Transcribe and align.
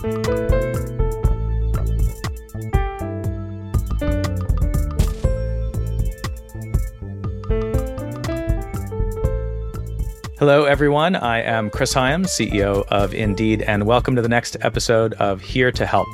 Hello, 0.00 0.14
everyone. 10.64 11.16
I 11.16 11.42
am 11.42 11.68
Chris 11.68 11.92
Hyams, 11.92 12.28
CEO 12.28 12.86
of 12.88 13.12
Indeed, 13.12 13.60
and 13.60 13.84
welcome 13.84 14.16
to 14.16 14.22
the 14.22 14.28
next 14.30 14.56
episode 14.62 15.12
of 15.14 15.42
Here 15.42 15.70
to 15.72 15.84
Help. 15.84 16.08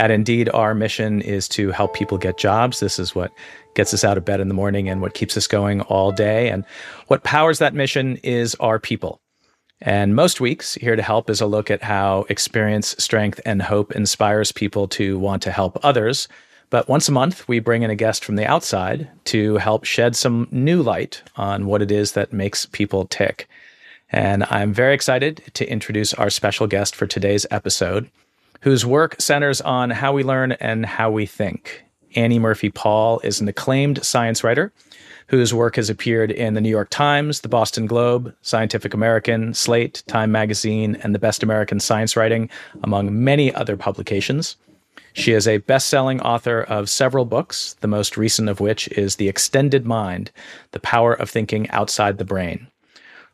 At 0.00 0.10
Indeed, 0.10 0.48
our 0.54 0.74
mission 0.74 1.20
is 1.20 1.46
to 1.48 1.72
help 1.72 1.92
people 1.92 2.16
get 2.16 2.38
jobs. 2.38 2.80
This 2.80 2.98
is 2.98 3.14
what 3.14 3.32
gets 3.74 3.92
us 3.92 4.02
out 4.02 4.16
of 4.16 4.24
bed 4.24 4.40
in 4.40 4.48
the 4.48 4.54
morning 4.54 4.88
and 4.88 5.02
what 5.02 5.12
keeps 5.12 5.36
us 5.36 5.46
going 5.46 5.82
all 5.82 6.10
day. 6.10 6.48
And 6.48 6.64
what 7.08 7.22
powers 7.22 7.58
that 7.58 7.74
mission 7.74 8.16
is 8.22 8.54
our 8.60 8.78
people. 8.78 9.20
And 9.82 10.16
most 10.16 10.40
weeks, 10.40 10.76
here 10.76 10.96
to 10.96 11.02
help 11.02 11.28
is 11.28 11.42
a 11.42 11.46
look 11.46 11.70
at 11.70 11.82
how 11.82 12.24
experience, 12.30 12.96
strength, 12.98 13.42
and 13.44 13.60
hope 13.60 13.92
inspires 13.92 14.52
people 14.52 14.88
to 14.88 15.18
want 15.18 15.42
to 15.42 15.52
help 15.52 15.78
others. 15.82 16.28
But 16.70 16.88
once 16.88 17.06
a 17.06 17.12
month, 17.12 17.46
we 17.46 17.58
bring 17.58 17.82
in 17.82 17.90
a 17.90 17.94
guest 17.94 18.24
from 18.24 18.36
the 18.36 18.46
outside 18.46 19.06
to 19.24 19.58
help 19.58 19.84
shed 19.84 20.16
some 20.16 20.48
new 20.50 20.80
light 20.82 21.22
on 21.36 21.66
what 21.66 21.82
it 21.82 21.92
is 21.92 22.12
that 22.12 22.32
makes 22.32 22.64
people 22.64 23.04
tick. 23.04 23.50
And 24.10 24.44
I'm 24.44 24.72
very 24.72 24.94
excited 24.94 25.42
to 25.52 25.70
introduce 25.70 26.14
our 26.14 26.30
special 26.30 26.66
guest 26.66 26.96
for 26.96 27.06
today's 27.06 27.44
episode, 27.50 28.10
whose 28.60 28.84
work 28.84 29.16
centers 29.20 29.60
on 29.60 29.90
how 29.90 30.12
we 30.12 30.22
learn 30.22 30.52
and 30.52 30.84
how 30.84 31.10
we 31.10 31.26
think. 31.26 31.84
Annie 32.16 32.38
Murphy 32.38 32.70
Paul 32.70 33.20
is 33.20 33.40
an 33.40 33.48
acclaimed 33.48 34.04
science 34.04 34.42
writer 34.42 34.72
whose 35.28 35.54
work 35.54 35.76
has 35.76 35.88
appeared 35.88 36.32
in 36.32 36.54
the 36.54 36.60
New 36.60 36.68
York 36.68 36.90
Times, 36.90 37.40
the 37.40 37.48
Boston 37.48 37.86
Globe, 37.86 38.34
Scientific 38.42 38.92
American, 38.92 39.54
Slate, 39.54 40.02
Time 40.08 40.32
Magazine, 40.32 40.96
and 41.04 41.14
the 41.14 41.20
Best 41.20 41.44
American 41.44 41.78
Science 41.78 42.16
Writing, 42.16 42.50
among 42.82 43.22
many 43.22 43.54
other 43.54 43.76
publications. 43.76 44.56
She 45.12 45.32
is 45.32 45.46
a 45.46 45.58
best 45.58 45.86
selling 45.86 46.20
author 46.20 46.62
of 46.62 46.90
several 46.90 47.24
books, 47.24 47.76
the 47.80 47.86
most 47.86 48.16
recent 48.16 48.48
of 48.48 48.58
which 48.58 48.88
is 48.88 49.16
The 49.16 49.28
Extended 49.28 49.86
Mind 49.86 50.32
The 50.72 50.80
Power 50.80 51.14
of 51.14 51.30
Thinking 51.30 51.70
Outside 51.70 52.18
the 52.18 52.24
Brain. 52.24 52.66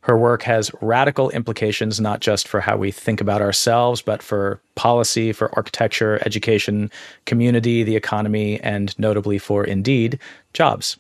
Her 0.06 0.16
work 0.16 0.44
has 0.44 0.70
radical 0.80 1.30
implications 1.30 2.00
not 2.00 2.20
just 2.20 2.46
for 2.46 2.60
how 2.60 2.76
we 2.76 2.92
think 2.92 3.20
about 3.20 3.42
ourselves, 3.42 4.02
but 4.02 4.22
for 4.22 4.60
policy, 4.76 5.32
for 5.32 5.52
architecture, 5.56 6.22
education, 6.24 6.92
community, 7.24 7.82
the 7.82 7.96
economy, 7.96 8.60
and 8.60 8.96
notably 9.00 9.38
for, 9.38 9.64
indeed, 9.64 10.20
jobs. 10.52 10.96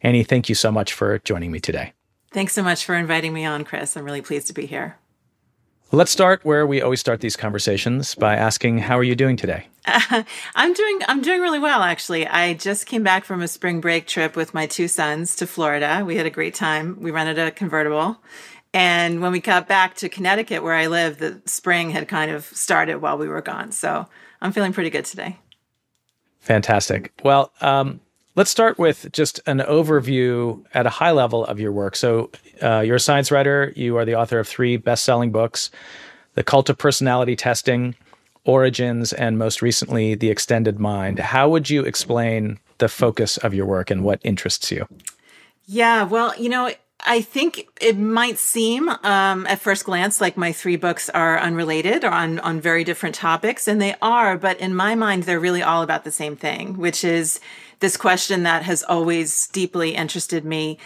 Annie, 0.00 0.24
thank 0.24 0.48
you 0.48 0.54
so 0.54 0.72
much 0.72 0.94
for 0.94 1.18
joining 1.18 1.52
me 1.52 1.60
today. 1.60 1.92
Thanks 2.30 2.54
so 2.54 2.62
much 2.62 2.86
for 2.86 2.94
inviting 2.94 3.34
me 3.34 3.44
on, 3.44 3.64
Chris. 3.64 3.98
I'm 3.98 4.04
really 4.06 4.22
pleased 4.22 4.46
to 4.46 4.54
be 4.54 4.64
here. 4.64 4.96
Let's 5.90 6.10
start 6.10 6.42
where 6.42 6.66
we 6.66 6.80
always 6.80 7.00
start 7.00 7.20
these 7.20 7.36
conversations 7.36 8.14
by 8.14 8.34
asking, 8.34 8.78
"How 8.78 8.98
are 8.98 9.04
you 9.04 9.14
doing 9.14 9.36
today?" 9.36 9.66
Uh, 9.86 10.22
I'm 10.54 10.72
doing 10.72 11.00
I'm 11.08 11.22
doing 11.22 11.40
really 11.40 11.58
well 11.58 11.82
actually. 11.82 12.26
I 12.26 12.54
just 12.54 12.86
came 12.86 13.02
back 13.02 13.24
from 13.24 13.42
a 13.42 13.48
spring 13.48 13.80
break 13.80 14.06
trip 14.06 14.36
with 14.36 14.54
my 14.54 14.66
two 14.66 14.88
sons 14.88 15.36
to 15.36 15.46
Florida. 15.46 16.02
We 16.06 16.16
had 16.16 16.26
a 16.26 16.30
great 16.30 16.54
time. 16.54 17.00
We 17.00 17.10
rented 17.10 17.38
a 17.38 17.50
convertible. 17.50 18.18
And 18.74 19.20
when 19.20 19.32
we 19.32 19.40
got 19.40 19.68
back 19.68 19.96
to 19.96 20.08
Connecticut 20.08 20.62
where 20.62 20.74
I 20.74 20.86
live, 20.86 21.18
the 21.18 21.42
spring 21.44 21.90
had 21.90 22.08
kind 22.08 22.30
of 22.30 22.44
started 22.46 23.02
while 23.02 23.18
we 23.18 23.28
were 23.28 23.42
gone. 23.42 23.70
So, 23.70 24.06
I'm 24.40 24.50
feeling 24.50 24.72
pretty 24.72 24.88
good 24.88 25.04
today. 25.04 25.38
Fantastic. 26.40 27.12
Well, 27.22 27.52
um, 27.60 28.00
Let's 28.34 28.50
start 28.50 28.78
with 28.78 29.12
just 29.12 29.40
an 29.44 29.58
overview 29.58 30.64
at 30.72 30.86
a 30.86 30.90
high 30.90 31.10
level 31.10 31.44
of 31.44 31.60
your 31.60 31.70
work. 31.70 31.94
So, 31.94 32.30
uh, 32.62 32.80
you're 32.80 32.96
a 32.96 33.00
science 33.00 33.30
writer. 33.30 33.74
You 33.76 33.98
are 33.98 34.06
the 34.06 34.14
author 34.14 34.38
of 34.38 34.48
three 34.48 34.78
best-selling 34.78 35.32
books: 35.32 35.70
"The 36.32 36.42
Cult 36.42 36.70
of 36.70 36.78
Personality 36.78 37.36
Testing," 37.36 37.94
"Origins," 38.44 39.12
and 39.12 39.38
most 39.38 39.62
recently, 39.62 40.14
"The 40.14 40.30
Extended 40.30 40.78
Mind." 40.78 41.18
How 41.18 41.48
would 41.48 41.70
you 41.70 41.82
explain 41.82 42.58
the 42.78 42.88
focus 42.88 43.36
of 43.38 43.54
your 43.54 43.66
work 43.66 43.90
and 43.90 44.02
what 44.02 44.20
interests 44.22 44.70
you? 44.70 44.86
Yeah, 45.66 46.02
well, 46.02 46.34
you 46.36 46.48
know, 46.48 46.70
I 47.04 47.20
think 47.20 47.66
it 47.80 47.98
might 47.98 48.38
seem 48.38 48.88
um, 48.88 49.46
at 49.46 49.60
first 49.60 49.84
glance 49.84 50.20
like 50.20 50.36
my 50.36 50.52
three 50.52 50.76
books 50.76 51.10
are 51.10 51.38
unrelated 51.38 52.04
or 52.04 52.10
on 52.10 52.38
on 52.40 52.60
very 52.60 52.84
different 52.84 53.14
topics, 53.14 53.66
and 53.66 53.80
they 53.80 53.96
are. 54.00 54.38
But 54.38 54.60
in 54.60 54.74
my 54.74 54.94
mind, 54.94 55.24
they're 55.24 55.40
really 55.40 55.62
all 55.62 55.82
about 55.82 56.04
the 56.04 56.12
same 56.12 56.36
thing, 56.36 56.76
which 56.76 57.02
is 57.04 57.40
this 57.80 57.96
question 57.96 58.44
that 58.44 58.62
has 58.62 58.84
always 58.84 59.48
deeply 59.48 59.94
interested 59.94 60.44
me. 60.44 60.78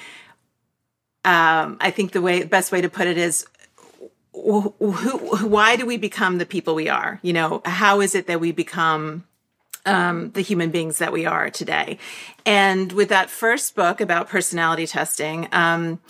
Um, 1.24 1.76
I 1.80 1.90
think 1.90 2.12
the 2.12 2.22
way 2.22 2.44
best 2.44 2.72
way 2.72 2.80
to 2.80 2.88
put 2.88 3.06
it 3.06 3.18
is 3.18 3.46
why 4.36 5.76
do 5.76 5.86
we 5.86 5.96
become 5.96 6.38
the 6.38 6.46
people 6.46 6.74
we 6.74 6.88
are? 6.88 7.18
You 7.22 7.32
know, 7.32 7.62
how 7.64 8.00
is 8.00 8.14
it 8.14 8.26
that 8.26 8.38
we 8.38 8.52
become 8.52 9.24
um, 9.86 10.30
the 10.32 10.42
human 10.42 10.70
beings 10.70 10.98
that 10.98 11.12
we 11.12 11.24
are 11.24 11.48
today? 11.48 11.98
And 12.44 12.92
with 12.92 13.08
that 13.08 13.30
first 13.30 13.74
book 13.74 14.00
about 14.00 14.28
personality 14.28 14.86
testing, 14.86 15.48
um, 15.52 16.00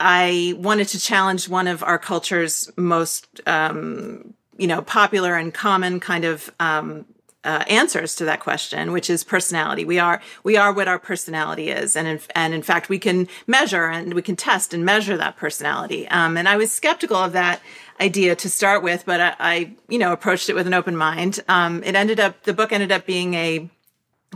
I 0.00 0.54
wanted 0.58 0.88
to 0.88 1.00
challenge 1.00 1.48
one 1.48 1.68
of 1.68 1.82
our 1.84 1.98
culture's 1.98 2.70
most, 2.76 3.40
um, 3.46 4.34
you 4.58 4.66
know, 4.66 4.82
popular 4.82 5.36
and 5.36 5.54
common 5.54 6.00
kind 6.00 6.24
of 6.24 6.52
um, 6.58 7.06
uh, 7.44 7.64
answers 7.68 8.14
to 8.16 8.24
that 8.24 8.40
question, 8.40 8.92
which 8.92 9.10
is 9.10 9.22
personality. 9.24 9.84
We 9.84 9.98
are 9.98 10.20
we 10.42 10.56
are 10.56 10.72
what 10.72 10.88
our 10.88 10.98
personality 10.98 11.70
is, 11.70 11.96
and 11.96 12.08
in, 12.08 12.20
and 12.34 12.54
in 12.54 12.62
fact, 12.62 12.88
we 12.88 12.98
can 12.98 13.28
measure 13.46 13.86
and 13.86 14.14
we 14.14 14.22
can 14.22 14.36
test 14.36 14.72
and 14.74 14.84
measure 14.84 15.16
that 15.16 15.36
personality. 15.36 16.08
Um, 16.08 16.36
and 16.36 16.48
I 16.48 16.56
was 16.56 16.72
skeptical 16.72 17.16
of 17.16 17.32
that 17.32 17.60
idea 18.00 18.34
to 18.34 18.50
start 18.50 18.82
with, 18.82 19.04
but 19.06 19.20
I, 19.20 19.34
I 19.38 19.72
you 19.88 19.98
know 19.98 20.12
approached 20.12 20.48
it 20.48 20.54
with 20.54 20.66
an 20.66 20.74
open 20.74 20.96
mind. 20.96 21.40
Um, 21.48 21.82
it 21.84 21.94
ended 21.94 22.18
up 22.18 22.42
the 22.44 22.54
book 22.54 22.72
ended 22.72 22.90
up 22.90 23.06
being 23.06 23.34
a 23.34 23.68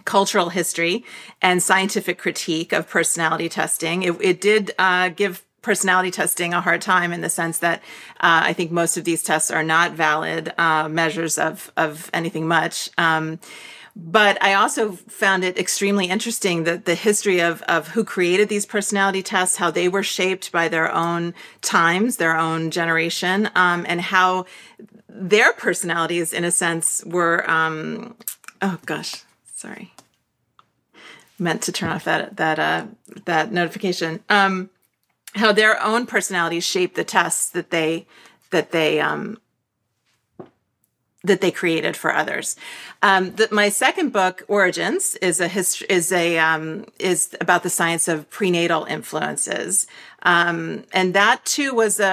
cultural 0.04 0.50
history 0.50 1.04
and 1.42 1.62
scientific 1.62 2.18
critique 2.18 2.72
of 2.72 2.88
personality 2.88 3.48
testing. 3.48 4.02
It, 4.02 4.16
it 4.20 4.40
did 4.40 4.72
uh, 4.78 5.08
give 5.08 5.44
personality 5.62 6.10
testing 6.10 6.54
a 6.54 6.60
hard 6.60 6.80
time 6.80 7.12
in 7.12 7.20
the 7.20 7.28
sense 7.28 7.58
that 7.58 7.80
uh, 8.20 8.42
I 8.44 8.52
think 8.52 8.70
most 8.70 8.96
of 8.96 9.04
these 9.04 9.22
tests 9.22 9.50
are 9.50 9.62
not 9.62 9.92
valid 9.92 10.52
uh, 10.58 10.88
measures 10.88 11.38
of 11.38 11.72
of 11.76 12.10
anything 12.12 12.46
much. 12.46 12.90
Um, 12.98 13.38
but 13.96 14.40
I 14.40 14.54
also 14.54 14.92
found 14.92 15.42
it 15.42 15.58
extremely 15.58 16.06
interesting 16.06 16.62
that 16.64 16.84
the 16.84 16.94
history 16.94 17.40
of 17.40 17.62
of 17.62 17.88
who 17.88 18.04
created 18.04 18.48
these 18.48 18.64
personality 18.64 19.22
tests, 19.22 19.56
how 19.56 19.72
they 19.72 19.88
were 19.88 20.04
shaped 20.04 20.52
by 20.52 20.68
their 20.68 20.92
own 20.94 21.34
times, 21.62 22.16
their 22.16 22.36
own 22.36 22.70
generation, 22.70 23.50
um, 23.56 23.84
and 23.88 24.00
how 24.00 24.46
their 25.08 25.52
personalities, 25.52 26.32
in 26.32 26.44
a 26.44 26.52
sense, 26.52 27.02
were. 27.04 27.48
Um, 27.50 28.14
oh 28.62 28.78
gosh, 28.86 29.24
sorry, 29.52 29.92
meant 31.36 31.62
to 31.62 31.72
turn 31.72 31.90
off 31.90 32.04
that 32.04 32.36
that 32.36 32.60
uh, 32.60 32.86
that 33.24 33.50
notification. 33.50 34.20
Um, 34.28 34.70
how 35.34 35.52
their 35.52 35.80
own 35.82 36.06
personalities 36.06 36.64
shape 36.64 36.94
the 36.94 37.04
tests 37.04 37.50
that 37.50 37.70
they 37.70 38.06
that 38.50 38.70
they 38.70 39.00
um, 39.00 39.38
that 41.24 41.40
they 41.40 41.50
created 41.50 41.96
for 41.96 42.14
others. 42.14 42.56
Um, 43.02 43.34
the, 43.36 43.48
my 43.50 43.68
second 43.68 44.12
book, 44.12 44.44
Origins, 44.48 45.16
is 45.16 45.40
a 45.40 45.48
hist- 45.48 45.84
is 45.88 46.12
a 46.12 46.38
um, 46.38 46.86
is 46.98 47.36
about 47.40 47.62
the 47.62 47.70
science 47.70 48.08
of 48.08 48.28
prenatal 48.30 48.84
influences, 48.84 49.86
um, 50.22 50.84
and 50.92 51.14
that 51.14 51.44
too 51.44 51.74
was 51.74 52.00
a, 52.00 52.04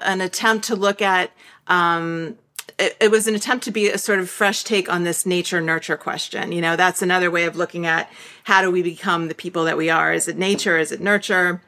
a, 0.00 0.04
an 0.04 0.20
attempt 0.20 0.66
to 0.66 0.76
look 0.76 1.00
at. 1.00 1.30
Um, 1.66 2.36
it, 2.78 2.94
it 3.00 3.10
was 3.10 3.26
an 3.26 3.34
attempt 3.34 3.64
to 3.64 3.70
be 3.70 3.88
a 3.88 3.96
sort 3.96 4.18
of 4.18 4.28
fresh 4.28 4.62
take 4.62 4.92
on 4.92 5.04
this 5.04 5.24
nature 5.24 5.62
nurture 5.62 5.96
question. 5.96 6.52
You 6.52 6.60
know, 6.60 6.76
that's 6.76 7.00
another 7.00 7.30
way 7.30 7.44
of 7.44 7.56
looking 7.56 7.86
at 7.86 8.10
how 8.44 8.60
do 8.60 8.70
we 8.70 8.82
become 8.82 9.28
the 9.28 9.34
people 9.34 9.64
that 9.64 9.78
we 9.78 9.88
are? 9.88 10.12
Is 10.12 10.28
it 10.28 10.36
nature? 10.36 10.76
Is 10.76 10.92
it 10.92 11.00
nurture? 11.00 11.62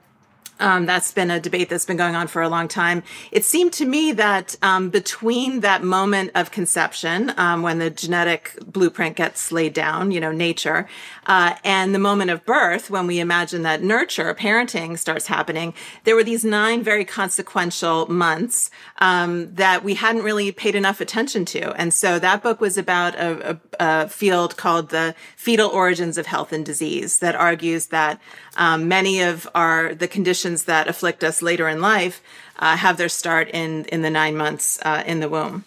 Um, 0.60 0.86
that's 0.86 1.12
been 1.12 1.30
a 1.30 1.38
debate 1.38 1.68
that's 1.68 1.84
been 1.84 1.96
going 1.96 2.14
on 2.14 2.26
for 2.26 2.42
a 2.42 2.48
long 2.48 2.68
time. 2.68 3.02
It 3.30 3.44
seemed 3.44 3.72
to 3.74 3.86
me 3.86 4.12
that 4.12 4.56
um, 4.62 4.90
between 4.90 5.60
that 5.60 5.82
moment 5.82 6.32
of 6.34 6.50
conception, 6.50 7.32
um, 7.36 7.62
when 7.62 7.78
the 7.78 7.90
genetic 7.90 8.58
blueprint 8.66 9.16
gets 9.16 9.52
laid 9.52 9.72
down, 9.72 10.10
you 10.10 10.20
know, 10.20 10.32
nature, 10.32 10.88
uh, 11.26 11.54
and 11.64 11.94
the 11.94 11.98
moment 11.98 12.30
of 12.30 12.44
birth, 12.44 12.90
when 12.90 13.06
we 13.06 13.20
imagine 13.20 13.62
that 13.62 13.82
nurture, 13.82 14.34
parenting 14.34 14.98
starts 14.98 15.26
happening, 15.26 15.74
there 16.04 16.16
were 16.16 16.24
these 16.24 16.44
nine 16.44 16.82
very 16.82 17.04
consequential 17.04 18.10
months 18.10 18.70
um, 18.98 19.54
that 19.54 19.84
we 19.84 19.94
hadn't 19.94 20.22
really 20.22 20.50
paid 20.50 20.74
enough 20.74 21.00
attention 21.00 21.44
to. 21.44 21.72
And 21.74 21.92
so 21.92 22.18
that 22.18 22.42
book 22.42 22.60
was 22.60 22.78
about 22.78 23.14
a, 23.14 23.50
a, 23.50 23.60
a 23.78 24.08
field 24.08 24.56
called 24.56 24.88
the 24.88 25.14
fetal 25.36 25.68
origins 25.68 26.18
of 26.18 26.26
health 26.26 26.52
and 26.52 26.64
disease 26.64 27.18
that 27.18 27.34
argues 27.34 27.86
that 27.86 28.20
um, 28.56 28.88
many 28.88 29.20
of 29.20 29.48
our 29.54 29.94
the 29.94 30.08
conditions 30.08 30.47
that 30.56 30.88
afflict 30.88 31.22
us 31.22 31.42
later 31.42 31.68
in 31.68 31.80
life 31.80 32.22
uh, 32.58 32.76
have 32.76 32.96
their 32.96 33.08
start 33.08 33.48
in 33.52 33.84
in 33.86 34.02
the 34.02 34.10
nine 34.10 34.36
months 34.36 34.78
uh, 34.82 35.02
in 35.06 35.20
the 35.20 35.28
womb. 35.28 35.64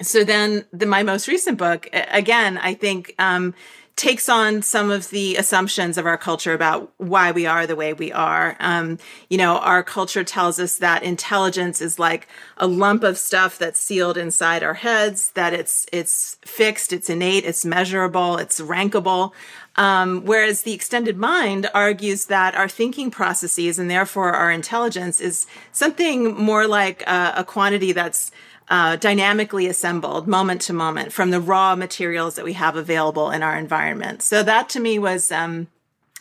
so 0.00 0.24
then 0.24 0.64
the, 0.72 0.86
my 0.86 1.02
most 1.02 1.28
recent 1.28 1.58
book, 1.58 1.88
again, 1.92 2.58
I 2.58 2.74
think, 2.74 3.14
um, 3.18 3.54
takes 3.94 4.28
on 4.28 4.62
some 4.62 4.90
of 4.90 5.10
the 5.10 5.36
assumptions 5.36 5.98
of 5.98 6.06
our 6.06 6.16
culture 6.16 6.54
about 6.54 6.90
why 6.96 7.30
we 7.30 7.46
are 7.46 7.66
the 7.66 7.76
way 7.76 7.92
we 7.92 8.10
are. 8.10 8.56
Um, 8.58 8.98
you 9.28 9.36
know, 9.36 9.58
our 9.58 9.82
culture 9.82 10.24
tells 10.24 10.58
us 10.58 10.78
that 10.78 11.02
intelligence 11.02 11.80
is 11.80 11.98
like 11.98 12.26
a 12.56 12.66
lump 12.66 13.02
of 13.04 13.18
stuff 13.18 13.58
that's 13.58 13.78
sealed 13.78 14.16
inside 14.16 14.62
our 14.62 14.74
heads, 14.74 15.30
that 15.32 15.52
it's 15.52 15.86
it's 15.92 16.38
fixed, 16.42 16.92
it's 16.92 17.10
innate, 17.10 17.44
it's 17.44 17.64
measurable, 17.64 18.38
it's 18.38 18.60
rankable. 18.60 19.32
Um, 19.76 20.24
whereas 20.24 20.62
the 20.62 20.74
extended 20.74 21.16
mind 21.16 21.70
argues 21.72 22.26
that 22.26 22.54
our 22.54 22.68
thinking 22.68 23.10
processes 23.10 23.78
and 23.78 23.90
therefore 23.90 24.32
our 24.32 24.50
intelligence 24.50 25.20
is 25.20 25.46
something 25.72 26.34
more 26.34 26.66
like 26.66 27.02
a, 27.06 27.32
a 27.36 27.44
quantity 27.44 27.92
that's 27.92 28.30
uh, 28.68 28.96
dynamically 28.96 29.66
assembled 29.66 30.28
moment 30.28 30.60
to 30.62 30.72
moment 30.72 31.12
from 31.12 31.30
the 31.30 31.40
raw 31.40 31.74
materials 31.74 32.34
that 32.36 32.44
we 32.44 32.52
have 32.52 32.76
available 32.76 33.30
in 33.30 33.42
our 33.42 33.56
environment. 33.56 34.22
So 34.22 34.42
that 34.42 34.68
to 34.70 34.80
me 34.80 34.98
was 34.98 35.32
um, 35.32 35.68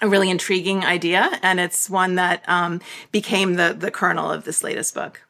a 0.02 0.10
really 0.10 0.30
intriguing 0.30 0.84
idea, 0.84 1.40
and 1.44 1.60
it's 1.60 1.90
one 1.90 2.16
that 2.16 2.44
um, 2.48 2.82
became 3.12 3.56
the 3.56 3.76
the 3.78 3.92
kernel 3.92 4.32
of 4.32 4.44
this 4.44 4.64
latest 4.64 4.94
book. 4.96 5.22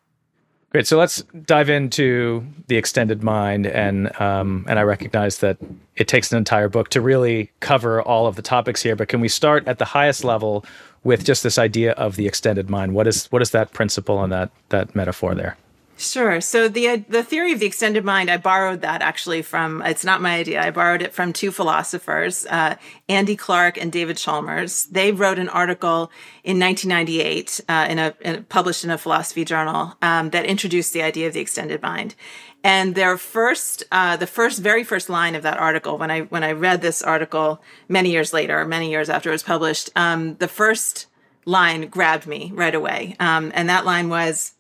Great. 0.72 0.88
So 0.88 0.98
let's 0.98 1.22
dive 1.46 1.70
into 1.70 2.46
the 2.68 2.78
extended 2.78 3.24
mind, 3.24 3.68
and 3.68 4.10
um, 4.22 4.66
and 4.70 4.80
I 4.80 4.84
recognize 4.84 5.40
that 5.40 5.58
it 5.98 6.08
takes 6.08 6.32
an 6.32 6.38
entire 6.38 6.70
book 6.70 6.88
to 6.92 7.02
really 7.02 7.52
cover 7.60 8.02
all 8.02 8.26
of 8.26 8.38
the 8.38 8.42
topics 8.42 8.82
here. 8.82 8.96
But 8.96 9.10
can 9.10 9.20
we 9.20 9.28
start 9.28 9.68
at 9.68 9.80
the 9.80 9.86
highest 9.86 10.24
level 10.24 10.66
with 11.04 11.26
just 11.26 11.44
this 11.44 11.58
idea 11.58 11.92
of 11.94 12.16
the 12.16 12.26
extended 12.26 12.70
mind? 12.70 12.94
What 12.94 13.06
is 13.06 13.26
what 13.34 13.42
is 13.42 13.52
that 13.52 13.74
principle 13.74 14.24
and 14.24 14.32
that 14.32 14.50
that 14.70 14.96
metaphor 14.96 15.36
there? 15.36 15.58
Sure. 16.01 16.42
So 16.42 16.68
the 16.68 17.06
the 17.07 17.21
theory 17.24 17.53
of 17.53 17.59
the 17.59 17.68
extended 17.68 18.03
mind, 18.03 18.31
I 18.31 18.38
borrowed 18.38 18.81
that 18.81 19.03
actually 19.03 19.44
from. 19.44 19.83
It's 19.83 20.03
not 20.03 20.19
my 20.19 20.33
idea. 20.36 20.59
I 20.59 20.71
borrowed 20.71 21.03
it 21.03 21.13
from 21.13 21.31
two 21.31 21.51
philosophers, 21.51 22.48
uh, 22.48 22.75
Andy 23.07 23.36
Clark 23.36 23.77
and 23.77 23.92
David 23.92 24.18
Chalmers. 24.18 24.86
They 24.86 25.12
wrote 25.12 25.38
an 25.38 25.48
article 25.48 26.12
in 26.44 26.59
1998 26.59 27.62
uh, 27.69 27.86
in, 27.88 28.00
a, 28.00 28.15
in, 28.21 28.44
published 28.45 28.83
in 28.83 28.89
a 28.89 28.98
philosophy 28.98 29.45
journal 29.45 29.95
um, 30.01 30.31
that 30.31 30.45
introduced 30.45 30.92
the 30.92 31.03
idea 31.03 31.27
of 31.27 31.33
the 31.33 31.39
extended 31.39 31.83
mind. 31.83 32.15
And 32.63 32.95
their 32.95 33.15
first, 33.15 33.83
uh, 33.92 34.18
the 34.18 34.25
first, 34.25 34.59
very 34.59 34.83
first 34.83 35.07
line 35.07 35.36
of 35.36 35.44
that 35.44 35.57
article, 35.59 36.00
when 36.00 36.09
I 36.09 36.21
when 36.21 36.44
I 36.44 36.53
read 36.53 36.81
this 36.81 37.03
article 37.03 37.62
many 37.88 38.09
years 38.09 38.33
later, 38.33 38.65
many 38.65 38.89
years 38.89 39.07
after 39.07 39.30
it 39.30 39.33
was 39.33 39.44
published, 39.44 39.92
um, 39.95 40.36
the 40.38 40.48
first 40.48 41.06
line 41.45 41.89
grabbed 41.89 42.25
me 42.25 42.51
right 42.56 42.74
away, 42.74 43.15
um, 43.19 43.51
and 43.53 43.69
that 43.69 43.86
line 43.86 44.09
was 44.09 44.53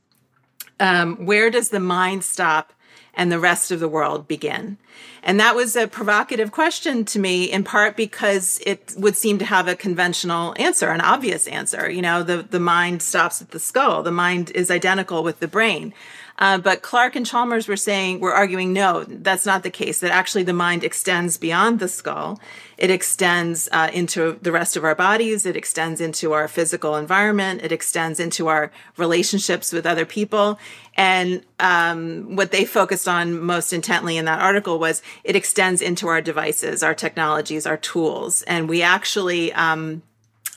um, 0.81 1.25
where 1.25 1.49
does 1.49 1.69
the 1.69 1.79
mind 1.79 2.23
stop 2.23 2.73
and 3.13 3.31
the 3.31 3.39
rest 3.39 3.71
of 3.71 3.79
the 3.79 3.87
world 3.87 4.27
begin? 4.27 4.77
And 5.23 5.39
that 5.39 5.55
was 5.55 5.75
a 5.75 5.87
provocative 5.87 6.51
question 6.51 7.05
to 7.05 7.19
me, 7.19 7.45
in 7.45 7.63
part 7.63 7.95
because 7.95 8.59
it 8.65 8.93
would 8.97 9.15
seem 9.15 9.37
to 9.37 9.45
have 9.45 9.67
a 9.67 9.75
conventional 9.75 10.55
answer, 10.57 10.89
an 10.89 11.01
obvious 11.01 11.47
answer. 11.47 11.89
You 11.89 12.01
know, 12.01 12.23
the, 12.23 12.41
the 12.41 12.59
mind 12.59 13.03
stops 13.03 13.41
at 13.41 13.51
the 13.51 13.59
skull. 13.59 14.01
The 14.01 14.11
mind 14.11 14.51
is 14.55 14.71
identical 14.71 15.23
with 15.23 15.39
the 15.39 15.47
brain. 15.47 15.93
Uh, 16.41 16.57
but 16.57 16.81
Clark 16.81 17.15
and 17.15 17.23
Chalmers 17.23 17.67
were 17.67 17.77
saying, 17.77 18.19
we're 18.19 18.33
arguing, 18.33 18.73
no, 18.73 19.03
that's 19.03 19.45
not 19.45 19.61
the 19.61 19.69
case, 19.69 19.99
that 19.99 20.09
actually 20.09 20.41
the 20.41 20.53
mind 20.53 20.83
extends 20.83 21.37
beyond 21.37 21.79
the 21.79 21.87
skull. 21.87 22.39
It 22.79 22.89
extends 22.89 23.69
uh, 23.71 23.91
into 23.93 24.39
the 24.41 24.51
rest 24.51 24.75
of 24.75 24.83
our 24.83 24.95
bodies. 24.95 25.45
It 25.45 25.55
extends 25.55 26.01
into 26.01 26.33
our 26.33 26.47
physical 26.47 26.95
environment. 26.95 27.61
It 27.61 27.71
extends 27.71 28.19
into 28.19 28.47
our 28.47 28.71
relationships 28.97 29.71
with 29.71 29.85
other 29.85 30.03
people. 30.03 30.57
And 30.95 31.45
um, 31.59 32.35
what 32.35 32.49
they 32.49 32.65
focused 32.65 33.07
on 33.07 33.39
most 33.39 33.71
intently 33.71 34.17
in 34.17 34.25
that 34.25 34.41
article 34.41 34.79
was 34.79 35.03
it 35.23 35.35
extends 35.35 35.79
into 35.79 36.07
our 36.07 36.21
devices, 36.21 36.81
our 36.81 36.95
technologies, 36.95 37.67
our 37.67 37.77
tools. 37.77 38.41
And 38.41 38.67
we 38.67 38.81
actually 38.81 39.53
um, 39.53 40.01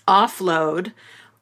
offload 0.08 0.92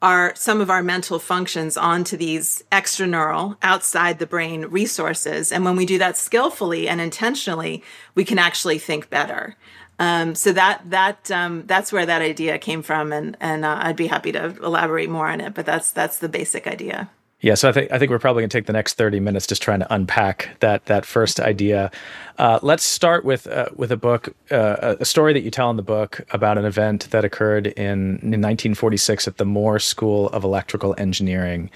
our 0.03 0.35
some 0.35 0.61
of 0.61 0.69
our 0.69 0.83
mental 0.83 1.17
functions 1.17 1.77
onto 1.77 2.15
these 2.15 2.63
extraneural 2.71 3.57
outside 3.63 4.19
the 4.19 4.27
brain 4.27 4.65
resources. 4.65 5.51
And 5.51 5.65
when 5.65 5.75
we 5.75 5.85
do 5.85 5.97
that 5.97 6.17
skillfully 6.17 6.87
and 6.87 7.01
intentionally 7.01 7.81
we 8.13 8.23
can 8.25 8.37
actually 8.37 8.77
think 8.77 9.09
better. 9.09 9.55
Um, 9.97 10.35
so 10.35 10.51
that 10.53 10.81
that 10.89 11.31
um, 11.31 11.63
that's 11.65 11.91
where 11.91 12.05
that 12.05 12.21
idea 12.21 12.59
came 12.59 12.83
from. 12.83 13.11
And 13.11 13.37
and 13.39 13.65
uh, 13.65 13.79
I'd 13.81 13.95
be 13.95 14.07
happy 14.07 14.31
to 14.33 14.55
elaborate 14.61 15.09
more 15.09 15.29
on 15.29 15.41
it 15.41 15.53
but 15.53 15.65
that's 15.65 15.91
that's 15.91 16.19
the 16.19 16.29
basic 16.29 16.67
idea 16.67 17.09
yeah, 17.43 17.55
so 17.55 17.67
I 17.67 17.73
think 17.73 17.91
I 17.91 17.99
think 17.99 18.09
we're 18.09 18.19
probably 18.19 18.41
going 18.41 18.49
to 18.49 18.57
take 18.57 18.67
the 18.67 18.73
next 18.73 18.93
thirty 18.93 19.19
minutes 19.19 19.45
just 19.45 19.61
trying 19.61 19.81
to 19.81 19.93
unpack 19.93 20.57
that 20.61 20.85
that 20.85 21.05
first 21.05 21.41
idea. 21.41 21.91
Uh, 22.37 22.57
let's 22.61 22.85
start 22.85 23.25
with 23.25 23.47
uh, 23.47 23.65
with 23.75 23.91
a 23.91 23.97
book, 23.97 24.33
uh, 24.49 24.95
a 24.97 25.03
story 25.03 25.33
that 25.33 25.41
you 25.41 25.51
tell 25.51 25.69
in 25.69 25.75
the 25.75 25.83
book 25.83 26.21
about 26.31 26.57
an 26.57 26.63
event 26.63 27.09
that 27.11 27.25
occurred 27.25 27.67
in, 27.67 28.19
in 28.21 28.39
1946 28.39 29.27
at 29.27 29.37
the 29.37 29.45
Moore 29.45 29.77
School 29.77 30.29
of 30.29 30.45
Electrical 30.45 30.95
Engineering, 30.97 31.69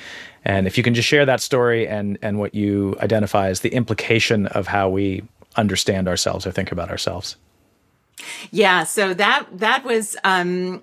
and 0.46 0.68
if 0.68 0.78
you 0.78 0.84
can 0.84 0.94
just 0.94 1.08
share 1.08 1.26
that 1.26 1.42
story 1.42 1.86
and 1.86 2.18
and 2.22 2.40
what 2.40 2.56
you 2.56 2.96
identify 3.02 3.50
as 3.50 3.60
the 3.60 3.74
implication 3.74 4.46
of 4.48 4.68
how 4.68 4.88
we 4.88 5.22
understand 5.58 6.08
ourselves 6.08 6.48
or 6.48 6.52
think 6.54 6.72
about 6.72 6.90
ourselves. 6.90 7.36
Yeah, 8.52 8.86
so 8.86 9.14
that 9.16 9.46
that 9.52 9.84
was. 9.84 10.16
Um, 10.24 10.82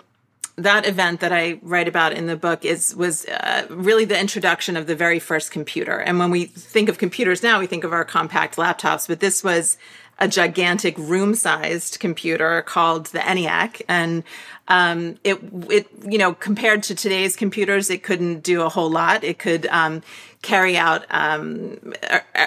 that 0.57 0.87
event 0.87 1.21
that 1.21 1.33
I 1.33 1.59
write 1.63 1.89
about 1.89 2.13
in 2.13 2.27
the 2.27 2.37
book 2.37 2.65
is 2.65 2.95
was 2.95 3.27
uh, 3.27 3.67
really 3.69 4.05
the 4.05 4.19
introduction 4.19 4.77
of 4.77 4.87
the 4.87 4.95
very 4.95 5.19
first 5.19 5.51
computer. 5.51 5.99
And 5.99 6.19
when 6.19 6.31
we 6.31 6.45
think 6.45 6.89
of 6.89 6.99
computers 6.99 7.43
now, 7.43 7.59
we 7.59 7.67
think 7.67 7.85
of 7.85 7.93
our 7.93 8.05
compact 8.05 8.57
laptops, 8.57 9.09
but 9.09 9.21
this 9.21 9.43
was 9.43 9.77
a 10.21 10.29
gigantic 10.29 10.97
room-sized 10.97 11.99
computer 11.99 12.63
called 12.63 13.07
the 13.07 13.19
ENIAC, 13.19 13.83
and 13.89 14.23
um, 14.69 15.17
it 15.25 15.39
it 15.71 15.89
you 16.09 16.19
know 16.19 16.35
compared 16.35 16.83
to 16.85 16.95
today's 16.95 17.37
computers, 17.37 17.91
it 17.91 18.03
couldn't 18.03 18.41
do 18.41 18.63
a 18.63 18.69
whole 18.69 18.91
lot. 18.91 19.23
It 19.23 19.39
could 19.39 19.67
um, 19.67 20.03
carry 20.41 20.77
out 20.77 21.05
um, 21.11 21.93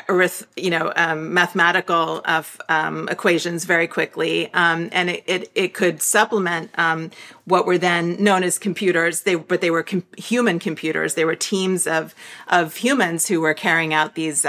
arith, 0.08 0.46
you 0.56 0.72
know 0.72 0.92
um, 0.96 1.34
mathematical 1.34 2.22
uh, 2.26 2.42
um, 2.70 3.08
equations 3.10 3.66
very 3.66 3.88
quickly, 3.88 4.52
um, 4.54 4.90
and 4.92 5.10
it, 5.12 5.24
it, 5.28 5.52
it 5.54 5.74
could 5.76 6.02
supplement 6.02 6.72
what 7.46 7.66
were 7.66 7.78
then 7.78 8.22
known 8.22 8.44
as 8.44 8.58
computers. 8.58 9.22
They 9.22 9.36
but 9.36 9.62
they 9.62 9.72
were 9.72 9.84
com- 9.84 10.06
human 10.18 10.58
computers. 10.58 11.14
They 11.14 11.26
were 11.26 11.36
teams 11.36 11.86
of 11.86 12.16
of 12.48 12.78
humans 12.78 13.28
who 13.28 13.42
were 13.42 13.54
carrying 13.54 13.94
out 13.94 14.16
these 14.16 14.44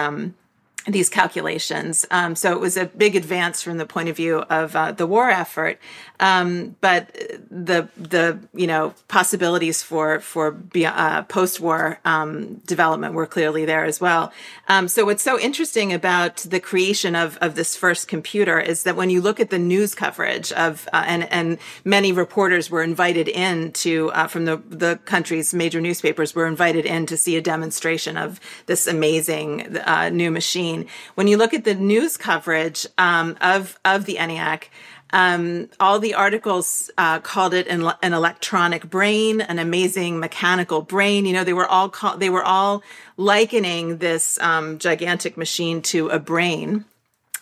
these 0.88 1.08
calculations. 1.08 2.06
Um, 2.10 2.34
so 2.34 2.52
it 2.52 2.60
was 2.60 2.76
a 2.76 2.86
big 2.86 3.14
advance 3.14 3.62
from 3.62 3.78
the 3.78 3.86
point 3.86 4.08
of 4.08 4.16
view 4.16 4.38
of 4.50 4.74
uh, 4.74 4.92
the 4.92 5.06
war 5.06 5.30
effort. 5.30 5.78
Um, 6.20 6.76
but 6.80 7.14
the 7.50 7.88
the 7.96 8.38
you 8.52 8.66
know 8.66 8.94
possibilities 9.06 9.82
for 9.82 10.20
for 10.20 10.56
uh, 10.84 11.22
post 11.22 11.60
war 11.60 12.00
um, 12.04 12.56
development 12.66 13.14
were 13.14 13.26
clearly 13.26 13.64
there 13.64 13.84
as 13.84 14.00
well. 14.00 14.32
Um, 14.68 14.88
so 14.88 15.04
what's 15.04 15.22
so 15.22 15.38
interesting 15.38 15.92
about 15.92 16.38
the 16.38 16.60
creation 16.60 17.14
of 17.14 17.38
of 17.38 17.54
this 17.54 17.76
first 17.76 18.08
computer 18.08 18.58
is 18.58 18.82
that 18.82 18.96
when 18.96 19.10
you 19.10 19.20
look 19.20 19.38
at 19.38 19.50
the 19.50 19.58
news 19.58 19.94
coverage 19.94 20.50
of 20.52 20.88
uh, 20.92 21.04
and 21.06 21.30
and 21.32 21.58
many 21.84 22.10
reporters 22.12 22.70
were 22.70 22.82
invited 22.82 23.28
in 23.28 23.72
to 23.72 24.10
uh, 24.10 24.26
from 24.26 24.44
the 24.44 24.56
the 24.68 24.98
country's 25.04 25.54
major 25.54 25.80
newspapers 25.80 26.34
were 26.34 26.46
invited 26.46 26.84
in 26.84 27.06
to 27.06 27.16
see 27.16 27.36
a 27.36 27.40
demonstration 27.40 28.16
of 28.16 28.40
this 28.66 28.86
amazing 28.86 29.78
uh, 29.78 30.08
new 30.08 30.30
machine. 30.30 30.86
When 31.14 31.28
you 31.28 31.36
look 31.36 31.54
at 31.54 31.64
the 31.64 31.74
news 31.74 32.16
coverage 32.16 32.86
um, 32.98 33.36
of 33.40 33.78
of 33.84 34.04
the 34.04 34.16
ENIAC. 34.16 34.64
Um, 35.12 35.70
all 35.80 35.98
the 35.98 36.14
articles 36.14 36.90
uh, 36.98 37.20
called 37.20 37.54
it 37.54 37.66
an, 37.66 37.90
an, 38.02 38.12
electronic 38.12 38.90
brain, 38.90 39.40
an 39.40 39.58
amazing 39.58 40.20
mechanical 40.20 40.82
brain. 40.82 41.24
You 41.24 41.32
know, 41.32 41.44
they 41.44 41.54
were 41.54 41.66
all 41.66 41.88
call- 41.88 42.18
they 42.18 42.28
were 42.28 42.44
all 42.44 42.82
likening 43.16 43.98
this 43.98 44.38
um, 44.40 44.78
gigantic 44.78 45.38
machine 45.38 45.80
to 45.82 46.08
a 46.08 46.18
brain. 46.18 46.84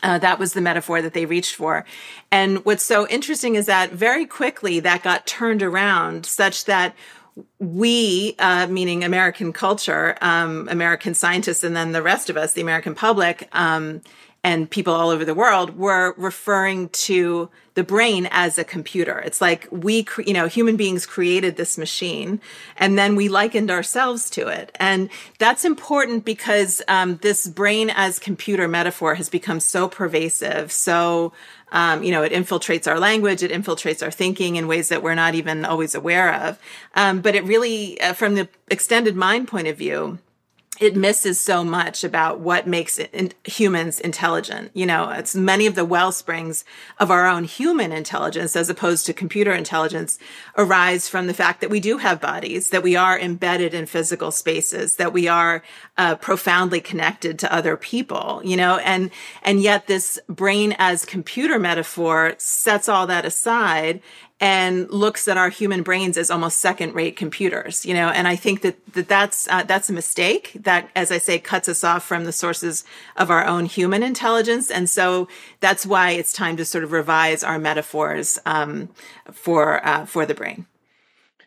Uh, 0.02 0.18
that 0.18 0.38
was 0.38 0.52
the 0.52 0.60
metaphor 0.60 1.02
that 1.02 1.14
they 1.14 1.26
reached 1.26 1.56
for. 1.56 1.84
And 2.30 2.64
what's 2.64 2.84
so 2.84 3.08
interesting 3.08 3.56
is 3.56 3.66
that 3.66 3.90
very 3.90 4.26
quickly 4.26 4.78
that 4.80 5.02
got 5.02 5.26
turned 5.26 5.62
around 5.62 6.26
such 6.26 6.66
that 6.66 6.94
we, 7.58 8.34
uh, 8.38 8.66
meaning 8.66 9.04
American 9.04 9.52
culture, 9.52 10.16
um, 10.20 10.68
American 10.70 11.14
scientists, 11.14 11.64
and 11.64 11.76
then 11.76 11.92
the 11.92 12.02
rest 12.02 12.30
of 12.30 12.36
us, 12.36 12.52
the 12.52 12.62
American 12.62 12.94
public, 12.94 13.48
um, 13.52 14.00
and 14.46 14.70
people 14.70 14.94
all 14.94 15.10
over 15.10 15.24
the 15.24 15.34
world 15.34 15.76
were 15.76 16.14
referring 16.16 16.88
to 16.90 17.50
the 17.74 17.82
brain 17.82 18.28
as 18.30 18.58
a 18.58 18.62
computer. 18.62 19.18
It's 19.18 19.40
like 19.40 19.66
we, 19.72 20.06
you 20.24 20.32
know, 20.32 20.46
human 20.46 20.76
beings 20.76 21.04
created 21.04 21.56
this 21.56 21.76
machine 21.76 22.40
and 22.76 22.96
then 22.96 23.16
we 23.16 23.28
likened 23.28 23.72
ourselves 23.72 24.30
to 24.30 24.46
it. 24.46 24.70
And 24.78 25.10
that's 25.40 25.64
important 25.64 26.24
because 26.24 26.80
um, 26.86 27.16
this 27.22 27.48
brain 27.48 27.90
as 27.90 28.20
computer 28.20 28.68
metaphor 28.68 29.16
has 29.16 29.28
become 29.28 29.58
so 29.58 29.88
pervasive. 29.88 30.70
So, 30.70 31.32
um, 31.72 32.04
you 32.04 32.12
know, 32.12 32.22
it 32.22 32.30
infiltrates 32.30 32.86
our 32.86 33.00
language, 33.00 33.42
it 33.42 33.50
infiltrates 33.50 34.00
our 34.00 34.12
thinking 34.12 34.54
in 34.54 34.68
ways 34.68 34.90
that 34.90 35.02
we're 35.02 35.16
not 35.16 35.34
even 35.34 35.64
always 35.64 35.96
aware 35.96 36.32
of. 36.32 36.56
Um, 36.94 37.20
but 37.20 37.34
it 37.34 37.42
really, 37.42 38.00
uh, 38.00 38.12
from 38.12 38.36
the 38.36 38.48
extended 38.68 39.16
mind 39.16 39.48
point 39.48 39.66
of 39.66 39.76
view, 39.76 40.20
it 40.78 40.96
misses 40.96 41.40
so 41.40 41.64
much 41.64 42.04
about 42.04 42.40
what 42.40 42.66
makes 42.66 42.98
in, 42.98 43.32
humans 43.44 43.98
intelligent. 43.98 44.70
You 44.74 44.86
know, 44.86 45.10
it's 45.10 45.34
many 45.34 45.66
of 45.66 45.74
the 45.74 45.84
well 45.84 46.12
springs 46.12 46.64
of 46.98 47.10
our 47.10 47.26
own 47.26 47.44
human 47.44 47.92
intelligence, 47.92 48.56
as 48.56 48.68
opposed 48.68 49.06
to 49.06 49.12
computer 49.12 49.52
intelligence, 49.52 50.18
arise 50.56 51.08
from 51.08 51.26
the 51.26 51.34
fact 51.34 51.60
that 51.60 51.70
we 51.70 51.80
do 51.80 51.98
have 51.98 52.20
bodies, 52.20 52.70
that 52.70 52.82
we 52.82 52.96
are 52.96 53.18
embedded 53.18 53.74
in 53.74 53.86
physical 53.86 54.30
spaces, 54.30 54.96
that 54.96 55.12
we 55.12 55.28
are 55.28 55.62
uh, 55.96 56.16
profoundly 56.16 56.80
connected 56.80 57.38
to 57.38 57.52
other 57.52 57.76
people. 57.76 58.40
You 58.44 58.56
know, 58.56 58.76
and 58.78 59.10
and 59.42 59.62
yet 59.62 59.86
this 59.86 60.18
brain 60.28 60.74
as 60.78 61.04
computer 61.04 61.58
metaphor 61.58 62.34
sets 62.38 62.88
all 62.88 63.06
that 63.06 63.24
aside 63.24 64.02
and 64.40 64.90
looks 64.90 65.28
at 65.28 65.36
our 65.36 65.48
human 65.48 65.82
brains 65.82 66.16
as 66.16 66.30
almost 66.30 66.58
second 66.58 66.94
rate 66.94 67.16
computers 67.16 67.86
you 67.86 67.94
know? 67.94 68.08
And 68.08 68.28
i 68.28 68.36
think 68.36 68.62
that, 68.62 68.76
that 68.94 69.08
that's 69.08 69.48
uh, 69.48 69.62
that's 69.62 69.90
a 69.90 69.92
mistake 69.92 70.52
that 70.54 70.90
as 70.94 71.10
i 71.10 71.18
say 71.18 71.38
cuts 71.38 71.68
us 71.68 71.84
off 71.84 72.04
from 72.04 72.24
the 72.24 72.32
sources 72.32 72.84
of 73.16 73.30
our 73.30 73.44
own 73.44 73.66
human 73.66 74.02
intelligence. 74.02 74.70
And 74.70 74.88
so 74.88 75.28
that's 75.60 75.84
why 75.86 76.10
it's 76.12 76.32
time 76.32 76.56
to 76.56 76.64
sort 76.64 76.84
of 76.84 76.92
revise 76.92 77.42
our 77.42 77.58
metaphors 77.58 78.38
um, 78.46 78.88
for 79.32 79.84
uh, 79.86 80.06
for 80.06 80.26
the 80.26 80.34
brain 80.34 80.66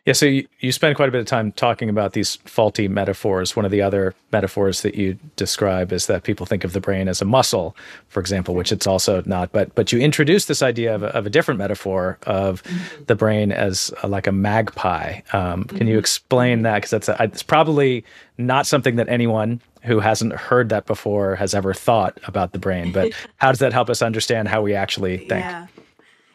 yeah, 0.06 0.14
so 0.14 0.26
you, 0.26 0.48
you 0.60 0.72
spend 0.72 0.96
quite 0.96 1.10
a 1.10 1.12
bit 1.12 1.20
of 1.20 1.26
time 1.26 1.52
talking 1.52 1.90
about 1.90 2.14
these 2.14 2.36
faulty 2.46 2.88
metaphors. 2.88 3.54
One 3.54 3.66
of 3.66 3.70
the 3.70 3.82
other 3.82 4.14
metaphors 4.32 4.80
that 4.80 4.94
you 4.94 5.18
describe 5.36 5.92
is 5.92 6.06
that 6.06 6.22
people 6.22 6.46
think 6.46 6.64
of 6.64 6.72
the 6.72 6.80
brain 6.80 7.06
as 7.06 7.20
a 7.20 7.26
muscle, 7.26 7.76
for 8.08 8.20
example, 8.20 8.54
which 8.54 8.72
it's 8.72 8.86
also 8.86 9.22
not. 9.26 9.52
But 9.52 9.74
but 9.74 9.92
you 9.92 10.00
introduce 10.00 10.46
this 10.46 10.62
idea 10.62 10.94
of 10.94 11.02
a, 11.02 11.08
of 11.08 11.26
a 11.26 11.30
different 11.30 11.58
metaphor 11.58 12.18
of 12.22 12.62
mm-hmm. 12.62 13.04
the 13.04 13.14
brain 13.14 13.52
as 13.52 13.92
a, 14.02 14.08
like 14.08 14.26
a 14.26 14.32
magpie. 14.32 15.20
Um, 15.34 15.64
mm-hmm. 15.64 15.76
Can 15.76 15.86
you 15.86 15.98
explain 15.98 16.62
that? 16.62 16.76
Because 16.76 16.90
that's 16.90 17.08
a, 17.08 17.16
it's 17.22 17.42
probably 17.42 18.02
not 18.38 18.66
something 18.66 18.96
that 18.96 19.08
anyone 19.10 19.60
who 19.82 20.00
hasn't 20.00 20.32
heard 20.32 20.70
that 20.70 20.86
before 20.86 21.36
has 21.36 21.54
ever 21.54 21.74
thought 21.74 22.18
about 22.24 22.52
the 22.52 22.58
brain. 22.58 22.90
But 22.90 23.12
how 23.36 23.50
does 23.50 23.58
that 23.58 23.74
help 23.74 23.90
us 23.90 24.00
understand 24.00 24.48
how 24.48 24.62
we 24.62 24.74
actually 24.74 25.18
think? 25.18 25.44
Yeah. 25.44 25.66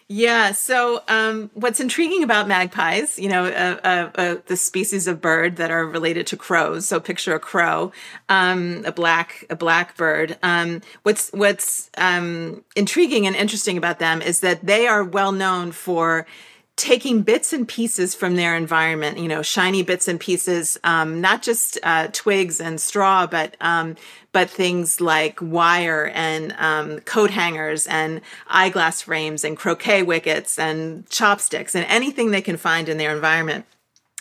Yeah. 0.07 0.51
So, 0.51 1.01
um, 1.07 1.49
what's 1.55 1.79
intriguing 1.79 2.21
about 2.23 2.47
magpies, 2.47 3.17
you 3.17 3.27
know, 3.27 3.45
uh, 3.45 3.79
uh, 3.83 4.11
uh, 4.21 4.35
the 4.45 4.55
species 4.55 5.07
of 5.07 5.19
bird 5.19 5.55
that 5.55 5.71
are 5.71 5.83
related 5.83 6.27
to 6.27 6.37
crows. 6.37 6.87
So, 6.87 6.99
picture 6.99 7.33
a 7.33 7.39
crow, 7.39 7.91
um, 8.29 8.83
a 8.85 8.91
black 8.91 9.45
a 9.49 9.55
black 9.55 9.97
bird. 9.97 10.37
Um, 10.43 10.81
what's 11.01 11.31
what's 11.31 11.89
um, 11.97 12.63
intriguing 12.75 13.25
and 13.25 13.35
interesting 13.35 13.77
about 13.79 13.97
them 13.97 14.21
is 14.21 14.41
that 14.41 14.63
they 14.63 14.85
are 14.85 15.03
well 15.03 15.31
known 15.31 15.71
for 15.71 16.27
taking 16.75 17.21
bits 17.21 17.53
and 17.53 17.67
pieces 17.67 18.13
from 18.13 18.35
their 18.35 18.55
environment, 18.55 19.17
you 19.17 19.29
know, 19.29 19.41
shiny 19.41 19.81
bits 19.81 20.07
and 20.07 20.19
pieces, 20.19 20.77
um, 20.83 21.21
not 21.21 21.41
just 21.41 21.79
uh, 21.83 22.07
twigs 22.11 22.59
and 22.59 22.81
straw, 22.81 23.25
but 23.25 23.55
um, 23.61 23.95
but 24.33 24.49
things 24.49 24.99
like 24.99 25.39
wire 25.41 26.11
and 26.13 26.53
um, 26.57 26.99
coat 27.01 27.31
hangers 27.31 27.87
and 27.87 28.19
eyeglass 28.47 29.03
frames 29.03 29.45
and 29.45 29.55
croquet 29.55 30.03
wickets 30.03 30.59
and 30.59 31.09
chopsticks 31.09 31.75
and 31.75 31.85
anything 31.87 32.31
they 32.31 32.41
can 32.41 32.57
find 32.57 32.89
in 32.89 32.97
their 32.97 33.15
environment. 33.15 33.65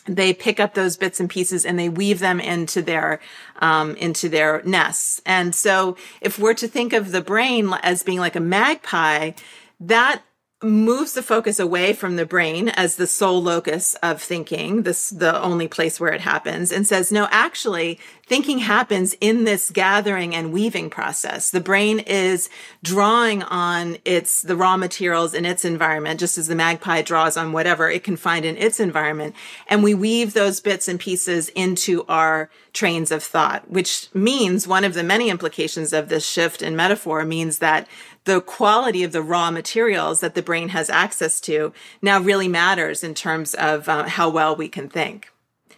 They 0.07 0.33
pick 0.33 0.61
up 0.61 0.75
those 0.75 0.97
bits 0.97 1.19
and 1.19 1.29
pieces 1.29 1.65
and 1.65 1.77
they 1.77 1.89
weave 1.89 2.21
them 2.21 2.39
into 2.39 2.83
their 2.83 3.19
um, 3.59 3.97
into 3.97 4.29
their 4.29 4.63
nests. 4.63 5.21
And 5.27 5.53
so 5.55 5.97
if 6.21 6.39
we're 6.39 6.55
to 6.55 6.69
think 6.69 6.93
of 6.93 7.11
the 7.11 7.23
brain 7.23 7.75
as 7.83 8.05
being 8.05 8.21
like 8.21 8.37
a 8.37 8.41
magpie 8.41 9.33
that 9.81 10.23
moves 10.65 11.13
the 11.13 11.23
focus 11.23 11.59
away 11.59 11.93
from 11.93 12.17
the 12.17 12.27
brain 12.27 12.69
as 12.71 12.97
the 12.97 13.07
sole 13.07 13.43
locus 13.43 13.95
of 14.03 14.21
thinking, 14.21 14.83
this 14.83 15.11
the 15.11 15.41
only 15.43 15.69
place 15.69 16.01
where 16.01 16.13
it 16.13 16.21
happens, 16.21 16.73
and 16.73 16.87
says, 16.87 17.13
no, 17.13 17.29
actually, 17.31 17.99
thinking 18.27 18.59
happens 18.59 19.15
in 19.21 19.45
this 19.45 19.71
gathering 19.71 20.35
and 20.35 20.53
weaving 20.53 20.91
process. 20.91 21.51
The 21.51 21.61
brain 21.61 21.99
is 21.99 22.49
drawing 22.83 23.43
on 23.43 23.99
its 24.05 24.43
the 24.43 24.57
raw 24.57 24.77
materials 24.77 25.35
in 25.35 25.45
its 25.45 25.65
environment, 25.65 26.21
just 26.21 26.39
as 26.39 26.47
the 26.47 26.55
magpie 26.55 27.03
draws 27.03 27.37
on 27.37 27.53
whatever 27.53 27.91
it 27.91 28.03
can 28.03 28.17
find 28.17 28.45
in 28.45 28.57
its 28.57 28.81
environment, 28.81 29.35
and 29.69 29.83
we 29.83 29.95
weave 29.95 30.33
those 30.33 30.61
bits 30.61 30.89
and 30.89 30.99
pieces 30.99 31.51
into 31.51 32.05
our 32.09 32.51
trains 32.73 33.13
of 33.13 33.23
thought, 33.23 33.71
which 33.71 34.09
means 34.13 34.67
one 34.67 34.85
of 34.85 34.95
the 34.95 35.03
many 35.05 35.31
implications 35.31 35.93
of 35.93 36.09
this 36.09 36.27
shift 36.27 36.61
in 36.61 36.75
metaphor 36.75 37.25
means 37.25 37.59
that 37.59 37.87
the 38.25 38.41
quality 38.41 39.05
of 39.05 39.13
the 39.13 39.23
raw 39.23 39.51
materials 39.51 40.21
that 40.21 40.35
the 40.35 40.43
brain 40.43 40.71
has 40.71 40.89
access 40.91 41.41
to 41.43 41.73
now 42.03 42.21
really 42.21 42.49
matters 42.49 43.05
in 43.05 43.15
terms 43.15 43.55
of 43.55 43.89
uh, 43.89 44.05
how 44.05 44.29
well 44.29 44.57
we 44.57 44.69
can 44.69 44.89
think. 44.89 45.31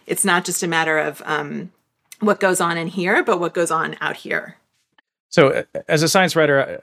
It's 0.05 0.23
not 0.23 0.45
just 0.45 0.63
a 0.63 0.67
matter 0.67 0.97
of 0.97 1.21
um, 1.25 1.71
what 2.19 2.39
goes 2.39 2.61
on 2.61 2.77
in 2.77 2.87
here, 2.87 3.23
but 3.23 3.39
what 3.39 3.53
goes 3.53 3.71
on 3.71 3.97
out 3.99 4.17
here. 4.17 4.57
So, 5.29 5.49
uh, 5.49 5.63
as 5.89 6.03
a 6.03 6.09
science 6.09 6.35
writer, 6.35 6.59
uh, 6.59 6.77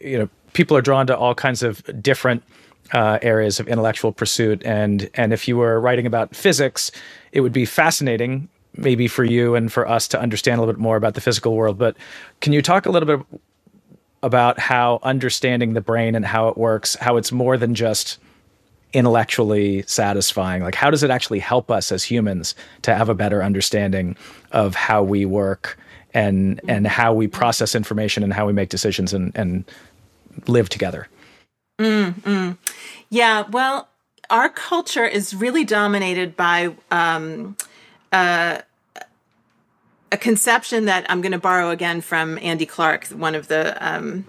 you 0.00 0.18
know, 0.18 0.28
people 0.52 0.76
are 0.76 0.82
drawn 0.82 1.06
to 1.06 1.16
all 1.16 1.34
kinds 1.34 1.62
of 1.62 1.82
different 2.02 2.42
uh, 2.92 3.18
areas 3.22 3.60
of 3.60 3.68
intellectual 3.68 4.12
pursuit, 4.12 4.62
and 4.64 5.08
and 5.14 5.32
if 5.32 5.46
you 5.46 5.56
were 5.56 5.80
writing 5.80 6.06
about 6.06 6.34
physics, 6.34 6.90
it 7.30 7.40
would 7.40 7.52
be 7.52 7.64
fascinating, 7.64 8.48
maybe 8.76 9.06
for 9.06 9.24
you 9.24 9.54
and 9.54 9.72
for 9.72 9.88
us 9.88 10.08
to 10.08 10.20
understand 10.20 10.58
a 10.58 10.60
little 10.60 10.74
bit 10.74 10.80
more 10.80 10.96
about 10.96 11.14
the 11.14 11.20
physical 11.20 11.54
world. 11.54 11.78
But 11.78 11.96
can 12.40 12.52
you 12.52 12.60
talk 12.60 12.84
a 12.84 12.90
little 12.90 13.06
bit 13.06 13.40
about 14.24 14.58
how 14.58 15.00
understanding 15.02 15.74
the 15.74 15.82
brain 15.82 16.14
and 16.14 16.24
how 16.24 16.48
it 16.48 16.56
works, 16.56 16.96
how 16.96 17.18
it's 17.18 17.30
more 17.30 17.58
than 17.58 17.74
just 17.74 18.18
intellectually 18.94 19.82
satisfying? 19.82 20.62
Like, 20.62 20.74
how 20.74 20.90
does 20.90 21.02
it 21.02 21.10
actually 21.10 21.40
help 21.40 21.70
us 21.70 21.92
as 21.92 22.02
humans 22.02 22.54
to 22.82 22.94
have 22.94 23.10
a 23.10 23.14
better 23.14 23.42
understanding 23.42 24.16
of 24.50 24.74
how 24.74 25.02
we 25.02 25.26
work 25.26 25.78
and 26.14 26.58
and 26.66 26.86
how 26.86 27.12
we 27.12 27.26
process 27.26 27.74
information 27.74 28.22
and 28.22 28.32
how 28.32 28.46
we 28.46 28.54
make 28.54 28.70
decisions 28.70 29.12
and 29.12 29.30
and 29.36 29.64
live 30.46 30.70
together? 30.70 31.06
Mm, 31.78 32.14
mm. 32.22 32.58
Yeah, 33.10 33.42
well, 33.50 33.88
our 34.30 34.48
culture 34.48 35.04
is 35.04 35.34
really 35.34 35.64
dominated 35.64 36.34
by 36.34 36.74
um, 36.90 37.56
uh, 38.10 38.62
a 40.14 40.16
conception 40.16 40.84
that 40.84 41.04
I'm 41.10 41.20
going 41.20 41.32
to 41.32 41.40
borrow 41.40 41.70
again 41.70 42.00
from 42.00 42.38
Andy 42.38 42.66
Clark, 42.66 43.06
one 43.06 43.34
of 43.34 43.48
the 43.48 43.76
um, 43.84 44.24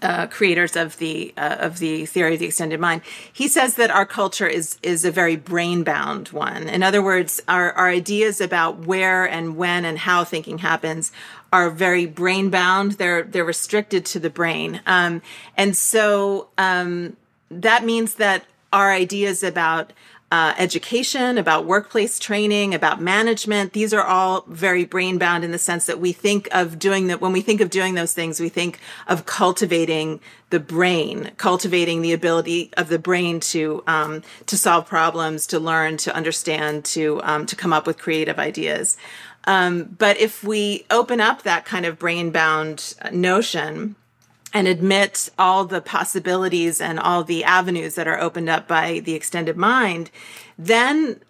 uh, 0.00 0.26
creators 0.28 0.76
of 0.76 0.96
the 0.96 1.34
uh, 1.36 1.56
of 1.60 1.78
the 1.78 2.06
theory 2.06 2.32
of 2.32 2.40
the 2.40 2.46
extended 2.46 2.80
mind. 2.80 3.02
He 3.30 3.46
says 3.46 3.74
that 3.74 3.90
our 3.90 4.06
culture 4.06 4.46
is 4.46 4.78
is 4.82 5.04
a 5.04 5.10
very 5.10 5.36
brain 5.36 5.84
bound 5.84 6.28
one. 6.28 6.70
In 6.70 6.82
other 6.82 7.02
words, 7.02 7.42
our 7.48 7.70
our 7.72 7.90
ideas 7.90 8.40
about 8.40 8.86
where 8.86 9.28
and 9.28 9.58
when 9.58 9.84
and 9.84 9.98
how 9.98 10.24
thinking 10.24 10.56
happens 10.56 11.12
are 11.52 11.68
very 11.68 12.06
brain 12.06 12.48
bound. 12.48 12.92
They're 12.92 13.22
they're 13.22 13.44
restricted 13.44 14.06
to 14.06 14.18
the 14.18 14.30
brain, 14.30 14.80
um, 14.86 15.20
and 15.54 15.76
so 15.76 16.48
um, 16.56 17.18
that 17.50 17.84
means 17.84 18.14
that 18.14 18.46
our 18.72 18.90
ideas 18.90 19.42
about 19.42 19.92
uh, 20.30 20.54
education, 20.58 21.38
about 21.38 21.64
workplace 21.64 22.18
training, 22.18 22.72
about 22.72 23.00
management. 23.00 23.72
These 23.72 23.92
are 23.92 24.04
all 24.04 24.44
very 24.46 24.84
brain 24.84 25.18
bound 25.18 25.42
in 25.42 25.50
the 25.50 25.58
sense 25.58 25.86
that 25.86 25.98
we 25.98 26.12
think 26.12 26.48
of 26.52 26.78
doing 26.78 27.08
that. 27.08 27.20
When 27.20 27.32
we 27.32 27.40
think 27.40 27.60
of 27.60 27.70
doing 27.70 27.94
those 27.94 28.12
things, 28.12 28.38
we 28.38 28.48
think 28.48 28.78
of 29.08 29.26
cultivating 29.26 30.20
the 30.50 30.60
brain, 30.60 31.32
cultivating 31.36 32.02
the 32.02 32.12
ability 32.12 32.72
of 32.76 32.88
the 32.88 32.98
brain 32.98 33.40
to 33.40 33.82
um, 33.86 34.22
to 34.46 34.56
solve 34.56 34.86
problems, 34.86 35.46
to 35.48 35.58
learn, 35.58 35.96
to 35.98 36.14
understand, 36.14 36.84
to 36.86 37.20
um, 37.24 37.46
to 37.46 37.56
come 37.56 37.72
up 37.72 37.86
with 37.86 37.98
creative 37.98 38.38
ideas. 38.38 38.96
Um, 39.44 39.96
but 39.98 40.18
if 40.18 40.44
we 40.44 40.86
open 40.90 41.20
up 41.20 41.42
that 41.42 41.64
kind 41.64 41.86
of 41.86 41.98
brain 41.98 42.30
bound 42.30 42.94
notion 43.10 43.96
and 44.52 44.66
admit 44.66 45.30
all 45.38 45.64
the 45.64 45.80
possibilities 45.80 46.80
and 46.80 46.98
all 46.98 47.22
the 47.22 47.44
avenues 47.44 47.94
that 47.94 48.08
are 48.08 48.20
opened 48.20 48.48
up 48.48 48.66
by 48.66 49.00
the 49.00 49.14
extended 49.14 49.56
mind, 49.56 50.10
then 50.58 51.20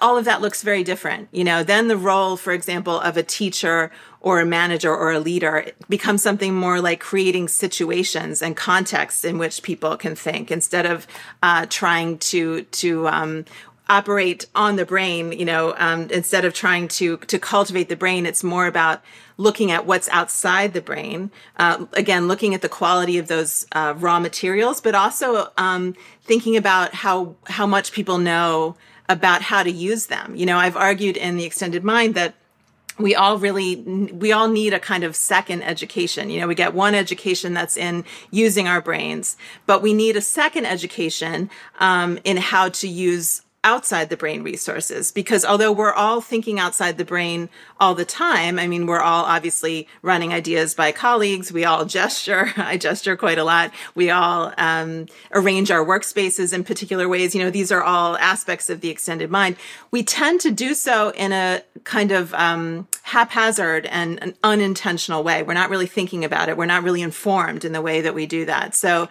all 0.00 0.16
of 0.16 0.24
that 0.24 0.40
looks 0.40 0.62
very 0.62 0.84
different. 0.84 1.28
You 1.32 1.44
know, 1.44 1.62
then 1.62 1.88
the 1.88 1.96
role, 1.96 2.36
for 2.36 2.52
example, 2.52 3.00
of 3.00 3.16
a 3.16 3.22
teacher 3.22 3.90
or 4.20 4.40
a 4.40 4.46
manager 4.46 4.94
or 4.94 5.12
a 5.12 5.18
leader 5.18 5.66
becomes 5.88 6.22
something 6.22 6.54
more 6.54 6.80
like 6.80 7.00
creating 7.00 7.48
situations 7.48 8.42
and 8.42 8.56
contexts 8.56 9.24
in 9.24 9.38
which 9.38 9.62
people 9.62 9.96
can 9.96 10.14
think 10.14 10.50
instead 10.50 10.86
of 10.86 11.06
uh, 11.42 11.66
trying 11.68 12.18
to 12.18 12.62
to 12.64 13.08
um, 13.08 13.44
operate 13.90 14.46
on 14.54 14.76
the 14.76 14.86
brain. 14.86 15.32
You 15.32 15.44
know, 15.44 15.74
um, 15.76 16.08
instead 16.10 16.46
of 16.46 16.54
trying 16.54 16.88
to 16.88 17.18
to 17.18 17.38
cultivate 17.38 17.90
the 17.90 17.96
brain, 17.96 18.24
it's 18.24 18.42
more 18.42 18.66
about 18.66 19.02
looking 19.36 19.70
at 19.70 19.84
what's 19.84 20.08
outside 20.10 20.72
the 20.72 20.80
brain. 20.80 21.30
Uh, 21.58 21.86
again, 21.94 22.28
looking 22.28 22.54
at 22.54 22.62
the 22.62 22.68
quality 22.68 23.18
of 23.18 23.26
those 23.26 23.66
uh, 23.72 23.94
raw 23.98 24.20
materials, 24.20 24.80
but 24.80 24.94
also 24.94 25.50
um, 25.58 25.94
thinking 26.22 26.56
about 26.56 26.94
how 26.94 27.34
how 27.46 27.66
much 27.66 27.92
people 27.92 28.16
know 28.16 28.76
about 29.08 29.42
how 29.42 29.62
to 29.62 29.70
use 29.70 30.06
them. 30.06 30.36
You 30.36 30.46
know, 30.46 30.56
I've 30.56 30.76
argued 30.76 31.16
in 31.16 31.36
the 31.36 31.44
extended 31.44 31.82
mind 31.82 32.14
that 32.14 32.34
we 32.98 33.14
all 33.14 33.38
really 33.38 33.76
we 33.76 34.30
all 34.30 34.48
need 34.48 34.72
a 34.72 34.78
kind 34.78 35.04
of 35.04 35.16
second 35.16 35.62
education 35.62 36.28
you 36.28 36.38
know 36.38 36.46
we 36.46 36.54
get 36.54 36.74
one 36.74 36.94
education 36.94 37.54
that's 37.54 37.76
in 37.76 38.04
using 38.30 38.68
our 38.68 38.82
brains 38.82 39.38
but 39.64 39.80
we 39.80 39.94
need 39.94 40.16
a 40.16 40.20
second 40.20 40.66
education 40.66 41.48
um, 41.78 42.18
in 42.24 42.36
how 42.36 42.68
to 42.68 42.86
use 42.86 43.42
outside 43.64 44.08
the 44.08 44.16
brain 44.16 44.42
resources 44.42 45.12
because 45.12 45.44
although 45.44 45.72
we're 45.72 45.92
all 45.92 46.20
thinking 46.20 46.58
outside 46.58 46.96
the 46.96 47.04
brain 47.04 47.48
all 47.78 47.94
the 47.94 48.04
time 48.04 48.58
i 48.58 48.66
mean 48.66 48.86
we're 48.86 49.00
all 49.00 49.24
obviously 49.24 49.86
running 50.02 50.32
ideas 50.32 50.74
by 50.74 50.92
colleagues. 50.92 51.52
We 51.52 51.64
all 51.64 51.84
gesture. 52.00 52.52
I 52.56 52.76
gesture 52.76 53.16
quite 53.16 53.38
a 53.38 53.44
lot. 53.44 53.72
We 53.94 54.10
all 54.10 54.52
um, 54.58 55.06
arrange 55.32 55.70
our 55.70 55.84
workspaces 55.84 56.52
in 56.52 56.64
particular 56.64 57.08
ways. 57.08 57.34
You 57.34 57.42
know 57.42 57.50
these 57.50 57.72
are 57.72 57.82
all 57.82 58.16
aspects 58.16 58.70
of 58.70 58.80
the 58.80 58.90
extended 58.90 59.30
mind. 59.30 59.56
We 59.90 60.02
tend 60.02 60.40
to 60.42 60.50
do 60.50 60.74
so 60.74 61.10
in 61.10 61.32
a 61.32 61.62
kind 61.84 62.12
of 62.12 62.34
um, 62.34 62.88
haphazard 63.02 63.86
and 63.86 64.22
an 64.22 64.34
unintentional 64.42 65.22
way. 65.22 65.42
We're 65.42 65.54
not 65.54 65.70
really 65.70 65.86
thinking 65.86 66.24
about 66.24 66.48
it. 66.48 66.56
We're 66.56 66.66
not 66.66 66.82
really 66.82 67.02
informed 67.02 67.64
in 67.64 67.72
the 67.72 67.82
way 67.82 68.00
that 68.00 68.14
we 68.14 68.26
do 68.26 68.44
that. 68.46 68.74
So 68.74 69.08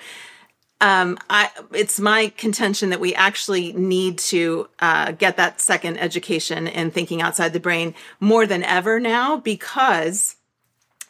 um, 0.81 1.17
I, 1.29 1.50
it's 1.74 2.00
my 2.00 2.31
contention 2.38 2.89
that 2.89 3.00
we 3.00 3.13
actually 3.13 3.74
need 3.74 4.17
to 4.19 4.69
uh, 4.79 5.12
get 5.12 5.38
that 5.38 5.59
second 5.59 5.98
education 5.98 6.67
in 6.67 6.91
thinking 6.91 7.21
outside 7.21 7.53
the 7.53 7.59
brain 7.59 7.93
more 8.19 8.48
than 8.48 8.63
ever 8.63 9.00
now 9.00 9.38
because 9.38 10.38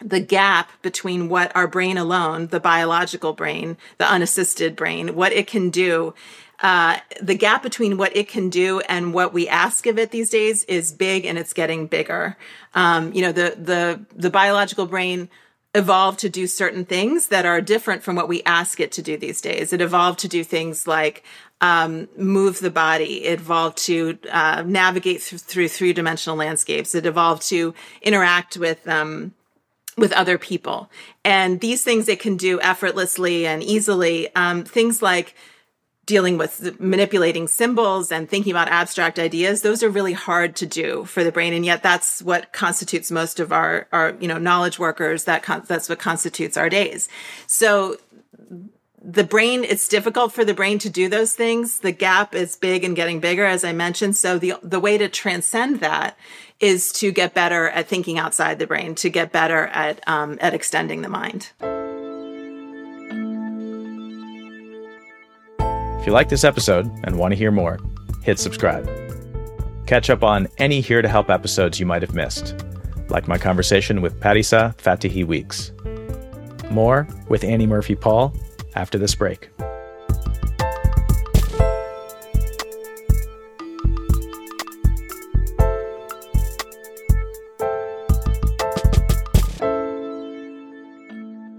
the 0.01 0.19
gap 0.19 0.71
between 0.81 1.29
what 1.29 1.55
our 1.55 1.67
brain 1.67 1.97
alone, 1.97 2.47
the 2.47 2.59
biological 2.59 3.33
brain, 3.33 3.77
the 3.97 4.09
unassisted 4.09 4.75
brain, 4.75 5.15
what 5.15 5.33
it 5.33 5.45
can 5.45 5.69
do, 5.69 6.13
uh, 6.61 6.97
the 7.21 7.35
gap 7.35 7.63
between 7.63 7.97
what 7.97 8.15
it 8.15 8.27
can 8.27 8.49
do 8.49 8.79
and 8.81 9.13
what 9.13 9.33
we 9.33 9.47
ask 9.47 9.85
of 9.85 9.97
it 9.97 10.11
these 10.11 10.29
days 10.29 10.63
is 10.65 10.91
big 10.91 11.25
and 11.25 11.37
it's 11.37 11.53
getting 11.53 11.87
bigger. 11.87 12.37
Um, 12.73 13.13
you 13.13 13.21
know, 13.21 13.31
the 13.31 13.55
the 13.57 14.05
the 14.15 14.29
biological 14.29 14.85
brain 14.85 15.29
evolved 15.75 16.19
to 16.19 16.29
do 16.29 16.47
certain 16.47 16.83
things 16.83 17.27
that 17.27 17.45
are 17.45 17.61
different 17.61 18.03
from 18.03 18.15
what 18.15 18.27
we 18.27 18.41
ask 18.43 18.79
it 18.79 18.91
to 18.93 19.01
do 19.01 19.17
these 19.17 19.41
days. 19.41 19.71
It 19.71 19.81
evolved 19.81 20.19
to 20.19 20.27
do 20.27 20.43
things 20.43 20.87
like 20.87 21.23
um, 21.61 22.07
move 22.17 22.59
the 22.59 22.71
body. 22.71 23.25
It 23.25 23.39
evolved 23.39 23.77
to 23.85 24.17
uh, 24.31 24.63
navigate 24.65 25.21
th- 25.21 25.41
through 25.41 25.67
three 25.67 25.93
dimensional 25.93 26.37
landscapes. 26.37 26.95
It 26.95 27.05
evolved 27.05 27.43
to 27.49 27.73
interact 28.01 28.57
with 28.57 28.87
um, 28.87 29.33
with 29.97 30.13
other 30.13 30.37
people, 30.37 30.89
and 31.25 31.59
these 31.59 31.83
things 31.83 32.07
it 32.07 32.21
can 32.21 32.37
do 32.37 32.59
effortlessly 32.61 33.45
and 33.45 33.61
easily. 33.61 34.33
Um, 34.35 34.63
things 34.63 35.01
like 35.01 35.35
dealing 36.09 36.39
with 36.39 36.79
manipulating 36.79 37.47
symbols 37.47 38.11
and 38.11 38.27
thinking 38.27 38.51
about 38.51 38.67
abstract 38.67 39.19
ideas 39.19 39.61
those 39.61 39.83
are 39.83 39.89
really 39.89 40.13
hard 40.13 40.55
to 40.55 40.65
do 40.65 41.05
for 41.05 41.23
the 41.23 41.31
brain. 41.31 41.53
And 41.53 41.63
yet 41.63 41.83
that's 41.83 42.23
what 42.23 42.51
constitutes 42.51 43.11
most 43.11 43.39
of 43.39 43.51
our 43.51 43.87
our 43.91 44.17
you 44.19 44.27
know 44.27 44.39
knowledge 44.39 44.79
workers. 44.79 45.25
That 45.25 45.43
con- 45.43 45.63
that's 45.67 45.87
what 45.87 45.99
constitutes 45.99 46.57
our 46.57 46.67
days. 46.67 47.07
So 47.45 47.97
the 48.99 49.23
brain 49.23 49.63
it's 49.63 49.87
difficult 49.87 50.33
for 50.33 50.43
the 50.43 50.55
brain 50.55 50.79
to 50.79 50.89
do 50.89 51.09
those 51.09 51.33
things. 51.33 51.79
The 51.79 51.91
gap 51.91 52.33
is 52.33 52.55
big 52.55 52.83
and 52.83 52.95
getting 52.95 53.19
bigger 53.19 53.45
as 53.45 53.63
i 53.63 53.71
mentioned. 53.71 54.17
So 54.17 54.39
the 54.39 54.55
the 54.63 54.79
way 54.79 54.97
to 54.97 55.07
transcend 55.07 55.79
that 55.81 56.17
is 56.59 56.91
to 56.93 57.11
get 57.11 57.35
better 57.35 57.69
at 57.69 57.87
thinking 57.87 58.17
outside 58.17 58.57
the 58.57 58.67
brain 58.67 58.95
to 58.95 59.09
get 59.11 59.31
better 59.31 59.67
at 59.67 60.05
um, 60.07 60.39
at 60.41 60.55
extending 60.55 61.03
the 61.03 61.09
mind 61.09 61.51
If 65.99 66.07
you 66.07 66.13
like 66.13 66.29
this 66.29 66.45
episode 66.45 66.89
and 67.03 67.17
want 67.17 67.33
to 67.33 67.35
hear 67.35 67.51
more, 67.51 67.77
hit 68.23 68.39
subscribe. 68.39 68.89
Catch 69.85 70.09
up 70.09 70.23
on 70.23 70.47
any 70.57 70.79
Here 70.79 71.01
to 71.01 71.09
Help 71.09 71.29
episodes 71.29 71.77
you 71.77 71.85
might 71.85 72.01
have 72.01 72.15
missed, 72.15 72.55
like 73.09 73.27
my 73.27 73.37
conversation 73.37 74.01
with 74.01 74.17
Parisa 74.21 74.73
Fatihi 74.77 75.25
Weeks. 75.25 75.73
More 76.71 77.05
with 77.27 77.43
Annie 77.43 77.67
Murphy 77.67 77.95
Paul 77.95 78.33
after 78.75 78.97
this 78.97 79.13
break. 79.13 79.49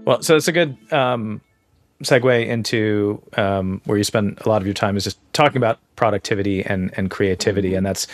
Well, 0.03 0.23
so 0.23 0.35
it's 0.35 0.47
a 0.47 0.51
good 0.51 0.75
um, 0.91 1.41
segue 2.01 2.45
into 2.45 3.21
um, 3.37 3.81
where 3.85 3.97
you 3.97 4.03
spend 4.03 4.39
a 4.41 4.49
lot 4.49 4.61
of 4.61 4.67
your 4.67 4.73
time 4.73 4.97
is 4.97 5.03
just 5.03 5.19
talking 5.33 5.57
about 5.57 5.79
productivity 5.95 6.63
and 6.63 6.91
and 6.97 7.09
creativity, 7.09 7.75
and 7.75 7.85
that's 7.85 8.07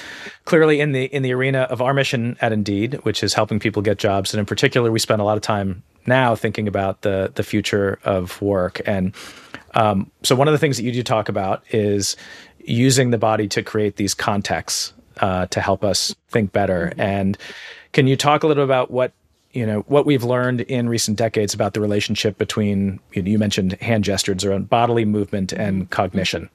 clearly 0.45 0.79
in 0.79 0.91
the 0.91 1.05
in 1.05 1.23
the 1.23 1.33
arena 1.33 1.61
of 1.69 1.81
our 1.81 1.93
mission 1.93 2.37
at 2.41 2.51
Indeed, 2.51 2.95
which 3.03 3.23
is 3.23 3.33
helping 3.33 3.59
people 3.59 3.81
get 3.81 3.97
jobs, 3.97 4.33
and 4.33 4.39
in 4.39 4.45
particular, 4.45 4.91
we 4.91 4.99
spend 4.99 5.21
a 5.21 5.25
lot 5.25 5.37
of 5.37 5.43
time 5.43 5.83
now 6.05 6.35
thinking 6.35 6.67
about 6.67 7.01
the 7.01 7.31
the 7.35 7.43
future 7.43 7.99
of 8.03 8.41
work, 8.41 8.81
and 8.85 9.13
um, 9.73 10.11
so 10.23 10.35
one 10.35 10.47
of 10.47 10.51
the 10.51 10.57
things 10.57 10.77
that 10.77 10.83
you 10.83 10.91
do 10.91 11.03
talk 11.03 11.29
about 11.29 11.63
is 11.71 12.15
using 12.59 13.11
the 13.11 13.17
body 13.17 13.47
to 13.47 13.63
create 13.63 13.95
these 13.95 14.13
contexts 14.13 14.93
uh, 15.21 15.45
to 15.47 15.61
help 15.61 15.83
us 15.83 16.13
think 16.29 16.51
better, 16.51 16.93
and 16.97 17.37
can 17.93 18.07
you 18.07 18.15
talk 18.15 18.43
a 18.43 18.47
little 18.47 18.63
about 18.63 18.91
what 18.91 19.13
you 19.57 19.65
know 19.65 19.79
what 19.87 20.05
we've 20.05 20.23
learned 20.23 20.61
in 20.61 20.87
recent 20.87 21.17
decades 21.17 21.53
about 21.55 21.73
the 21.73 21.81
relationship 21.81 22.37
between 22.37 22.99
you, 23.13 23.23
know, 23.23 23.29
you 23.29 23.39
mentioned 23.39 23.73
hand 23.81 24.03
gestures 24.03 24.45
around 24.45 24.69
bodily 24.69 25.03
movement 25.03 25.51
and 25.51 25.89
cognition 25.89 26.49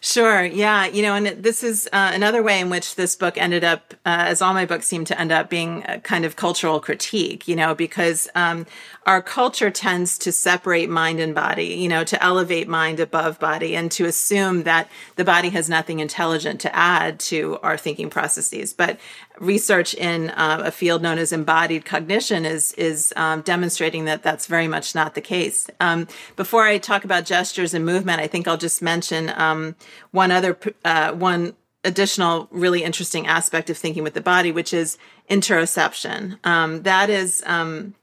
Sure. 0.00 0.44
Yeah. 0.44 0.86
You 0.86 1.02
know, 1.02 1.14
and 1.14 1.26
this 1.28 1.62
is 1.62 1.88
uh, 1.92 2.10
another 2.12 2.42
way 2.42 2.60
in 2.60 2.70
which 2.70 2.96
this 2.96 3.14
book 3.16 3.38
ended 3.38 3.64
up, 3.64 3.94
uh, 4.04 4.26
as 4.26 4.42
all 4.42 4.52
my 4.52 4.66
books 4.66 4.86
seem 4.86 5.04
to 5.06 5.20
end 5.20 5.32
up 5.32 5.48
being 5.48 5.84
a 5.86 6.00
kind 6.00 6.24
of 6.24 6.36
cultural 6.36 6.80
critique, 6.80 7.46
you 7.46 7.54
know, 7.56 7.74
because 7.74 8.28
um, 8.34 8.66
our 9.06 9.22
culture 9.22 9.70
tends 9.70 10.18
to 10.18 10.32
separate 10.32 10.90
mind 10.90 11.20
and 11.20 11.34
body, 11.34 11.66
you 11.74 11.88
know, 11.88 12.04
to 12.04 12.22
elevate 12.22 12.68
mind 12.68 13.00
above 13.00 13.38
body 13.38 13.76
and 13.76 13.90
to 13.92 14.04
assume 14.04 14.64
that 14.64 14.90
the 15.16 15.24
body 15.24 15.50
has 15.50 15.68
nothing 15.68 16.00
intelligent 16.00 16.60
to 16.62 16.74
add 16.74 17.20
to 17.20 17.58
our 17.62 17.76
thinking 17.76 18.10
processes. 18.10 18.72
But 18.72 18.98
research 19.42 19.92
in 19.94 20.30
uh, 20.30 20.62
a 20.64 20.70
field 20.70 21.02
known 21.02 21.18
as 21.18 21.32
embodied 21.32 21.84
cognition 21.84 22.46
is 22.46 22.72
is 22.74 23.12
um, 23.16 23.42
demonstrating 23.42 24.04
that 24.04 24.22
that's 24.22 24.46
very 24.46 24.68
much 24.68 24.94
not 24.94 25.14
the 25.14 25.20
case. 25.20 25.68
Um, 25.80 26.06
before 26.36 26.64
I 26.64 26.78
talk 26.78 27.04
about 27.04 27.24
gestures 27.24 27.74
and 27.74 27.84
movement, 27.84 28.20
I 28.20 28.28
think 28.28 28.46
I'll 28.46 28.56
just 28.56 28.80
mention 28.80 29.30
um, 29.36 29.74
one 30.12 30.30
other 30.30 30.56
uh, 30.84 31.12
one 31.12 31.54
additional 31.84 32.46
really 32.52 32.84
interesting 32.84 33.26
aspect 33.26 33.68
of 33.68 33.76
thinking 33.76 34.04
with 34.04 34.14
the 34.14 34.20
body, 34.20 34.52
which 34.52 34.72
is 34.72 34.96
interoception. 35.28 36.38
Um, 36.46 36.82
that 36.82 37.10
is 37.10 37.42
um, 37.44 37.94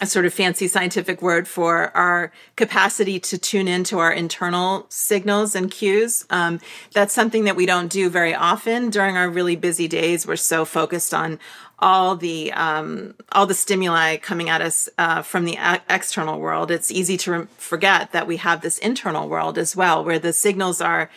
a 0.00 0.06
sort 0.06 0.26
of 0.26 0.34
fancy 0.34 0.68
scientific 0.68 1.22
word 1.22 1.48
for 1.48 1.96
our 1.96 2.30
capacity 2.54 3.18
to 3.18 3.38
tune 3.38 3.66
into 3.66 3.98
our 3.98 4.12
internal 4.12 4.84
signals 4.90 5.54
and 5.54 5.70
cues. 5.70 6.26
Um, 6.28 6.60
that's 6.92 7.14
something 7.14 7.44
that 7.44 7.56
we 7.56 7.64
don't 7.64 7.88
do 7.88 8.10
very 8.10 8.34
often 8.34 8.90
during 8.90 9.16
our 9.16 9.30
really 9.30 9.56
busy 9.56 9.88
days. 9.88 10.26
We're 10.26 10.36
so 10.36 10.66
focused 10.66 11.14
on 11.14 11.38
all 11.78 12.16
the 12.16 12.52
um, 12.52 13.14
all 13.32 13.46
the 13.46 13.54
stimuli 13.54 14.16
coming 14.16 14.48
at 14.48 14.60
us 14.60 14.88
uh, 14.98 15.22
from 15.22 15.44
the 15.44 15.56
a- 15.56 15.82
external 15.88 16.40
world. 16.40 16.70
It's 16.70 16.90
easy 16.90 17.16
to 17.18 17.32
re- 17.32 17.46
forget 17.56 18.12
that 18.12 18.26
we 18.26 18.36
have 18.38 18.60
this 18.60 18.78
internal 18.78 19.28
world 19.28 19.56
as 19.58 19.74
well, 19.76 20.04
where 20.04 20.18
the 20.18 20.32
signals 20.32 20.80
are 20.80 21.10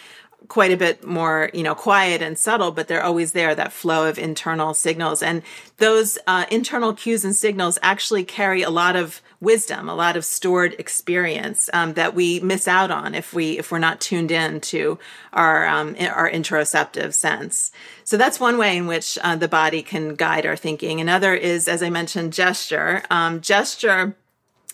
quite 0.48 0.72
a 0.72 0.78
bit 0.78 1.06
more, 1.06 1.50
you 1.54 1.64
know, 1.64 1.76
quiet 1.76 2.22
and 2.22 2.38
subtle, 2.38 2.72
but 2.72 2.88
they're 2.88 3.04
always 3.04 3.34
there, 3.34 3.54
that 3.54 3.72
flow 3.72 4.08
of 4.08 4.18
internal 4.18 4.74
signals. 4.74 5.22
And 5.22 5.44
those 5.78 6.18
uh, 6.26 6.46
internal 6.50 6.94
cues 6.94 7.24
and 7.24 7.36
signals 7.36 7.78
actually 7.82 8.24
carry 8.24 8.64
a 8.64 8.70
lot 8.70 8.96
of 8.96 9.22
wisdom, 9.42 9.88
a 9.88 9.96
lot 9.96 10.18
of 10.18 10.26
stored 10.26 10.76
experience 10.80 11.70
um, 11.74 11.94
that 11.94 12.14
we 12.14 12.40
miss 12.40 12.68
out 12.68 12.92
on 12.92 13.16
if 13.16 13.34
we 13.34 13.58
if 13.58 13.72
we're 13.72 13.80
not 13.80 14.02
tuned 14.02 14.32
in 14.32 14.60
to 14.60 15.00
our 15.34 15.66
um, 15.68 15.96
our 16.00 16.30
interoceptive 16.30 17.14
sense. 17.14 17.72
So 18.04 18.18
that's 18.18 18.40
one 18.40 18.58
way 18.58 18.78
in 18.78 18.88
which 18.88 19.18
uh, 19.22 19.36
the 19.36 19.48
body 19.48 19.82
can 19.82 20.16
guide 20.16 20.46
our 20.46 20.58
thinking. 20.58 21.00
Another 21.00 21.34
is, 21.34 21.68
as 21.68 21.84
I 21.84 21.90
mentioned, 21.90 22.34
gesture. 22.34 23.04
Um, 23.10 23.40
gesture 23.42 24.16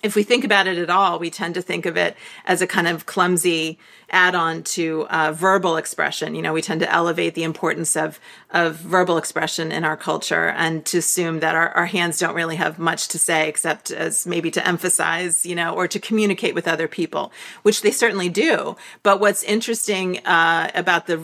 if 0.03 0.15
we 0.15 0.21
think 0.21 0.43
about 0.43 0.67
it 0.67 0.77
at 0.77 0.89
all, 0.89 1.17
we 1.17 1.31
tend 1.31 1.55
to 1.55 1.63
think 1.63 1.87
of 1.87 1.97
it 1.97 2.15
as 2.45 2.61
a 2.61 2.67
kind 2.67 2.87
of 2.87 3.07
clumsy 3.07 3.79
add-on 4.09 4.63
to 4.63 5.07
uh, 5.09 5.31
verbal 5.31 5.77
expression. 5.77 6.35
You 6.35 6.41
know, 6.41 6.53
we 6.53 6.61
tend 6.61 6.81
to 6.81 6.91
elevate 6.91 7.35
the 7.35 7.43
importance 7.43 7.95
of 7.95 8.19
of 8.51 8.75
verbal 8.77 9.17
expression 9.17 9.71
in 9.71 9.83
our 9.83 9.97
culture 9.97 10.49
and 10.49 10.85
to 10.85 10.99
assume 10.99 11.41
that 11.41 11.55
our, 11.55 11.69
our 11.71 11.87
hands 11.87 12.19
don't 12.19 12.35
really 12.35 12.55
have 12.55 12.79
much 12.79 13.09
to 13.09 13.19
say 13.19 13.49
except 13.49 13.91
as 13.91 14.25
maybe 14.25 14.49
to 14.51 14.65
emphasize, 14.65 15.45
you 15.45 15.55
know, 15.55 15.73
or 15.73 15.87
to 15.87 15.99
communicate 15.99 16.55
with 16.55 16.67
other 16.67 16.87
people, 16.87 17.33
which 17.63 17.81
they 17.81 17.91
certainly 17.91 18.29
do. 18.29 18.77
But 19.03 19.19
what's 19.19 19.43
interesting 19.43 20.25
uh, 20.25 20.71
about 20.73 21.07
the 21.07 21.17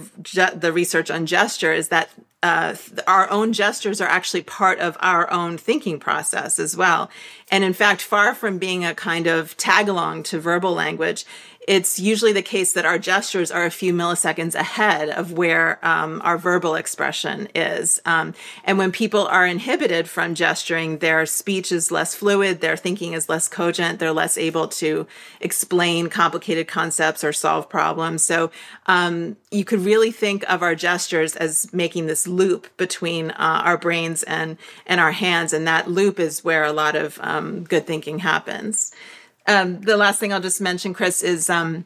the 0.55 0.73
research 0.73 1.09
on 1.09 1.25
gesture 1.25 1.73
is 1.73 1.87
that 1.89 2.09
uh, 2.43 2.75
our 3.05 3.29
own 3.29 3.53
gestures 3.53 4.01
are 4.01 4.07
actually 4.07 4.41
part 4.41 4.79
of 4.79 4.97
our 4.99 5.31
own 5.31 5.57
thinking 5.57 5.99
process 5.99 6.57
as 6.57 6.75
well. 6.75 7.09
And 7.51 7.63
in 7.63 7.73
fact, 7.73 8.01
far 8.01 8.33
from 8.33 8.57
being 8.57 8.83
a 8.83 8.95
kind 8.95 9.27
of 9.27 9.55
tag 9.57 9.87
along 9.87 10.23
to 10.23 10.39
verbal 10.39 10.73
language, 10.73 11.23
it's 11.67 11.99
usually 11.99 12.33
the 12.33 12.41
case 12.41 12.73
that 12.73 12.85
our 12.85 12.97
gestures 12.97 13.51
are 13.51 13.65
a 13.65 13.71
few 13.71 13.93
milliseconds 13.93 14.55
ahead 14.55 15.09
of 15.09 15.33
where 15.33 15.77
um, 15.85 16.19
our 16.23 16.37
verbal 16.37 16.73
expression 16.73 17.47
is. 17.53 18.01
Um, 18.03 18.33
and 18.63 18.79
when 18.79 18.91
people 18.91 19.27
are 19.27 19.45
inhibited 19.45 20.09
from 20.09 20.33
gesturing, 20.33 20.97
their 20.97 21.25
speech 21.27 21.71
is 21.71 21.91
less 21.91 22.15
fluid, 22.15 22.61
their 22.61 22.75
thinking 22.75 23.13
is 23.13 23.29
less 23.29 23.47
cogent, 23.47 23.99
they're 23.99 24.11
less 24.11 24.39
able 24.39 24.67
to 24.69 25.05
explain 25.39 26.09
complicated 26.09 26.67
concepts 26.67 27.23
or 27.23 27.31
solve 27.31 27.69
problems. 27.69 28.23
So 28.23 28.49
um, 28.87 29.37
you 29.51 29.63
could 29.63 29.81
really 29.81 30.11
think 30.11 30.43
of 30.49 30.63
our 30.63 30.73
gestures 30.73 31.35
as 31.35 31.71
making 31.71 32.07
this 32.07 32.27
loop 32.27 32.75
between 32.77 33.31
uh, 33.31 33.61
our 33.63 33.77
brains 33.77 34.23
and 34.23 34.57
and 34.87 34.99
our 34.99 35.11
hands, 35.11 35.53
and 35.53 35.67
that 35.67 35.89
loop 35.89 36.19
is 36.19 36.43
where 36.43 36.63
a 36.63 36.71
lot 36.71 36.95
of 36.95 37.19
um, 37.21 37.63
good 37.63 37.85
thinking 37.85 38.19
happens. 38.19 38.91
Um, 39.47 39.81
the 39.81 39.97
last 39.97 40.19
thing 40.19 40.31
I'll 40.31 40.39
just 40.41 40.61
mention, 40.61 40.93
Chris, 40.93 41.23
is 41.23 41.49
um, 41.49 41.85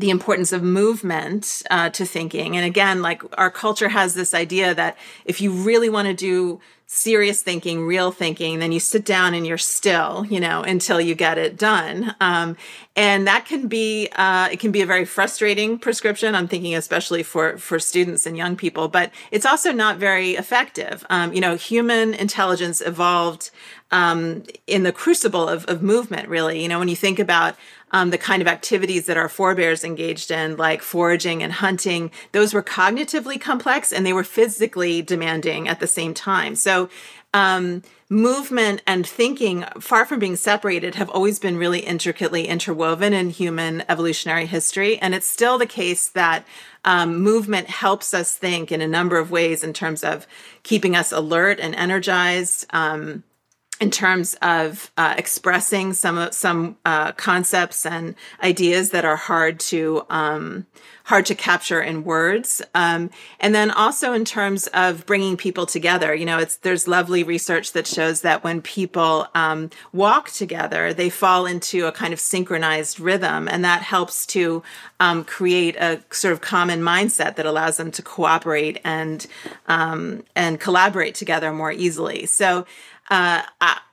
the 0.00 0.10
importance 0.10 0.52
of 0.52 0.62
movement 0.62 1.62
uh, 1.70 1.90
to 1.90 2.04
thinking. 2.04 2.56
And 2.56 2.66
again, 2.66 3.02
like 3.02 3.22
our 3.38 3.50
culture 3.50 3.88
has 3.88 4.14
this 4.14 4.34
idea 4.34 4.74
that 4.74 4.96
if 5.24 5.40
you 5.40 5.50
really 5.50 5.88
want 5.88 6.08
to 6.08 6.14
do 6.14 6.60
serious 6.88 7.42
thinking, 7.42 7.84
real 7.84 8.12
thinking, 8.12 8.60
then 8.60 8.70
you 8.70 8.78
sit 8.78 9.04
down 9.04 9.34
and 9.34 9.44
you're 9.44 9.58
still, 9.58 10.24
you 10.26 10.38
know, 10.38 10.62
until 10.62 11.00
you 11.00 11.16
get 11.16 11.36
it 11.36 11.56
done. 11.56 12.14
Um, 12.20 12.56
and 12.94 13.26
that 13.26 13.44
can 13.44 13.66
be, 13.66 14.08
uh, 14.14 14.48
it 14.52 14.60
can 14.60 14.70
be 14.70 14.82
a 14.82 14.86
very 14.86 15.04
frustrating 15.04 15.80
prescription. 15.80 16.36
I'm 16.36 16.46
thinking 16.46 16.76
especially 16.76 17.24
for, 17.24 17.58
for 17.58 17.80
students 17.80 18.24
and 18.24 18.36
young 18.36 18.54
people, 18.54 18.86
but 18.86 19.10
it's 19.32 19.44
also 19.44 19.72
not 19.72 19.98
very 19.98 20.32
effective. 20.36 21.04
Um, 21.10 21.32
you 21.32 21.40
know, 21.40 21.56
human 21.56 22.14
intelligence 22.14 22.80
evolved, 22.80 23.50
um, 23.90 24.44
in 24.66 24.84
the 24.84 24.92
crucible 24.92 25.48
of, 25.48 25.64
of 25.66 25.82
movement, 25.82 26.28
really. 26.28 26.62
You 26.62 26.68
know, 26.68 26.78
when 26.78 26.88
you 26.88 26.96
think 26.96 27.18
about 27.18 27.56
um, 27.96 28.10
the 28.10 28.18
kind 28.18 28.42
of 28.42 28.48
activities 28.48 29.06
that 29.06 29.16
our 29.16 29.28
forebears 29.28 29.82
engaged 29.82 30.30
in, 30.30 30.58
like 30.58 30.82
foraging 30.82 31.42
and 31.42 31.50
hunting, 31.50 32.10
those 32.32 32.52
were 32.52 32.62
cognitively 32.62 33.40
complex 33.40 33.90
and 33.90 34.04
they 34.04 34.12
were 34.12 34.22
physically 34.22 35.00
demanding 35.00 35.66
at 35.66 35.80
the 35.80 35.86
same 35.86 36.12
time. 36.12 36.54
So, 36.56 36.90
um, 37.32 37.82
movement 38.10 38.82
and 38.86 39.06
thinking, 39.06 39.64
far 39.80 40.04
from 40.04 40.18
being 40.18 40.36
separated, 40.36 40.94
have 40.96 41.08
always 41.08 41.38
been 41.38 41.56
really 41.56 41.80
intricately 41.80 42.46
interwoven 42.46 43.14
in 43.14 43.30
human 43.30 43.82
evolutionary 43.88 44.44
history. 44.44 44.98
And 44.98 45.14
it's 45.14 45.26
still 45.26 45.56
the 45.56 45.64
case 45.64 46.10
that 46.10 46.44
um, 46.84 47.16
movement 47.16 47.68
helps 47.68 48.12
us 48.12 48.36
think 48.36 48.70
in 48.70 48.82
a 48.82 48.86
number 48.86 49.16
of 49.16 49.30
ways 49.30 49.64
in 49.64 49.72
terms 49.72 50.04
of 50.04 50.26
keeping 50.64 50.94
us 50.94 51.12
alert 51.12 51.60
and 51.60 51.74
energized. 51.74 52.66
Um, 52.70 53.24
in 53.78 53.90
terms 53.90 54.34
of 54.40 54.90
uh, 54.96 55.14
expressing 55.18 55.92
some 55.92 56.28
some 56.32 56.76
uh, 56.84 57.12
concepts 57.12 57.84
and 57.84 58.14
ideas 58.42 58.90
that 58.90 59.04
are 59.04 59.16
hard 59.16 59.60
to 59.60 60.06
um, 60.08 60.66
hard 61.04 61.26
to 61.26 61.34
capture 61.34 61.80
in 61.80 62.02
words, 62.02 62.62
um, 62.74 63.10
and 63.38 63.54
then 63.54 63.70
also 63.70 64.12
in 64.14 64.24
terms 64.24 64.66
of 64.68 65.04
bringing 65.04 65.36
people 65.36 65.66
together. 65.66 66.14
You 66.14 66.24
know, 66.24 66.38
it's 66.38 66.56
there's 66.56 66.88
lovely 66.88 67.22
research 67.22 67.72
that 67.72 67.86
shows 67.86 68.22
that 68.22 68.42
when 68.42 68.62
people 68.62 69.28
um, 69.34 69.68
walk 69.92 70.30
together, 70.30 70.94
they 70.94 71.10
fall 71.10 71.44
into 71.44 71.86
a 71.86 71.92
kind 71.92 72.14
of 72.14 72.20
synchronized 72.20 72.98
rhythm, 72.98 73.46
and 73.46 73.62
that 73.64 73.82
helps 73.82 74.24
to 74.26 74.62
um, 75.00 75.22
create 75.22 75.76
a 75.76 76.02
sort 76.10 76.32
of 76.32 76.40
common 76.40 76.80
mindset 76.80 77.36
that 77.36 77.44
allows 77.44 77.76
them 77.76 77.90
to 77.90 78.02
cooperate 78.02 78.80
and 78.84 79.26
um, 79.68 80.24
and 80.34 80.60
collaborate 80.60 81.14
together 81.14 81.52
more 81.52 81.72
easily. 81.72 82.24
So 82.24 82.64
uh, 83.10 83.42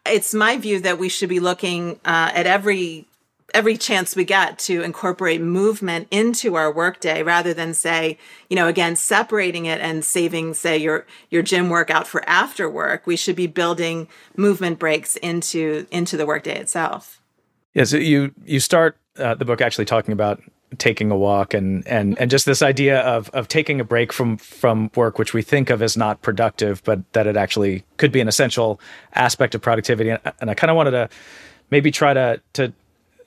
it's 0.06 0.34
my 0.34 0.58
view 0.58 0.80
that 0.80 0.97
we 0.97 1.10
should 1.10 1.30
be 1.30 1.39
looking 1.39 1.99
uh, 2.06 2.32
at 2.34 2.45
every 2.45 3.08
every 3.54 3.78
chance 3.78 4.15
we 4.15 4.23
get 4.23 4.58
to 4.58 4.82
incorporate 4.82 5.39
movement 5.39 6.08
into 6.10 6.56
our 6.56 6.73
workday 6.73 7.21
rather 7.21 7.54
than 7.54 7.73
say 7.73 8.17
you 8.49 8.56
know 8.56 8.67
again 8.67 8.95
separating 8.95 9.65
it 9.65 9.80
and 9.80 10.04
saving 10.04 10.54
say 10.54 10.78
your 10.78 11.06
your 11.30 11.43
gym 11.43 11.69
workout 11.69 12.08
for 12.08 12.28
after 12.28 12.69
work. 12.69 13.06
We 13.06 13.15
should 13.15 13.36
be 13.36 13.47
building 13.47 14.08
movement 14.36 14.80
breaks 14.80 15.15
into 15.17 15.86
into 15.91 16.17
the 16.17 16.26
workday 16.26 16.60
itself. 16.60 17.21
Yeah 17.73 17.84
so 17.84 17.97
you 17.97 18.34
you 18.45 18.60
start 18.60 18.97
uh, 19.17 19.36
the 19.36 19.45
book 19.45 19.62
actually 19.62 19.86
talking 19.86 20.12
about 20.12 20.41
taking 20.77 21.12
a 21.12 21.17
walk 21.17 21.53
and 21.53 21.86
and 21.88 22.17
and 22.19 22.29
just 22.31 22.45
this 22.45 22.62
idea 22.62 22.99
of 23.01 23.29
of 23.31 23.47
taking 23.47 23.79
a 23.79 23.83
break 23.83 24.13
from 24.13 24.38
from 24.38 24.89
work 24.95 25.17
which 25.17 25.33
we 25.33 25.41
think 25.41 25.69
of 25.69 25.81
as 25.81 25.97
not 25.97 26.21
productive 26.21 26.83
but 26.83 26.99
that 27.13 27.27
it 27.27 27.38
actually 27.38 27.83
could 27.97 28.12
be 28.12 28.21
an 28.21 28.27
essential 28.27 28.79
aspect 29.13 29.55
of 29.55 29.62
productivity. 29.62 30.09
And, 30.09 30.19
and 30.41 30.49
I 30.49 30.53
kind 30.53 30.71
of 30.71 30.77
wanted 30.77 30.91
to 30.91 31.09
maybe 31.69 31.91
try 31.91 32.13
to 32.13 32.41
to 32.53 32.73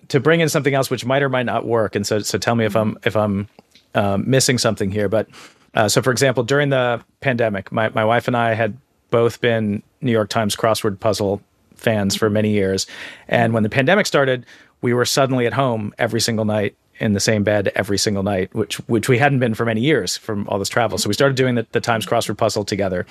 to 0.08 0.20
bring 0.20 0.40
in 0.40 0.48
something 0.48 0.74
else 0.74 0.90
which 0.90 1.04
might 1.04 1.22
or 1.22 1.28
might 1.28 1.46
not 1.46 1.66
work. 1.66 1.96
And 1.96 2.06
so 2.06 2.20
so 2.20 2.38
tell 2.38 2.54
me 2.54 2.64
if 2.64 2.76
I'm 2.76 2.98
if 3.04 3.16
I'm 3.16 3.48
um, 3.94 4.28
missing 4.28 4.58
something 4.58 4.90
here. 4.90 5.08
But 5.08 5.28
uh, 5.74 5.88
so 5.88 6.02
for 6.02 6.10
example 6.10 6.42
during 6.42 6.70
the 6.70 7.02
pandemic 7.20 7.72
my 7.72 7.88
my 7.90 8.04
wife 8.04 8.28
and 8.28 8.36
I 8.36 8.54
had 8.54 8.76
both 9.10 9.40
been 9.40 9.82
New 10.00 10.12
York 10.12 10.28
Times 10.28 10.56
crossword 10.56 11.00
puzzle 11.00 11.40
fans 11.74 12.16
for 12.16 12.30
many 12.30 12.50
years. 12.50 12.86
And 13.28 13.52
when 13.52 13.62
the 13.62 13.68
pandemic 13.68 14.06
started 14.06 14.46
we 14.82 14.92
were 14.92 15.04
suddenly 15.04 15.46
at 15.46 15.52
home 15.52 15.94
every 15.98 16.20
single 16.20 16.44
night 16.44 16.76
in 16.98 17.12
the 17.12 17.20
same 17.20 17.44
bed 17.44 17.70
every 17.74 17.98
single 17.98 18.22
night, 18.22 18.54
which 18.54 18.76
which 18.88 19.08
we 19.08 19.18
hadn't 19.18 19.38
been 19.38 19.54
for 19.54 19.64
many 19.64 19.80
years 19.80 20.16
from 20.16 20.48
all 20.48 20.58
this 20.58 20.68
travel. 20.68 20.98
So 20.98 21.08
we 21.08 21.14
started 21.14 21.36
doing 21.36 21.54
the, 21.54 21.66
the 21.72 21.80
Times 21.80 22.06
crossword 22.06 22.38
puzzle 22.38 22.64
together. 22.64 23.06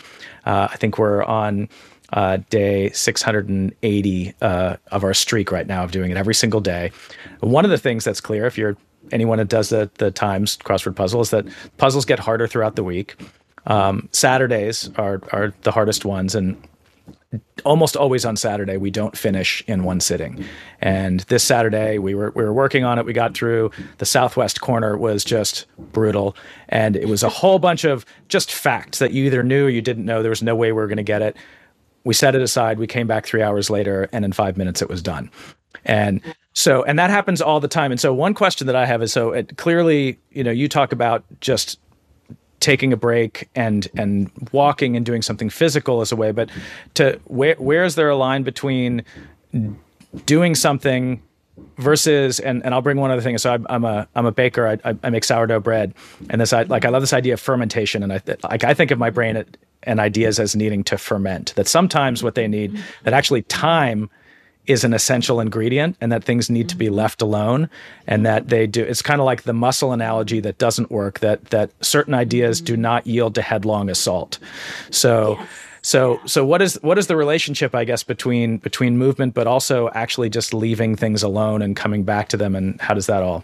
Uh, 0.45 0.67
I 0.71 0.77
think 0.77 0.97
we're 0.97 1.23
on 1.23 1.69
uh, 2.13 2.37
day 2.49 2.91
680 2.91 4.33
uh, 4.41 4.77
of 4.91 5.03
our 5.03 5.13
streak 5.13 5.51
right 5.51 5.67
now 5.67 5.83
of 5.83 5.91
doing 5.91 6.11
it 6.11 6.17
every 6.17 6.35
single 6.35 6.61
day. 6.61 6.91
One 7.39 7.65
of 7.65 7.71
the 7.71 7.77
things 7.77 8.03
that's 8.03 8.21
clear, 8.21 8.45
if 8.45 8.57
you're 8.57 8.77
anyone 9.11 9.37
that 9.37 9.49
does 9.49 9.69
the 9.69 9.89
the 9.95 10.11
Times 10.11 10.57
crossword 10.57 10.95
puzzle, 10.95 11.21
is 11.21 11.29
that 11.29 11.45
puzzles 11.77 12.05
get 12.05 12.19
harder 12.19 12.47
throughout 12.47 12.75
the 12.75 12.83
week. 12.83 13.15
Um, 13.67 14.09
Saturdays 14.11 14.89
are 14.95 15.21
are 15.31 15.53
the 15.61 15.71
hardest 15.71 16.05
ones, 16.05 16.35
and 16.35 16.61
almost 17.63 17.95
always 17.95 18.25
on 18.25 18.35
Saturday 18.35 18.77
we 18.77 18.91
don't 18.91 19.17
finish 19.17 19.63
in 19.67 19.83
one 19.83 19.99
sitting. 19.99 20.43
And 20.81 21.21
this 21.21 21.43
Saturday 21.43 21.97
we 21.97 22.15
were 22.15 22.31
we 22.35 22.43
were 22.43 22.53
working 22.53 22.83
on 22.83 22.99
it. 22.99 23.05
We 23.05 23.13
got 23.13 23.35
through 23.35 23.71
the 23.97 24.05
southwest 24.05 24.61
corner 24.61 24.97
was 24.97 25.23
just 25.23 25.65
brutal, 25.91 26.35
and 26.69 26.95
it 26.95 27.07
was 27.07 27.23
a 27.23 27.29
whole 27.29 27.59
bunch 27.59 27.83
of 27.83 28.05
just 28.27 28.53
facts 28.53 28.99
that 28.99 29.11
you 29.11 29.25
either 29.25 29.43
knew 29.43 29.65
or 29.65 29.69
you 29.69 29.81
didn't 29.81 30.05
know. 30.05 30.21
There 30.21 30.29
was 30.29 30.43
no 30.43 30.55
way 30.55 30.71
we 30.71 30.73
were 30.73 30.87
going 30.87 30.97
to 30.97 31.03
get 31.03 31.21
it. 31.21 31.35
We 32.03 32.13
set 32.13 32.35
it 32.35 32.41
aside. 32.41 32.77
We 32.77 32.87
came 32.87 33.07
back 33.07 33.25
three 33.25 33.41
hours 33.41 33.69
later, 33.69 34.09
and 34.11 34.23
in 34.23 34.31
five 34.31 34.57
minutes 34.57 34.81
it 34.81 34.89
was 34.89 35.01
done. 35.01 35.31
And 35.83 36.21
so, 36.53 36.83
and 36.83 36.97
that 36.97 37.09
happens 37.09 37.41
all 37.41 37.59
the 37.59 37.67
time. 37.67 37.91
And 37.91 37.99
so, 37.99 38.13
one 38.13 38.33
question 38.33 38.67
that 38.67 38.75
I 38.75 38.85
have 38.85 39.01
is: 39.01 39.11
so 39.11 39.31
it, 39.31 39.57
clearly, 39.57 40.19
you 40.31 40.43
know, 40.43 40.51
you 40.51 40.69
talk 40.69 40.91
about 40.91 41.23
just 41.41 41.79
taking 42.65 42.91
a 42.91 42.97
break 42.97 43.47
and 43.53 43.87
and 43.95 44.31
walking 44.51 44.95
and 44.97 45.05
doing 45.05 45.21
something 45.21 45.51
physical 45.51 46.01
as 46.01 46.11
a 46.11 46.15
way 46.15 46.31
but 46.31 46.49
to 46.95 47.19
where 47.25 47.53
where 47.55 47.83
is 47.83 47.93
there 47.93 48.09
a 48.09 48.15
line 48.15 48.41
between 48.41 49.03
doing 50.25 50.55
something 50.55 51.21
versus 51.77 52.39
and, 52.39 52.65
and 52.65 52.73
I'll 52.73 52.81
bring 52.81 52.97
one 52.97 53.11
other 53.11 53.21
thing. 53.21 53.37
So 53.37 53.53
I'm, 53.53 53.65
I'm 53.69 53.85
a 53.85 54.07
I'm 54.15 54.25
a 54.25 54.31
baker. 54.31 54.67
I, 54.67 54.95
I 55.03 55.09
make 55.09 55.23
sourdough 55.23 55.61
bread, 55.61 55.93
and 56.29 56.41
this 56.41 56.53
I 56.53 56.63
like 56.63 56.85
I 56.85 56.89
love 56.89 57.01
this 57.01 57.13
idea 57.13 57.33
of 57.33 57.39
fermentation. 57.39 58.03
And 58.03 58.11
I 58.11 58.21
like 58.49 58.63
I 58.63 58.73
think 58.73 58.91
of 58.91 58.99
my 58.99 59.09
brain 59.09 59.45
and 59.83 59.99
ideas 59.99 60.39
as 60.39 60.55
needing 60.55 60.83
to 60.85 60.97
ferment. 60.97 61.53
That 61.55 61.67
sometimes 61.67 62.23
what 62.23 62.35
they 62.35 62.47
need 62.47 62.77
that 63.03 63.13
actually 63.13 63.43
time 63.43 64.09
is 64.67 64.83
an 64.83 64.93
essential 64.93 65.39
ingredient 65.39 65.95
and 66.01 66.11
that 66.11 66.23
things 66.23 66.49
need 66.49 66.69
to 66.69 66.75
be 66.75 66.85
mm-hmm. 66.85 66.95
left 66.95 67.21
alone 67.21 67.69
and 68.07 68.25
that 68.25 68.49
they 68.49 68.67
do 68.67 68.83
it's 68.83 69.01
kind 69.01 69.19
of 69.19 69.25
like 69.25 69.43
the 69.43 69.53
muscle 69.53 69.91
analogy 69.91 70.39
that 70.39 70.57
doesn't 70.57 70.91
work 70.91 71.19
that 71.19 71.45
that 71.45 71.71
certain 71.83 72.13
ideas 72.13 72.61
do 72.61 72.73
mm-hmm. 72.73 72.81
not 72.81 73.07
yield 73.07 73.35
to 73.35 73.41
headlong 73.41 73.89
assault 73.89 74.39
so 74.89 75.35
yes. 75.37 75.49
so 75.81 76.19
so 76.25 76.45
what 76.45 76.61
is 76.61 76.75
what 76.81 76.97
is 76.97 77.07
the 77.07 77.15
relationship 77.15 77.75
i 77.75 77.83
guess 77.83 78.03
between 78.03 78.57
between 78.57 78.97
movement 78.97 79.33
but 79.33 79.47
also 79.47 79.89
actually 79.89 80.29
just 80.29 80.53
leaving 80.53 80.95
things 80.95 81.23
alone 81.23 81.61
and 81.61 81.75
coming 81.75 82.03
back 82.03 82.27
to 82.27 82.37
them 82.37 82.55
and 82.55 82.79
how 82.81 82.93
does 82.93 83.07
that 83.07 83.21
all 83.21 83.43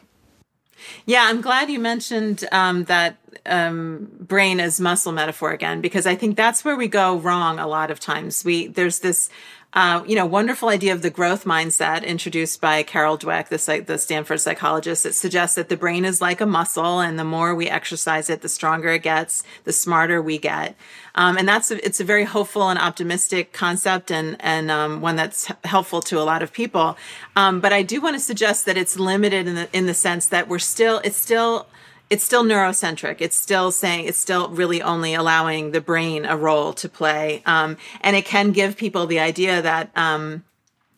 yeah, 1.06 1.26
I'm 1.28 1.42
glad 1.42 1.70
you 1.70 1.80
mentioned 1.80 2.46
um, 2.52 2.86
that 2.86 3.18
um, 3.46 4.10
brain 4.20 4.60
as 4.60 4.80
muscle 4.80 5.12
metaphor 5.12 5.52
again, 5.52 5.82
because 5.82 6.06
I 6.06 6.16
think 6.16 6.36
that's 6.36 6.64
where 6.64 6.76
we 6.76 6.88
go 6.88 7.18
wrong 7.18 7.60
a 7.60 7.68
lot 7.68 7.92
of 7.92 8.00
times. 8.00 8.44
We 8.46 8.68
there's 8.68 9.00
this 9.00 9.30
uh, 9.74 10.04
you 10.06 10.16
know, 10.16 10.26
wonderful 10.26 10.68
idea 10.68 10.92
of 10.92 11.02
the 11.02 11.10
growth 11.10 11.46
mindset 11.46 12.06
introduced 12.06 12.60
by 12.60 12.84
Carol 12.84 13.18
Dweck, 13.18 13.48
the, 13.48 13.84
the 13.86 13.98
Stanford 13.98 14.42
psychologist. 14.42 15.06
It 15.06 15.14
suggests 15.14 15.56
that 15.56 15.70
the 15.70 15.78
brain 15.78 16.04
is 16.04 16.20
like 16.20 16.42
a 16.42 16.46
muscle, 16.46 17.00
and 17.00 17.18
the 17.18 17.24
more 17.24 17.56
we 17.56 17.70
exercise 17.70 18.30
it, 18.30 18.42
the 18.42 18.50
stronger 18.50 18.90
it 18.90 19.04
gets, 19.04 19.44
the 19.64 19.72
smarter 19.72 20.22
we 20.22 20.38
get. 20.38 20.76
Um, 21.16 21.38
and 21.38 21.48
that's 21.48 21.72
a, 21.72 21.86
it's 21.86 22.02
a 22.02 22.04
very 22.04 22.26
hopeful 22.26 22.70
and 22.70 22.78
optimistic 22.78 23.54
concept, 23.54 24.12
and 24.12 24.36
and 24.42 24.70
um, 24.70 25.00
one 25.00 25.16
that's 25.16 25.50
helpful 25.64 26.02
to 26.02 26.20
a 26.20 26.24
lot 26.24 26.44
of 26.44 26.52
people. 26.52 26.98
Um, 27.38 27.62
but 27.62 27.72
I 27.72 27.82
do 27.82 28.02
want 28.02 28.16
to 28.16 28.20
suggest 28.20 28.66
that 28.66 28.76
it's 28.76 29.00
limited 29.00 29.48
in 29.48 29.56
the 29.56 29.70
in 29.72 29.86
the 29.86 29.94
sense 29.94 30.28
that 30.28 30.50
we're 30.50 30.60
still 30.60 31.00
it's 31.06 31.18
still 31.18 31.68
it's 32.12 32.26
still 32.26 32.44
neurocentric. 32.44 33.18
It's 33.20 33.38
still 33.38 33.72
saying 33.72 34.06
it's 34.06 34.18
still 34.18 34.50
really 34.50 34.82
only 34.82 35.14
allowing 35.14 35.72
the 35.72 35.80
brain 35.80 36.26
a 36.26 36.36
role 36.36 36.74
to 36.74 36.90
play, 36.90 37.42
um, 37.46 37.78
and 38.02 38.18
it 38.18 38.26
can 38.26 38.52
give 38.52 38.76
people 38.76 39.08
the 39.08 39.20
idea 39.20 39.62
that 39.62 39.92
um, 39.96 40.44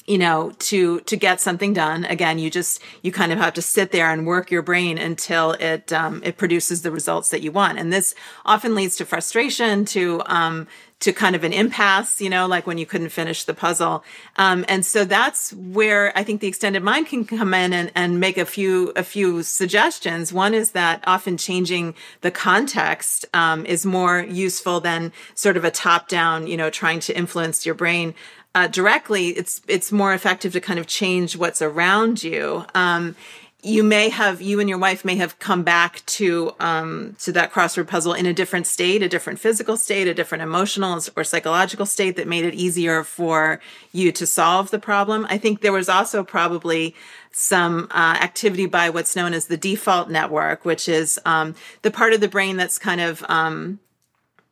you 0.07 0.17
know 0.17 0.51
to 0.57 1.01
to 1.01 1.15
get 1.15 1.39
something 1.39 1.71
done 1.71 2.03
again 2.05 2.37
you 2.37 2.49
just 2.49 2.81
you 3.03 3.11
kind 3.11 3.31
of 3.31 3.37
have 3.37 3.53
to 3.53 3.61
sit 3.61 3.91
there 3.91 4.11
and 4.11 4.27
work 4.27 4.51
your 4.51 4.61
brain 4.61 4.97
until 4.97 5.51
it 5.51 5.93
um, 5.93 6.21
it 6.25 6.35
produces 6.35 6.81
the 6.81 6.91
results 6.91 7.29
that 7.29 7.41
you 7.41 7.51
want 7.51 7.79
and 7.79 7.93
this 7.93 8.13
often 8.45 8.75
leads 8.75 8.97
to 8.97 9.05
frustration 9.05 9.85
to 9.85 10.21
um, 10.25 10.67
to 11.03 11.13
kind 11.13 11.35
of 11.35 11.43
an 11.43 11.51
impasse, 11.51 12.21
you 12.21 12.29
know, 12.29 12.47
like 12.47 12.65
when 12.65 12.77
you 12.77 12.85
couldn't 12.85 13.09
finish 13.09 13.43
the 13.43 13.53
puzzle. 13.53 14.03
Um, 14.37 14.63
and 14.67 14.85
so 14.85 15.03
that's 15.03 15.53
where 15.53 16.17
I 16.17 16.23
think 16.23 16.41
the 16.41 16.47
extended 16.47 16.81
mind 16.81 17.07
can 17.07 17.25
come 17.25 17.53
in 17.53 17.73
and, 17.73 17.91
and 17.93 18.19
make 18.19 18.37
a 18.37 18.45
few 18.45 18.93
a 18.95 19.03
few 19.03 19.43
suggestions. 19.43 20.31
One 20.31 20.53
is 20.53 20.71
that 20.71 21.03
often 21.05 21.37
changing 21.37 21.95
the 22.21 22.31
context 22.31 23.25
um, 23.33 23.65
is 23.65 23.85
more 23.85 24.19
useful 24.21 24.79
than 24.79 25.11
sort 25.35 25.57
of 25.57 25.65
a 25.65 25.71
top 25.71 26.07
down, 26.07 26.47
you 26.47 26.57
know, 26.57 26.69
trying 26.69 27.01
to 27.01 27.17
influence 27.17 27.65
your 27.65 27.75
brain 27.75 28.13
uh, 28.55 28.67
directly, 28.67 29.29
it's 29.29 29.61
it's 29.67 29.91
more 29.91 30.13
effective 30.13 30.53
to 30.53 30.61
kind 30.61 30.77
of 30.77 30.85
change 30.85 31.35
what's 31.35 31.61
around 31.61 32.23
you. 32.23 32.65
Um, 32.75 33.15
you 33.63 33.81
may 33.81 34.09
have 34.09 34.41
you 34.41 34.59
and 34.59 34.67
your 34.67 34.77
wife 34.77 35.05
may 35.05 35.15
have 35.15 35.39
come 35.39 35.63
back 35.63 36.05
to 36.05 36.53
um, 36.59 37.15
to 37.19 37.31
that 37.31 37.51
crossword 37.53 37.87
puzzle 37.87 38.13
in 38.13 38.25
a 38.25 38.33
different 38.33 38.67
state, 38.67 39.01
a 39.01 39.07
different 39.07 39.39
physical 39.39 39.77
state, 39.77 40.07
a 40.07 40.13
different 40.13 40.41
emotional 40.41 40.99
or 41.15 41.23
psychological 41.23 41.85
state 41.85 42.17
that 42.17 42.27
made 42.27 42.43
it 42.43 42.53
easier 42.53 43.03
for 43.03 43.61
you 43.93 44.11
to 44.11 44.27
solve 44.27 44.69
the 44.69 44.79
problem. 44.79 45.25
I 45.29 45.37
think 45.37 45.61
there 45.61 45.71
was 45.71 45.87
also 45.87 46.23
probably 46.23 46.93
some 47.31 47.87
uh, 47.91 48.17
activity 48.21 48.65
by 48.65 48.89
what's 48.89 49.15
known 49.15 49.33
as 49.33 49.47
the 49.47 49.57
default 49.57 50.09
network, 50.09 50.65
which 50.65 50.89
is 50.89 51.19
um, 51.25 51.55
the 51.83 51.91
part 51.91 52.13
of 52.13 52.19
the 52.19 52.27
brain 52.27 52.57
that's 52.57 52.77
kind 52.77 52.99
of 52.99 53.23
um, 53.29 53.79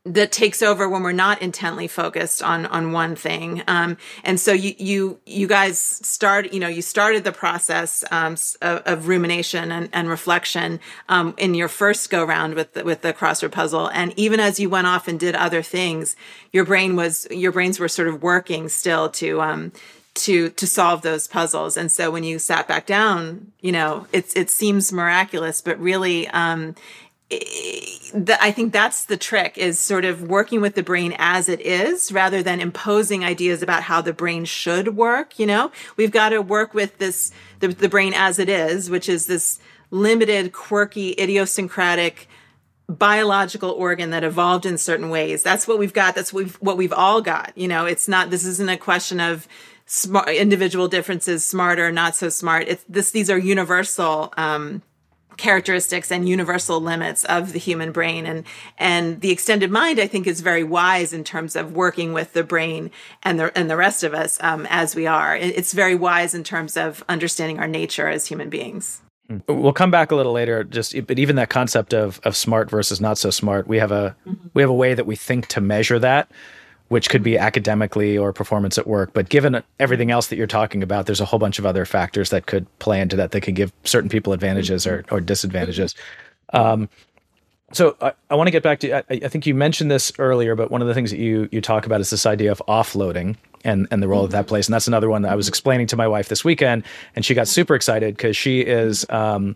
that 0.04 0.32
takes 0.32 0.64
over 0.64 0.90
when 0.90 1.04
we're 1.04 1.12
not 1.12 1.44
intently 1.44 1.88
focused 1.88 2.42
on 2.42 2.66
on 2.66 2.92
one 2.92 3.16
thing. 3.16 3.62
Um, 3.68 3.98
and 4.24 4.40
so 4.40 4.52
you 4.52 4.74
you 4.80 5.20
you 5.28 5.48
guys 5.48 5.78
start 5.78 6.52
you 6.54 6.60
know 6.60 6.68
you 6.68 6.82
started 6.82 7.24
the 7.24 7.32
process 7.32 8.04
um, 8.10 8.36
of, 8.64 8.82
of, 8.86 9.08
rumination 9.08 9.72
and, 9.72 9.90
and 9.94 10.10
reflection 10.10 10.80
um, 11.08 11.36
in 11.38 11.54
your 11.54 11.68
first 11.68 12.10
go 12.10 12.24
round 12.24 12.56
with 12.56 12.74
the, 12.74 12.84
with 12.84 13.02
the 13.02 13.14
crossword 13.14 13.52
puzzle. 13.52 13.90
And 13.90 14.14
even 14.18 14.40
as 14.40 14.60
you 14.60 14.72
went 14.72 14.88
off 14.88 15.08
and 15.08 15.20
did 15.20 15.36
other 15.36 15.62
things 15.62 16.16
your 16.52 16.66
brain 16.66 16.96
was 16.96 17.28
your 17.30 17.52
brains 17.52 17.80
were 17.80 17.88
sort 17.88 18.08
of 18.08 18.24
working 18.24 18.70
still 18.70 19.08
to 19.10 19.40
um 19.40 19.72
to 20.16 20.50
to 20.50 20.66
solve 20.66 21.04
those 21.04 21.28
puzzles. 21.28 21.78
And 21.78 21.92
so 21.92 22.10
when 22.10 22.24
you 22.24 22.40
sat 22.40 22.68
back 22.68 22.88
down 22.88 23.52
you 23.62 23.72
know 23.72 24.08
it's 24.12 24.36
it 24.36 24.50
seems 24.50 24.92
miraculous 24.92 25.62
but 25.62 25.80
really 25.80 26.28
um 26.30 26.74
I 28.42 28.52
think 28.52 28.74
that's 28.74 29.06
the 29.06 29.18
trick 29.18 29.58
is 29.58 29.80
sort 29.80 30.04
of 30.04 30.22
working 30.22 30.60
with 30.60 30.76
the 30.76 30.84
brain 30.84 31.16
as 31.18 31.48
it 31.48 31.62
is 31.62 32.12
rather 32.12 32.44
than 32.44 32.60
imposing 32.60 33.24
ideas 33.24 33.62
about 33.62 33.84
how 33.84 34.02
the 34.02 34.14
brain 34.14 34.46
should 34.46 34.96
work. 34.96 35.40
You 35.40 35.46
know, 35.46 35.72
we've 35.96 36.12
got 36.12 36.30
to 36.30 36.42
work 36.42 36.74
with 36.74 36.98
this, 36.98 37.32
the, 37.60 37.70
the 37.70 37.90
brain 37.90 38.14
as 38.14 38.38
it 38.38 38.50
is, 38.50 38.90
which 38.90 39.08
is 39.08 39.28
this 39.28 39.60
limited, 39.92 40.52
quirky, 40.52 41.16
idiosyncratic, 41.18 42.28
biological 42.90 43.72
organ 43.72 44.10
that 44.10 44.24
evolved 44.24 44.66
in 44.66 44.78
certain 44.78 45.10
ways. 45.10 45.44
That's 45.44 45.68
what 45.68 45.80
we've 45.80 45.94
got. 45.94 46.14
That's 46.14 46.34
what 46.34 46.44
we've, 46.44 46.56
what 46.56 46.78
we've 46.78 46.94
all 46.94 47.22
got. 47.22 47.54
You 47.56 47.70
know, 47.70 47.86
it's 47.86 48.08
not, 48.08 48.30
this 48.30 48.46
isn't 48.46 48.70
a 48.70 48.78
question 48.78 49.22
of 49.22 49.48
smart 49.86 50.30
individual 50.30 50.90
differences, 50.90 51.46
smarter, 51.46 51.92
not 51.92 52.16
so 52.16 52.30
smart. 52.30 52.68
It's 52.68 52.84
this, 52.90 53.12
these 53.12 53.30
are 53.30 53.38
universal, 53.38 54.34
um, 54.36 54.82
characteristics 55.38 56.12
and 56.12 56.28
universal 56.28 56.80
limits 56.80 57.24
of 57.26 57.54
the 57.54 57.60
human 57.60 57.92
brain 57.92 58.26
and 58.26 58.44
and 58.78 59.22
the 59.22 59.32
extended 59.32 59.72
mind 59.72 60.00
i 60.00 60.08
think 60.08 60.28
is 60.28 60.42
very 60.42 60.64
wise 60.64 61.14
in 61.14 61.24
terms 61.24 61.56
of 61.56 61.74
working 61.74 62.14
with 62.14 62.34
the 62.34 62.44
brain 62.44 62.92
and 63.24 63.40
the 63.40 63.58
and 63.58 63.70
the 63.70 63.78
rest 63.78 64.04
of 64.04 64.14
us 64.14 64.38
um, 64.42 64.68
as 64.70 64.96
we 64.96 65.08
are 65.08 65.36
it's 65.36 65.74
very 65.74 65.96
wise 65.96 66.34
in 66.34 66.44
terms 66.44 66.78
of 66.78 67.04
understanding 67.10 67.60
our 67.60 67.68
nature 67.68 68.08
as 68.08 68.28
human 68.28 68.50
beings 68.50 69.02
hmm. 69.28 69.38
We'll 69.48 69.74
come 69.74 69.92
back 69.92 70.12
a 70.12 70.16
little 70.16 70.34
later. 70.34 70.66
Just, 70.66 70.94
but 71.08 71.18
even 71.18 71.38
that 71.38 71.50
concept 71.50 71.94
of 71.94 72.20
of 72.24 72.36
smart 72.36 72.70
versus 72.70 73.00
not 73.00 73.18
so 73.18 73.30
smart, 73.30 73.66
we 73.66 73.78
have 73.78 73.92
a 73.92 74.16
mm-hmm. 74.28 74.48
we 74.54 74.62
have 74.62 74.70
a 74.70 74.74
way 74.74 74.94
that 74.94 75.06
we 75.06 75.16
think 75.16 75.48
to 75.48 75.62
measure 75.62 76.00
that 76.00 76.30
which 76.92 77.10
could 77.10 77.24
be 77.24 77.38
academically 77.38 78.18
or 78.18 78.34
performance 78.34 78.78
at 78.78 78.86
work. 78.86 79.14
But 79.14 79.30
given 79.30 79.64
everything 79.80 80.12
else 80.12 80.28
that 80.28 80.36
you're 80.36 80.46
talking 80.46 80.84
about, 80.84 81.06
there's 81.06 81.22
a 81.22 81.26
whole 81.26 81.40
bunch 81.40 81.58
of 81.58 81.66
other 81.66 81.86
factors 81.86 82.32
that 82.32 82.48
could 82.48 82.68
play 82.80 83.00
into 83.00 83.16
that 83.16 83.32
that 83.32 83.40
could 83.40 83.56
give 83.56 83.72
certain 83.86 84.10
people 84.10 84.34
advantages 84.34 84.86
or, 84.86 85.06
or 85.10 85.22
disadvantages. 85.22 85.96
Um, 86.52 86.90
so 87.72 87.96
I, 88.02 88.12
I 88.30 88.36
want 88.36 88.48
to 88.48 88.52
get 88.52 88.62
back 88.62 88.82
to 88.82 88.94
I, 88.94 89.04
I, 89.10 89.28
think 89.30 89.46
you 89.46 89.56
mentioned 89.56 89.90
this 89.90 90.12
earlier, 90.20 90.54
but 90.54 90.70
one 90.70 90.82
of 90.82 90.90
the 90.90 90.94
things 90.94 91.12
that 91.12 91.20
you 91.20 91.48
you 91.50 91.62
talk 91.62 91.86
about 91.86 92.02
is 92.02 92.10
this 92.10 92.26
idea 92.26 92.52
of 92.52 92.62
offloading 92.68 93.38
and 93.64 93.88
and 93.90 94.04
the 94.04 94.10
role 94.10 94.26
mm-hmm. 94.26 94.34
that 94.34 94.48
place, 94.48 94.68
and 94.68 94.74
that's 94.74 94.90
another 94.90 95.10
one 95.10 95.22
that 95.22 95.32
I 95.32 95.36
was 95.36 95.48
explaining 95.48 95.88
to 95.88 95.96
my 95.96 96.10
wife 96.10 96.28
this 96.28 96.44
weekend, 96.44 96.84
and 97.16 97.24
she 97.24 97.34
got 97.34 97.48
super 97.48 97.74
excited 97.74 98.18
because 98.18 98.36
she 98.36 98.60
is. 98.60 99.06
Um, 99.10 99.56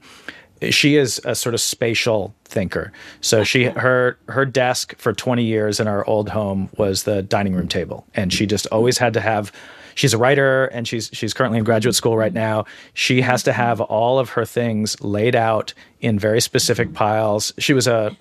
she 0.69 0.95
is 0.95 1.21
a 1.25 1.35
sort 1.35 1.53
of 1.53 1.61
spatial 1.61 2.33
thinker. 2.45 2.91
So 3.21 3.43
she 3.43 3.65
her 3.65 4.17
her 4.29 4.45
desk 4.45 4.95
for 4.97 5.13
20 5.13 5.43
years 5.43 5.79
in 5.79 5.87
our 5.87 6.05
old 6.07 6.29
home 6.29 6.69
was 6.77 7.03
the 7.03 7.21
dining 7.21 7.53
room 7.53 7.67
table 7.67 8.05
and 8.13 8.31
she 8.31 8.45
just 8.45 8.65
always 8.67 8.97
had 8.97 9.13
to 9.13 9.21
have 9.21 9.51
she's 9.95 10.13
a 10.13 10.17
writer 10.17 10.65
and 10.67 10.87
she's 10.87 11.09
she's 11.11 11.33
currently 11.33 11.57
in 11.57 11.63
graduate 11.63 11.95
school 11.95 12.17
right 12.17 12.33
now. 12.33 12.65
She 12.93 13.21
has 13.21 13.43
to 13.43 13.53
have 13.53 13.81
all 13.81 14.19
of 14.19 14.29
her 14.29 14.45
things 14.45 14.99
laid 15.01 15.35
out 15.35 15.73
in 15.99 16.19
very 16.19 16.39
specific 16.39 16.93
piles. 16.93 17.51
She 17.57 17.73
was 17.73 17.87
a, 17.87 18.15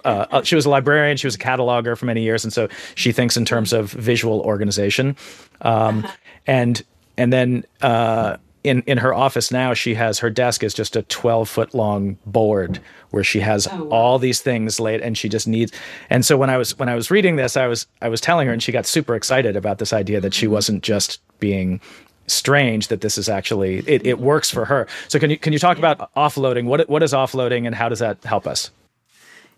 she 0.44 0.56
was 0.56 0.64
a 0.64 0.70
librarian, 0.70 1.16
she 1.16 1.26
was 1.26 1.34
a 1.34 1.38
cataloger 1.38 1.96
for 1.96 2.06
many 2.06 2.22
years 2.22 2.44
and 2.44 2.52
so 2.52 2.68
she 2.94 3.12
thinks 3.12 3.36
in 3.36 3.44
terms 3.44 3.72
of 3.72 3.90
visual 3.90 4.40
organization. 4.40 5.16
Um, 5.60 6.06
and 6.46 6.82
and 7.16 7.32
then 7.32 7.64
uh, 7.82 8.38
in 8.64 8.82
in 8.86 8.98
her 8.98 9.14
office 9.14 9.52
now 9.52 9.74
she 9.74 9.94
has 9.94 10.18
her 10.18 10.30
desk 10.30 10.64
is 10.64 10.74
just 10.74 10.96
a 10.96 11.02
12 11.02 11.48
foot 11.48 11.74
long 11.74 12.16
board 12.26 12.80
where 13.10 13.22
she 13.22 13.40
has 13.40 13.68
oh, 13.70 13.84
wow. 13.84 13.90
all 13.90 14.18
these 14.18 14.40
things 14.40 14.80
laid 14.80 15.00
and 15.00 15.16
she 15.16 15.28
just 15.28 15.46
needs 15.46 15.70
and 16.10 16.24
so 16.24 16.36
when 16.36 16.50
i 16.50 16.56
was 16.56 16.76
when 16.78 16.88
i 16.88 16.94
was 16.94 17.10
reading 17.10 17.36
this 17.36 17.56
i 17.56 17.66
was 17.66 17.86
i 18.02 18.08
was 18.08 18.20
telling 18.20 18.46
her 18.46 18.52
and 18.52 18.62
she 18.62 18.72
got 18.72 18.86
super 18.86 19.14
excited 19.14 19.54
about 19.54 19.78
this 19.78 19.92
idea 19.92 20.20
that 20.20 20.34
she 20.34 20.46
mm-hmm. 20.46 20.54
wasn't 20.54 20.82
just 20.82 21.20
being 21.38 21.80
strange 22.26 22.88
that 22.88 23.02
this 23.02 23.18
is 23.18 23.28
actually 23.28 23.78
it, 23.86 24.04
it 24.06 24.18
works 24.18 24.50
for 24.50 24.64
her 24.64 24.88
so 25.08 25.18
can 25.18 25.28
you 25.28 25.36
can 25.36 25.52
you 25.52 25.58
talk 25.58 25.76
about 25.76 26.12
offloading 26.14 26.64
what 26.64 26.88
what 26.88 27.02
is 27.02 27.12
offloading 27.12 27.66
and 27.66 27.74
how 27.74 27.88
does 27.88 27.98
that 27.98 28.22
help 28.24 28.46
us 28.46 28.70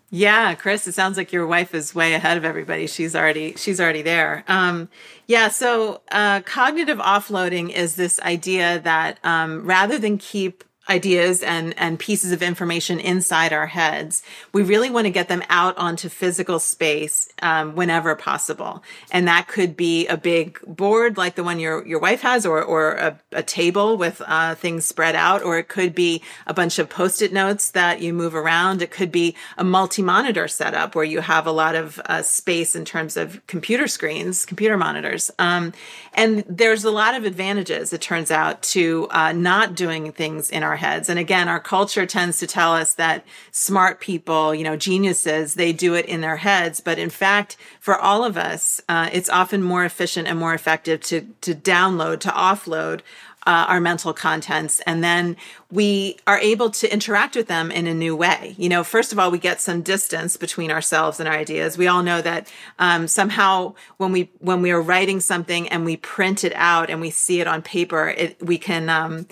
yeah, 0.09 0.55
Chris, 0.55 0.87
it 0.87 0.93
sounds 0.93 1.17
like 1.17 1.33
your 1.33 1.45
wife 1.45 1.75
is 1.75 1.93
way 1.93 2.13
ahead 2.13 2.37
of 2.37 2.45
everybody. 2.45 2.87
She's 2.87 3.13
already 3.15 3.55
she's 3.55 3.81
already 3.81 4.01
there. 4.01 4.45
Um, 4.47 4.87
yeah, 5.27 5.49
so 5.49 6.01
uh, 6.11 6.41
cognitive 6.41 6.97
offloading 6.99 7.69
is 7.69 7.95
this 7.95 8.19
idea 8.21 8.79
that 8.79 9.19
um, 9.25 9.65
rather 9.65 9.99
than 9.99 10.17
keep 10.17 10.63
ideas 10.89 11.43
and, 11.43 11.77
and 11.77 11.99
pieces 11.99 12.31
of 12.31 12.41
information 12.41 12.99
inside 12.99 13.53
our 13.53 13.67
heads. 13.67 14.23
We 14.53 14.63
really 14.63 14.89
want 14.89 15.05
to 15.05 15.11
get 15.11 15.27
them 15.27 15.43
out 15.49 15.77
onto 15.77 16.09
physical 16.09 16.59
space 16.59 17.29
um, 17.41 17.75
whenever 17.75 18.15
possible. 18.15 18.83
And 19.11 19.27
that 19.27 19.47
could 19.47 19.75
be 19.75 20.07
a 20.07 20.17
big 20.17 20.59
board 20.65 21.17
like 21.17 21.35
the 21.35 21.43
one 21.43 21.59
your, 21.59 21.85
your 21.85 21.99
wife 21.99 22.21
has, 22.21 22.45
or, 22.45 22.63
or 22.63 22.93
a, 22.93 23.19
a 23.31 23.43
table 23.43 23.97
with 23.97 24.21
uh, 24.25 24.55
things 24.55 24.85
spread 24.85 25.15
out, 25.15 25.43
or 25.43 25.57
it 25.57 25.67
could 25.67 25.93
be 25.93 26.21
a 26.45 26.53
bunch 26.53 26.79
of 26.79 26.89
post 26.89 27.21
it 27.21 27.33
notes 27.33 27.71
that 27.71 28.01
you 28.01 28.13
move 28.13 28.35
around. 28.35 28.81
It 28.81 28.91
could 28.91 29.11
be 29.11 29.35
a 29.57 29.63
multi 29.63 30.01
monitor 30.01 30.47
setup 30.47 30.95
where 30.95 31.05
you 31.05 31.21
have 31.21 31.45
a 31.45 31.51
lot 31.51 31.75
of 31.75 31.99
uh, 32.05 32.21
space 32.21 32.75
in 32.75 32.85
terms 32.85 33.17
of 33.17 33.45
computer 33.47 33.87
screens, 33.87 34.45
computer 34.45 34.77
monitors. 34.77 35.31
Um, 35.37 35.73
and 36.13 36.43
there's 36.47 36.83
a 36.83 36.91
lot 36.91 37.15
of 37.15 37.25
advantages, 37.25 37.93
it 37.93 38.01
turns 38.01 38.31
out, 38.31 38.61
to 38.63 39.07
uh, 39.11 39.33
not 39.33 39.75
doing 39.75 40.11
things 40.11 40.49
in 40.49 40.63
our 40.63 40.76
heads. 40.77 41.09
And 41.09 41.19
again, 41.19 41.47
our 41.47 41.59
culture 41.59 42.05
tends 42.05 42.39
to 42.39 42.47
tell 42.47 42.73
us 42.73 42.93
that 42.95 43.25
smart 43.51 43.99
people, 43.99 44.55
you 44.55 44.63
know, 44.63 44.77
geniuses, 44.77 45.55
they 45.55 45.73
do 45.73 45.93
it 45.93 46.05
in 46.05 46.21
their 46.21 46.37
heads. 46.37 46.79
But 46.79 46.97
in 46.97 47.09
fact, 47.09 47.57
for 47.79 47.97
all 47.97 48.23
of 48.23 48.37
us, 48.37 48.81
uh, 48.87 49.09
it's 49.11 49.29
often 49.29 49.61
more 49.61 49.83
efficient 49.83 50.27
and 50.27 50.39
more 50.39 50.53
effective 50.53 51.01
to, 51.01 51.21
to 51.41 51.53
download, 51.53 52.21
to 52.21 52.29
offload 52.29 53.01
uh, 53.47 53.65
our 53.69 53.79
mental 53.79 54.13
contents 54.13 54.81
and 54.81 55.01
then 55.01 55.37
we 55.71 56.17
are 56.27 56.37
able 56.39 56.69
to 56.69 56.91
interact 56.91 57.33
with 57.33 57.47
them 57.47 57.71
in 57.71 57.87
a 57.87 57.93
new 57.93 58.13
way 58.13 58.53
you 58.57 58.67
know 58.67 58.83
first 58.83 59.13
of 59.13 59.19
all 59.19 59.31
we 59.31 59.39
get 59.39 59.61
some 59.61 59.81
distance 59.81 60.35
between 60.35 60.69
ourselves 60.69 61.17
and 61.17 61.29
our 61.29 61.35
ideas 61.35 61.77
we 61.77 61.87
all 61.87 62.03
know 62.03 62.21
that 62.21 62.51
um, 62.77 63.07
somehow 63.07 63.73
when 63.95 64.11
we 64.11 64.29
when 64.39 64.61
we 64.61 64.69
are 64.69 64.81
writing 64.81 65.21
something 65.21 65.69
and 65.69 65.85
we 65.85 65.95
print 65.95 66.43
it 66.43 66.51
out 66.55 66.89
and 66.89 66.99
we 66.99 67.09
see 67.09 67.39
it 67.39 67.47
on 67.47 67.61
paper 67.61 68.09
it 68.09 68.37
we 68.43 68.57
can 68.57 68.89
um, 68.89 69.25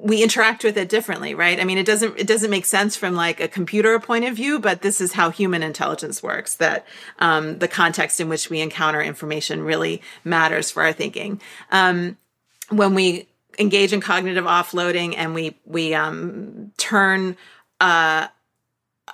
we 0.00 0.22
interact 0.22 0.64
with 0.64 0.76
it 0.76 0.88
differently 0.88 1.34
right? 1.34 1.60
I 1.60 1.64
mean 1.64 1.78
it 1.78 1.86
doesn't 1.86 2.18
it 2.18 2.26
doesn't 2.26 2.50
make 2.50 2.64
sense 2.64 2.96
from 2.96 3.14
like 3.14 3.40
a 3.40 3.48
computer 3.48 3.98
point 3.98 4.24
of 4.24 4.34
view 4.34 4.58
but 4.58 4.82
this 4.82 5.00
is 5.00 5.12
how 5.12 5.30
human 5.30 5.62
intelligence 5.62 6.22
works 6.22 6.56
that 6.56 6.86
um, 7.18 7.58
the 7.58 7.68
context 7.68 8.20
in 8.20 8.28
which 8.28 8.50
we 8.50 8.60
encounter 8.60 9.02
information 9.02 9.62
really 9.62 10.02
matters 10.24 10.70
for 10.70 10.82
our 10.82 10.92
thinking. 10.92 11.40
Um, 11.70 12.16
when 12.70 12.94
we 12.94 13.28
engage 13.58 13.92
in 13.92 14.00
cognitive 14.00 14.44
offloading 14.44 15.14
and 15.16 15.34
we 15.34 15.56
we 15.64 15.94
um, 15.94 16.72
turn 16.76 17.36
uh, 17.80 18.28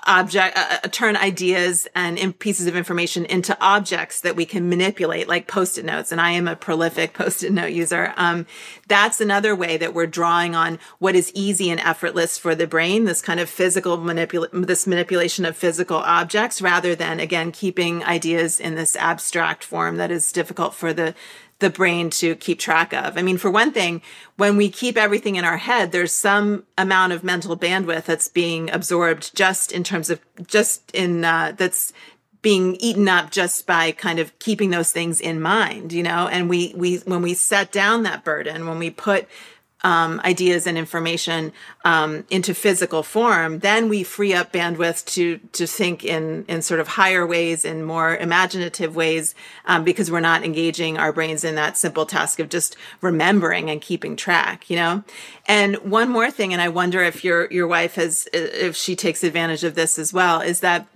object 0.07 0.57
uh, 0.57 0.79
uh, 0.85 0.89
turn 0.89 1.17
ideas 1.17 1.89
and 1.95 2.39
pieces 2.39 2.67
of 2.67 2.77
information 2.77 3.25
into 3.25 3.57
objects 3.61 4.21
that 4.21 4.37
we 4.37 4.45
can 4.45 4.69
manipulate 4.69 5.29
like 5.29 5.47
post-it 5.47 5.85
notes 5.85 6.13
and 6.13 6.21
i 6.21 6.31
am 6.31 6.49
a 6.49 6.57
prolific 6.57 7.13
post-it 7.15 7.53
note 7.53 7.73
user. 7.73 8.13
Um, 8.17 8.47
that's 8.89 9.21
another 9.21 9.55
way 9.57 9.77
that 9.77 9.95
we're 9.95 10.07
drawing 10.07 10.55
on 10.55 10.79
what 10.99 11.15
is 11.15 11.33
easy 11.35 11.71
and 11.71 11.81
effortless 11.81 12.39
for 12.39 12.55
the 12.55 12.67
brain 12.67 13.05
this 13.05 13.23
kind 13.23 13.41
of 13.41 13.49
physical 13.49 13.99
manipula- 13.99 14.67
this 14.67 14.87
manipulation 14.87 15.45
of 15.45 15.57
physical 15.57 15.99
objects 15.99 16.61
rather 16.61 16.95
than 16.95 17.21
again 17.21 17.53
keeping 17.53 18.05
ideas 18.05 18.61
in 18.61 18.75
this 18.75 18.97
abstract 18.97 19.65
form 19.65 19.97
that 19.97 20.11
is 20.11 20.33
difficult 20.33 20.75
for 20.75 20.93
the 20.93 21.15
the 21.65 21.71
brain 21.71 22.11
to 22.11 22.37
keep 22.37 22.59
track 22.59 22.93
of. 22.93 23.17
I 23.17 23.23
mean, 23.23 23.39
for 23.39 23.51
one 23.51 23.73
thing, 23.73 24.03
when 24.37 24.59
we 24.59 24.69
keep 24.69 24.99
everything 24.99 25.37
in 25.37 25.45
our 25.45 25.57
head, 25.57 25.91
there's 25.93 26.13
some 26.13 26.65
amount 26.77 27.15
of 27.15 27.25
mental 27.25 27.57
bandwidth 27.57 28.05
that's 28.05 28.29
being 28.29 28.71
absorbed 28.71 29.35
just 29.35 29.73
in 29.73 29.83
terms 29.83 30.11
of 30.11 30.21
just 30.47 30.91
in 30.93 31.25
uh, 31.25 31.55
that's 31.57 31.95
being 32.43 32.77
eaten 32.77 33.09
up 33.09 33.31
just 33.31 33.67
by 33.67 33.91
kind 33.91 34.19
of 34.19 34.39
keeping 34.39 34.69
those 34.69 34.93
things 34.93 35.23
in 35.23 35.41
mind, 35.41 35.95
you 35.95 36.03
know. 36.03 36.29
And 36.29 36.51
we 36.51 36.75
we 36.77 36.99
when 36.99 37.23
we 37.23 37.33
set 37.33 37.73
down 37.73 38.03
that 38.03 38.23
burden, 38.23 38.69
when 38.69 38.79
we 38.79 38.91
put 38.91 39.27
um, 39.85 40.21
ideas 40.25 40.67
and 40.67 40.79
information 40.79 41.53
um, 41.85 42.25
into 42.31 42.55
physical 42.55 43.03
form, 43.03 43.59
then 43.61 43.91
we 43.91 44.03
free 44.03 44.33
up 44.33 44.53
bandwidth 44.53 45.05
to 45.05 45.39
to 45.53 45.67
think 45.67 46.05
in 46.05 46.45
in 46.49 46.63
sort 46.63 46.81
of 46.81 46.89
higher 46.89 47.27
ways, 47.27 47.65
in 47.65 47.85
more 47.85 48.17
imaginative 48.17 48.97
ways, 48.97 49.35
um, 49.67 49.85
because 49.85 50.11
we're 50.11 50.21
not 50.21 50.43
engaging 50.43 50.97
our 50.97 51.13
brains 51.13 51.45
in 51.45 51.55
that 51.55 51.77
simple 51.77 52.07
task 52.07 52.41
of 52.41 52.49
just 52.49 52.77
remembering 53.03 53.71
and 53.71 53.83
keeping 53.83 54.17
track. 54.17 54.69
You 54.71 54.77
know, 54.77 55.05
and 55.47 55.77
one 55.77 56.09
more 56.09 56.31
thing, 56.31 56.55
and 56.55 56.63
I 56.63 56.69
wonder 56.69 57.03
if 57.03 57.23
your 57.23 57.47
your 57.53 57.69
wife 57.69 57.97
has 57.97 58.27
if 58.33 58.75
she 58.75 58.97
takes 58.97 59.23
advantage 59.23 59.65
of 59.65 59.75
this 59.75 59.99
as 59.99 60.13
well, 60.13 60.41
is 60.41 60.61
that 60.61 60.89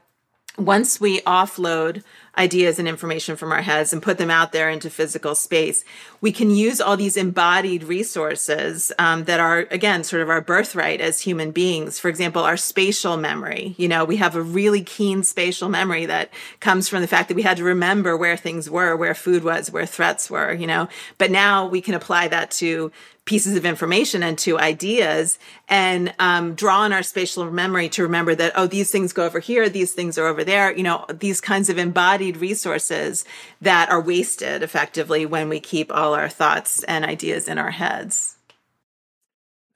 once 0.56 1.00
we 1.00 1.20
offload 1.20 2.02
ideas 2.38 2.78
and 2.78 2.86
information 2.86 3.36
from 3.36 3.52
our 3.52 3.62
heads 3.62 3.92
and 3.92 4.02
put 4.02 4.16
them 4.16 4.30
out 4.30 4.52
there 4.52 4.70
into 4.70 4.88
physical 4.88 5.34
space, 5.34 5.84
we 6.20 6.32
can 6.32 6.50
use 6.50 6.80
all 6.80 6.96
these 6.96 7.16
embodied 7.16 7.82
resources 7.84 8.92
um, 8.98 9.24
that 9.24 9.40
are, 9.40 9.66
again, 9.70 10.04
sort 10.04 10.22
of 10.22 10.30
our 10.30 10.40
birthright 10.40 11.00
as 11.00 11.20
human 11.20 11.50
beings. 11.50 11.98
For 11.98 12.08
example, 12.08 12.42
our 12.42 12.56
spatial 12.56 13.16
memory. 13.16 13.74
You 13.76 13.88
know, 13.88 14.04
we 14.04 14.16
have 14.16 14.36
a 14.36 14.42
really 14.42 14.82
keen 14.82 15.22
spatial 15.24 15.68
memory 15.68 16.06
that 16.06 16.30
comes 16.60 16.88
from 16.88 17.02
the 17.02 17.08
fact 17.08 17.28
that 17.28 17.34
we 17.34 17.42
had 17.42 17.56
to 17.56 17.64
remember 17.64 18.16
where 18.16 18.36
things 18.36 18.70
were, 18.70 18.96
where 18.96 19.14
food 19.14 19.44
was, 19.44 19.70
where 19.70 19.86
threats 19.86 20.30
were, 20.30 20.52
you 20.52 20.66
know. 20.66 20.88
But 21.18 21.30
now 21.30 21.66
we 21.66 21.80
can 21.80 21.94
apply 21.94 22.28
that 22.28 22.50
to 22.52 22.92
pieces 23.28 23.56
of 23.58 23.66
information 23.66 24.22
and 24.22 24.38
to 24.38 24.58
ideas 24.58 25.38
and 25.68 26.14
um, 26.18 26.54
draw 26.54 26.80
on 26.80 26.94
our 26.94 27.02
spatial 27.02 27.44
memory 27.50 27.86
to 27.86 28.02
remember 28.02 28.34
that 28.34 28.52
oh 28.56 28.66
these 28.66 28.90
things 28.90 29.12
go 29.12 29.26
over 29.26 29.38
here 29.38 29.68
these 29.68 29.92
things 29.92 30.16
are 30.16 30.26
over 30.26 30.42
there 30.42 30.74
you 30.74 30.82
know 30.82 31.04
these 31.12 31.38
kinds 31.38 31.68
of 31.68 31.76
embodied 31.76 32.38
resources 32.38 33.26
that 33.60 33.90
are 33.90 34.00
wasted 34.00 34.62
effectively 34.62 35.26
when 35.26 35.50
we 35.50 35.60
keep 35.60 35.92
all 35.92 36.14
our 36.14 36.30
thoughts 36.30 36.82
and 36.84 37.04
ideas 37.04 37.48
in 37.48 37.58
our 37.58 37.70
heads. 37.70 38.36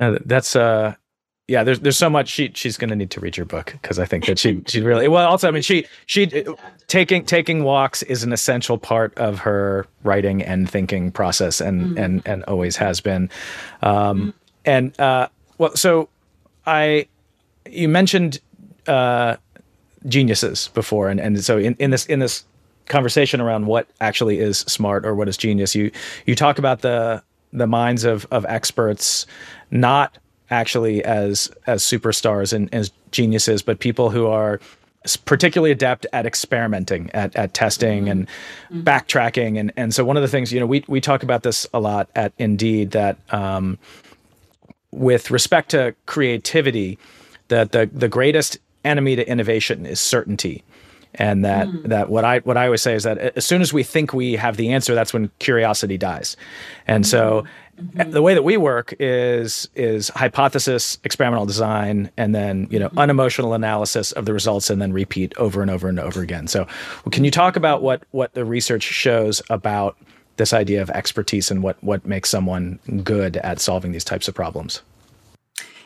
Uh, 0.00 0.18
that's 0.24 0.56
uh 0.56 0.94
yeah, 1.48 1.64
there's 1.64 1.80
there's 1.80 1.98
so 1.98 2.08
much 2.08 2.28
she 2.28 2.52
she's 2.54 2.76
going 2.76 2.90
to 2.90 2.96
need 2.96 3.10
to 3.10 3.20
read 3.20 3.36
your 3.36 3.46
book 3.46 3.72
because 3.72 3.98
I 3.98 4.04
think 4.04 4.26
that 4.26 4.38
she 4.38 4.62
she 4.66 4.80
really 4.80 5.08
well 5.08 5.28
also 5.28 5.48
I 5.48 5.50
mean 5.50 5.62
she 5.62 5.86
she 6.06 6.44
taking 6.86 7.24
taking 7.24 7.64
walks 7.64 8.02
is 8.04 8.22
an 8.22 8.32
essential 8.32 8.78
part 8.78 9.16
of 9.18 9.40
her 9.40 9.86
writing 10.04 10.42
and 10.42 10.70
thinking 10.70 11.10
process 11.10 11.60
and 11.60 11.82
mm-hmm. 11.82 11.98
and 11.98 12.22
and 12.26 12.44
always 12.44 12.76
has 12.76 13.00
been, 13.00 13.28
um, 13.82 14.20
mm-hmm. 14.20 14.30
and 14.64 15.00
uh, 15.00 15.28
well 15.58 15.74
so 15.74 16.08
I 16.64 17.08
you 17.68 17.88
mentioned 17.88 18.40
uh, 18.86 19.36
geniuses 20.06 20.68
before 20.68 21.08
and 21.08 21.18
and 21.18 21.44
so 21.44 21.58
in 21.58 21.74
in 21.80 21.90
this 21.90 22.06
in 22.06 22.20
this 22.20 22.44
conversation 22.86 23.40
around 23.40 23.66
what 23.66 23.88
actually 24.00 24.38
is 24.38 24.58
smart 24.60 25.04
or 25.04 25.14
what 25.14 25.28
is 25.28 25.36
genius 25.36 25.74
you 25.74 25.90
you 26.26 26.34
talk 26.34 26.58
about 26.58 26.82
the 26.82 27.22
the 27.52 27.66
minds 27.66 28.04
of 28.04 28.26
of 28.30 28.44
experts 28.46 29.26
not 29.70 30.18
actually 30.52 31.02
as 31.04 31.50
as 31.66 31.82
superstars 31.82 32.52
and 32.52 32.72
as 32.72 32.92
geniuses, 33.10 33.62
but 33.62 33.80
people 33.80 34.10
who 34.10 34.26
are 34.26 34.60
particularly 35.24 35.72
adept 35.72 36.06
at 36.12 36.26
experimenting, 36.26 37.10
at, 37.10 37.34
at 37.34 37.54
testing 37.54 38.08
and 38.08 38.28
mm-hmm. 38.70 38.82
backtracking. 38.82 39.58
And, 39.58 39.72
and 39.76 39.92
so 39.92 40.04
one 40.04 40.16
of 40.16 40.22
the 40.22 40.28
things, 40.28 40.52
you 40.52 40.60
know, 40.60 40.66
we, 40.66 40.84
we 40.86 41.00
talk 41.00 41.24
about 41.24 41.42
this 41.42 41.66
a 41.74 41.80
lot 41.80 42.08
at 42.14 42.32
Indeed 42.38 42.92
that 42.92 43.18
um, 43.34 43.78
with 44.92 45.30
respect 45.30 45.70
to 45.70 45.94
creativity, 46.06 46.98
that 47.48 47.72
the, 47.72 47.90
the 47.92 48.08
greatest 48.08 48.58
enemy 48.84 49.16
to 49.16 49.28
innovation 49.28 49.86
is 49.86 49.98
certainty. 49.98 50.62
And 51.16 51.44
that, 51.44 51.66
mm. 51.66 51.88
that 51.88 52.08
what 52.08 52.24
I 52.24 52.38
what 52.38 52.56
I 52.56 52.64
always 52.64 52.80
say 52.80 52.94
is 52.94 53.02
that 53.02 53.18
as 53.18 53.44
soon 53.44 53.60
as 53.60 53.72
we 53.72 53.82
think 53.82 54.14
we 54.14 54.36
have 54.36 54.56
the 54.56 54.72
answer, 54.72 54.94
that's 54.94 55.12
when 55.12 55.30
curiosity 55.40 55.98
dies. 55.98 56.36
And 56.86 57.04
mm. 57.04 57.08
so 57.08 57.44
Mm-hmm. 57.82 58.10
The 58.10 58.22
way 58.22 58.34
that 58.34 58.42
we 58.42 58.56
work 58.56 58.94
is 58.98 59.68
is 59.74 60.08
hypothesis, 60.10 60.98
experimental 61.04 61.46
design, 61.46 62.10
and 62.16 62.34
then 62.34 62.68
you 62.70 62.78
know 62.78 62.88
mm-hmm. 62.88 62.98
unemotional 62.98 63.54
analysis 63.54 64.12
of 64.12 64.26
the 64.26 64.32
results, 64.32 64.70
and 64.70 64.80
then 64.80 64.92
repeat 64.92 65.36
over 65.36 65.62
and 65.62 65.70
over 65.70 65.88
and 65.88 65.98
over 65.98 66.20
again. 66.20 66.46
So, 66.46 66.66
can 67.10 67.24
you 67.24 67.30
talk 67.30 67.56
about 67.56 67.82
what 67.82 68.02
what 68.10 68.34
the 68.34 68.44
research 68.44 68.82
shows 68.82 69.42
about 69.50 69.96
this 70.36 70.52
idea 70.52 70.82
of 70.82 70.90
expertise 70.90 71.50
and 71.50 71.62
what 71.62 71.82
what 71.82 72.06
makes 72.06 72.30
someone 72.30 72.78
good 73.04 73.36
at 73.38 73.60
solving 73.60 73.92
these 73.92 74.04
types 74.04 74.28
of 74.28 74.34
problems? 74.34 74.82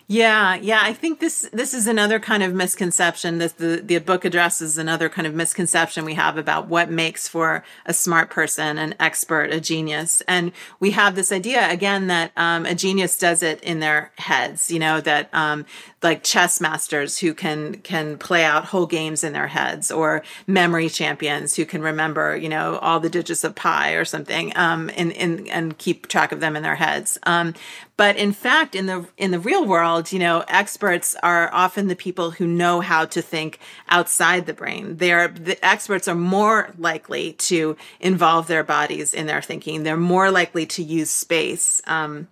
Yeah, 0.09 0.55
yeah. 0.55 0.79
I 0.85 0.93
think 0.93 1.19
this 1.19 1.49
this 1.53 1.75
is 1.75 1.89
another 1.89 2.21
kind 2.21 2.45
of 2.45 2.55
misconception. 2.55 3.39
that 3.39 3.59
the 3.59 3.83
the 3.85 3.99
book 3.99 4.25
addresses 4.25 4.79
another 4.79 5.09
kind 5.09 5.27
of 5.27 5.35
misconception 5.35 6.05
we 6.05 6.15
have 6.15 6.39
about 6.39 6.69
what 6.69 6.89
makes 6.93 7.27
for 7.27 7.65
a 7.87 7.93
smart 7.93 8.31
person, 8.31 8.79
an 8.79 8.95
expert, 9.01 9.51
a 9.53 9.61
genius. 9.61 10.23
And 10.29 10.53
we 10.79 10.93
have 10.93 11.17
this 11.17 11.33
idea 11.33 11.69
again 11.69 12.07
that 12.07 12.31
um, 12.37 12.67
a 12.67 12.75
genius 12.77 13.19
does 13.19 13.43
it 13.43 13.61
in 13.65 13.81
their 13.81 14.13
heads. 14.19 14.71
You 14.71 14.79
know 14.79 15.01
that 15.01 15.29
um, 15.35 15.67
like 16.05 16.23
chess 16.23 16.61
masters 16.61 17.19
who 17.19 17.35
can 17.35 17.79
can 17.79 18.17
play 18.17 18.45
out 18.45 18.67
whole 18.67 18.87
games 18.87 19.25
in 19.25 19.33
their 19.33 19.49
heads, 19.49 19.91
or 19.91 20.23
memory 20.47 20.89
champions 20.89 21.57
who 21.57 21.65
can 21.65 21.83
remember 21.83 22.37
you 22.37 22.49
know 22.49 22.79
all 22.79 23.01
the 23.01 23.11
digits 23.11 23.43
of 23.43 23.57
pi 23.57 23.95
or 23.95 24.05
something, 24.05 24.57
um, 24.57 24.89
and 24.97 25.13
and 25.15 25.49
and 25.49 25.79
keep 25.79 26.07
track 26.07 26.31
of 26.31 26.39
them 26.39 26.55
in 26.55 26.63
their 26.63 26.77
heads. 26.77 27.19
Um, 27.25 27.55
but 27.97 28.17
in 28.17 28.33
fact, 28.33 28.75
in 28.75 28.87
the 28.87 29.07
in 29.17 29.31
the 29.31 29.41
real 29.41 29.65
world, 29.65 30.13
you 30.13 30.19
know, 30.19 30.45
experts 30.49 31.17
are 31.23 31.53
often 31.53 31.89
the 31.89 31.97
people 31.97 32.31
who 32.31 32.47
know 32.47 32.81
how 32.81 33.07
to 33.07 33.23
think 33.23 33.59
outside 33.89 34.45
the 34.45 34.53
brain. 34.53 34.99
They're 34.99 35.29
the 35.29 35.65
experts 35.65 36.07
are 36.07 36.15
more 36.15 36.75
likely 36.77 37.33
to 37.35 37.77
involve 37.99 38.49
their 38.49 38.65
bodies 38.65 39.15
in 39.15 39.27
their 39.27 39.41
thinking. 39.41 39.83
They're 39.83 39.97
more 39.97 40.31
likely 40.31 40.67
to 40.67 40.83
use 40.83 41.11
space. 41.11 41.81
Um, 41.87 42.29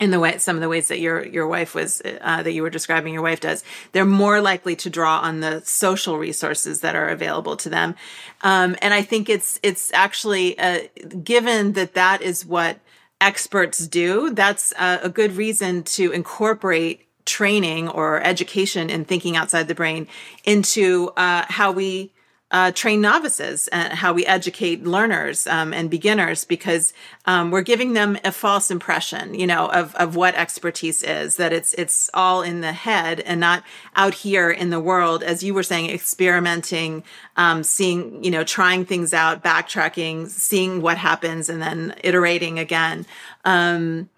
in 0.00 0.10
the 0.10 0.18
way 0.18 0.38
some 0.38 0.56
of 0.56 0.62
the 0.62 0.68
ways 0.68 0.88
that 0.88 0.98
your 0.98 1.24
your 1.24 1.46
wife 1.46 1.74
was 1.74 2.02
uh, 2.20 2.42
that 2.42 2.52
you 2.52 2.62
were 2.62 2.70
describing 2.70 3.14
your 3.14 3.22
wife 3.22 3.40
does 3.40 3.62
they're 3.92 4.04
more 4.04 4.40
likely 4.40 4.74
to 4.74 4.90
draw 4.90 5.20
on 5.20 5.38
the 5.38 5.62
social 5.64 6.18
resources 6.18 6.80
that 6.80 6.96
are 6.96 7.08
available 7.08 7.56
to 7.56 7.68
them 7.68 7.94
um, 8.42 8.74
and 8.82 8.92
i 8.92 9.00
think 9.00 9.28
it's 9.28 9.60
it's 9.62 9.92
actually 9.92 10.58
uh, 10.58 10.80
given 11.22 11.74
that 11.74 11.94
that 11.94 12.20
is 12.22 12.44
what 12.44 12.80
experts 13.20 13.86
do, 13.86 14.30
that's 14.30 14.72
a, 14.78 15.08
good 15.08 15.36
reason 15.36 15.82
to 15.82 16.10
incorporate 16.12 17.06
training 17.24 17.88
or 17.88 18.22
education 18.22 18.90
in 18.90 19.04
thinking 19.04 19.36
outside 19.36 19.68
the 19.68 19.74
brain 19.74 20.06
into 20.44 21.10
uh, 21.16 21.44
how 21.48 21.72
we 21.72 22.13
uh, 22.50 22.70
train 22.70 23.00
novices 23.00 23.68
and 23.68 23.92
how 23.92 24.12
we 24.12 24.24
educate 24.26 24.84
learners 24.84 25.46
um, 25.46 25.72
and 25.72 25.90
beginners 25.90 26.44
because 26.44 26.92
um, 27.26 27.50
we're 27.50 27.62
giving 27.62 27.94
them 27.94 28.16
a 28.22 28.30
false 28.30 28.70
impression, 28.70 29.34
you 29.34 29.46
know, 29.46 29.66
of, 29.68 29.94
of 29.96 30.14
what 30.14 30.34
expertise 30.34 31.02
is, 31.02 31.36
that 31.36 31.52
it's, 31.52 31.74
it's 31.74 32.10
all 32.14 32.42
in 32.42 32.60
the 32.60 32.72
head 32.72 33.20
and 33.20 33.40
not 33.40 33.64
out 33.96 34.14
here 34.14 34.50
in 34.50 34.70
the 34.70 34.78
world, 34.78 35.22
as 35.22 35.42
you 35.42 35.52
were 35.52 35.62
saying, 35.62 35.90
experimenting, 35.90 37.02
um, 37.36 37.64
seeing, 37.64 38.22
you 38.22 38.30
know, 38.30 38.44
trying 38.44 38.84
things 38.84 39.12
out, 39.12 39.42
backtracking, 39.42 40.28
seeing 40.28 40.80
what 40.80 40.98
happens 40.98 41.48
and 41.48 41.60
then 41.60 41.94
iterating 42.04 42.58
again. 42.58 43.04
Um, 43.44 44.08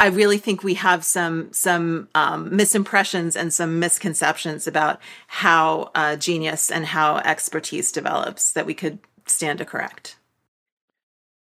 I 0.00 0.08
really 0.08 0.38
think 0.38 0.64
we 0.64 0.74
have 0.74 1.04
some 1.04 1.52
some 1.52 2.08
um, 2.14 2.50
misimpressions 2.50 3.36
and 3.36 3.52
some 3.52 3.78
misconceptions 3.78 4.66
about 4.66 5.00
how 5.28 5.90
uh, 5.94 6.16
genius 6.16 6.70
and 6.70 6.86
how 6.86 7.18
expertise 7.18 7.92
develops 7.92 8.52
that 8.52 8.66
we 8.66 8.74
could 8.74 8.98
stand 9.26 9.58
to 9.60 9.64
correct. 9.64 10.16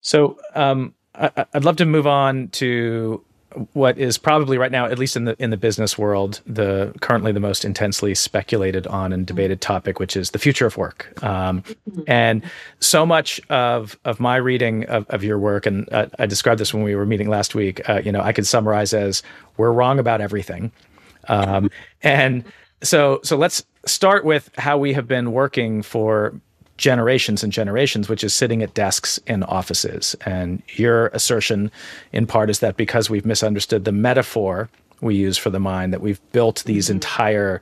So 0.01 0.37
um, 0.53 0.93
I, 1.15 1.45
would 1.53 1.65
love 1.65 1.77
to 1.77 1.85
move 1.85 2.05
on 2.05 2.49
to 2.49 3.23
what 3.73 3.97
is 3.97 4.17
probably 4.17 4.57
right 4.57 4.71
now, 4.71 4.85
at 4.85 4.99
least 4.99 5.15
in 5.15 5.25
the 5.25 5.35
in 5.41 5.49
the 5.49 5.57
business 5.57 5.97
world, 5.97 6.41
the 6.45 6.93
currently 7.01 7.31
the 7.31 7.39
most 7.39 7.65
intensely 7.65 8.15
speculated 8.15 8.87
on 8.87 9.13
and 9.13 9.25
debated 9.25 9.61
topic, 9.61 9.99
which 9.99 10.15
is 10.15 10.31
the 10.31 10.39
future 10.39 10.65
of 10.65 10.77
work. 10.77 11.11
Um, 11.23 11.63
and 12.07 12.43
so 12.79 13.05
much 13.05 13.41
of 13.49 13.97
of 14.05 14.19
my 14.19 14.35
reading 14.37 14.85
of, 14.85 15.05
of 15.09 15.23
your 15.23 15.39
work, 15.39 15.65
and 15.65 15.91
uh, 15.91 16.07
I 16.19 16.25
described 16.25 16.59
this 16.59 16.73
when 16.73 16.83
we 16.83 16.95
were 16.95 17.05
meeting 17.05 17.29
last 17.29 17.55
week. 17.55 17.87
Uh, 17.87 18.01
you 18.03 18.11
know, 18.11 18.21
I 18.21 18.33
could 18.33 18.47
summarize 18.47 18.93
as 18.93 19.23
we're 19.57 19.71
wrong 19.71 19.99
about 19.99 20.21
everything, 20.21 20.71
um, 21.27 21.69
and 22.01 22.43
so 22.81 23.19
so 23.23 23.37
let's 23.37 23.63
start 23.85 24.25
with 24.25 24.49
how 24.57 24.77
we 24.77 24.93
have 24.93 25.07
been 25.07 25.31
working 25.31 25.81
for 25.81 26.39
generations 26.77 27.43
and 27.43 27.53
generations, 27.53 28.09
which 28.09 28.23
is 28.23 28.33
sitting 28.33 28.63
at 28.63 28.73
desks 28.73 29.19
in 29.27 29.43
offices. 29.43 30.15
And 30.25 30.61
your 30.75 31.07
assertion, 31.07 31.71
in 32.11 32.25
part, 32.25 32.49
is 32.49 32.59
that 32.59 32.77
because 32.77 33.09
we've 33.09 33.25
misunderstood 33.25 33.85
the 33.85 33.91
metaphor 33.91 34.69
we 35.01 35.15
use 35.15 35.37
for 35.37 35.49
the 35.49 35.59
mind, 35.59 35.93
that 35.93 36.01
we've 36.01 36.21
built 36.31 36.63
these 36.65 36.85
mm-hmm. 36.85 36.95
entire 36.95 37.61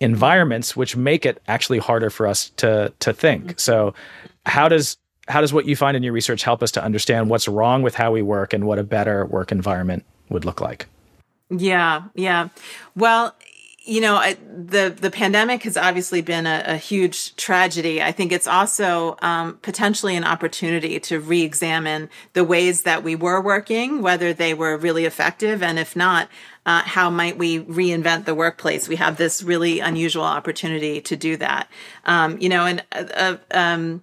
environments 0.00 0.76
which 0.76 0.96
make 0.96 1.24
it 1.24 1.40
actually 1.48 1.78
harder 1.78 2.10
for 2.10 2.26
us 2.26 2.50
to 2.56 2.92
to 2.98 3.12
think. 3.12 3.44
Mm-hmm. 3.44 3.58
So, 3.58 3.94
how 4.44 4.68
does 4.68 4.98
how 5.28 5.40
does 5.40 5.52
what 5.52 5.66
you 5.66 5.76
find 5.76 5.96
in 5.96 6.02
your 6.02 6.12
research 6.12 6.42
help 6.42 6.62
us 6.62 6.70
to 6.72 6.84
understand 6.84 7.30
what's 7.30 7.48
wrong 7.48 7.82
with 7.82 7.94
how 7.94 8.12
we 8.12 8.22
work 8.22 8.52
and 8.52 8.66
what 8.66 8.78
a 8.78 8.84
better 8.84 9.24
work 9.26 9.52
environment 9.52 10.04
would 10.28 10.44
look 10.44 10.60
like? 10.60 10.86
Yeah, 11.50 12.02
yeah. 12.14 12.48
Well, 12.96 13.34
you 13.86 14.00
know, 14.00 14.16
I, 14.16 14.34
the 14.50 14.94
the 14.98 15.10
pandemic 15.10 15.62
has 15.64 15.76
obviously 15.76 16.22
been 16.22 16.46
a, 16.46 16.62
a 16.66 16.76
huge 16.76 17.36
tragedy. 17.36 18.02
I 18.02 18.12
think 18.12 18.32
it's 18.32 18.46
also 18.46 19.16
um, 19.20 19.58
potentially 19.60 20.16
an 20.16 20.24
opportunity 20.24 20.98
to 21.00 21.20
re-examine 21.20 22.08
the 22.32 22.44
ways 22.44 22.82
that 22.82 23.02
we 23.02 23.14
were 23.14 23.42
working, 23.42 24.00
whether 24.00 24.32
they 24.32 24.54
were 24.54 24.78
really 24.78 25.04
effective, 25.04 25.62
and 25.62 25.78
if 25.78 25.94
not, 25.94 26.30
uh, 26.64 26.80
how 26.82 27.10
might 27.10 27.36
we 27.36 27.60
reinvent 27.60 28.24
the 28.24 28.34
workplace? 28.34 28.88
We 28.88 28.96
have 28.96 29.18
this 29.18 29.42
really 29.42 29.80
unusual 29.80 30.24
opportunity 30.24 31.02
to 31.02 31.14
do 31.14 31.36
that. 31.36 31.68
Um, 32.06 32.38
you 32.38 32.48
know, 32.48 32.64
and 32.64 32.82
uh, 32.90 33.04
uh 33.14 33.36
um, 33.50 34.02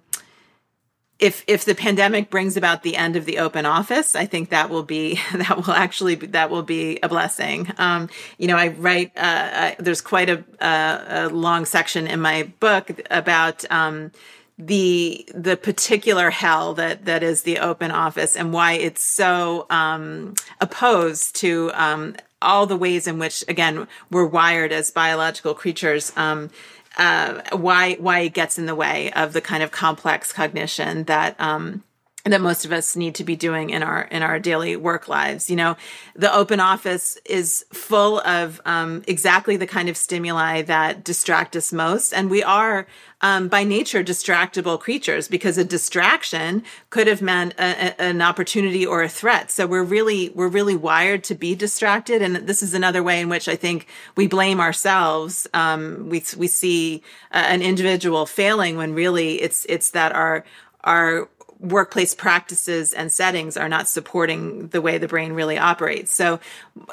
if 1.22 1.44
if 1.46 1.64
the 1.64 1.74
pandemic 1.74 2.30
brings 2.30 2.56
about 2.56 2.82
the 2.82 2.96
end 2.96 3.14
of 3.14 3.26
the 3.26 3.38
open 3.38 3.64
office, 3.64 4.16
I 4.16 4.26
think 4.26 4.50
that 4.50 4.68
will 4.68 4.82
be 4.82 5.20
that 5.34 5.56
will 5.56 5.72
actually 5.72 6.16
be, 6.16 6.26
that 6.26 6.50
will 6.50 6.64
be 6.64 6.98
a 7.02 7.08
blessing. 7.08 7.72
Um, 7.78 8.10
you 8.38 8.48
know, 8.48 8.56
I 8.56 8.68
write. 8.68 9.12
Uh, 9.16 9.20
I, 9.52 9.76
there's 9.78 10.00
quite 10.00 10.28
a, 10.28 10.44
a, 10.60 11.04
a, 11.08 11.28
long 11.28 11.64
section 11.64 12.06
in 12.06 12.20
my 12.20 12.52
book 12.60 12.90
about. 13.10 13.64
Um, 13.70 14.10
the 14.58 15.26
the 15.34 15.56
particular 15.56 16.28
hell 16.30 16.74
that 16.74 17.06
that 17.06 17.22
is 17.22 17.42
the 17.42 17.58
open 17.58 17.90
office 17.90 18.36
and 18.36 18.52
why 18.52 18.74
it's 18.74 19.02
so 19.02 19.66
um, 19.70 20.34
opposed 20.60 21.34
to 21.36 21.72
um, 21.74 22.14
all 22.42 22.66
the 22.66 22.76
ways 22.76 23.06
in 23.06 23.18
which 23.18 23.42
again 23.48 23.88
we're 24.10 24.26
wired 24.26 24.70
as 24.70 24.90
biological 24.90 25.54
creatures 25.54 26.12
um, 26.16 26.50
uh, 26.96 27.40
why 27.56 27.94
why 27.94 28.20
it 28.20 28.34
gets 28.34 28.58
in 28.58 28.66
the 28.66 28.74
way 28.74 29.12
of 29.12 29.32
the 29.32 29.40
kind 29.40 29.62
of 29.62 29.70
complex 29.70 30.32
cognition 30.32 31.04
that 31.04 31.38
um, 31.40 31.82
that 32.24 32.40
most 32.40 32.64
of 32.64 32.70
us 32.70 32.94
need 32.94 33.16
to 33.16 33.24
be 33.24 33.34
doing 33.34 33.70
in 33.70 33.82
our 33.82 34.02
in 34.02 34.22
our 34.22 34.38
daily 34.38 34.76
work 34.76 35.08
lives. 35.08 35.50
You 35.50 35.56
know, 35.56 35.76
the 36.14 36.32
open 36.32 36.60
office 36.60 37.18
is 37.24 37.64
full 37.72 38.20
of 38.20 38.60
um, 38.64 39.02
exactly 39.08 39.56
the 39.56 39.66
kind 39.66 39.88
of 39.88 39.96
stimuli 39.96 40.62
that 40.62 41.02
distract 41.02 41.56
us 41.56 41.72
most, 41.72 42.12
and 42.12 42.30
we 42.30 42.42
are 42.42 42.86
um, 43.22 43.48
by 43.48 43.64
nature 43.64 44.04
distractible 44.04 44.78
creatures 44.78 45.26
because 45.26 45.58
a 45.58 45.64
distraction 45.64 46.62
could 46.90 47.08
have 47.08 47.22
meant 47.22 47.54
a, 47.58 47.88
a, 47.88 48.02
an 48.02 48.22
opportunity 48.22 48.84
or 48.86 49.02
a 49.02 49.08
threat. 49.08 49.50
So 49.50 49.66
we're 49.66 49.82
really 49.82 50.30
we're 50.30 50.48
really 50.48 50.76
wired 50.76 51.24
to 51.24 51.34
be 51.34 51.56
distracted, 51.56 52.22
and 52.22 52.36
this 52.36 52.62
is 52.62 52.72
another 52.72 53.02
way 53.02 53.20
in 53.20 53.28
which 53.28 53.48
I 53.48 53.56
think 53.56 53.88
we 54.16 54.28
blame 54.28 54.60
ourselves. 54.60 55.48
Um, 55.54 56.08
we 56.08 56.22
we 56.36 56.46
see 56.46 57.02
uh, 57.32 57.46
an 57.48 57.62
individual 57.62 58.26
failing 58.26 58.76
when 58.76 58.94
really 58.94 59.42
it's 59.42 59.64
it's 59.68 59.90
that 59.90 60.12
our 60.12 60.44
our 60.84 61.28
workplace 61.62 62.14
practices 62.14 62.92
and 62.92 63.10
settings 63.12 63.56
are 63.56 63.68
not 63.68 63.88
supporting 63.88 64.68
the 64.68 64.82
way 64.82 64.98
the 64.98 65.08
brain 65.08 65.32
really 65.32 65.56
operates. 65.56 66.12
So, 66.12 66.40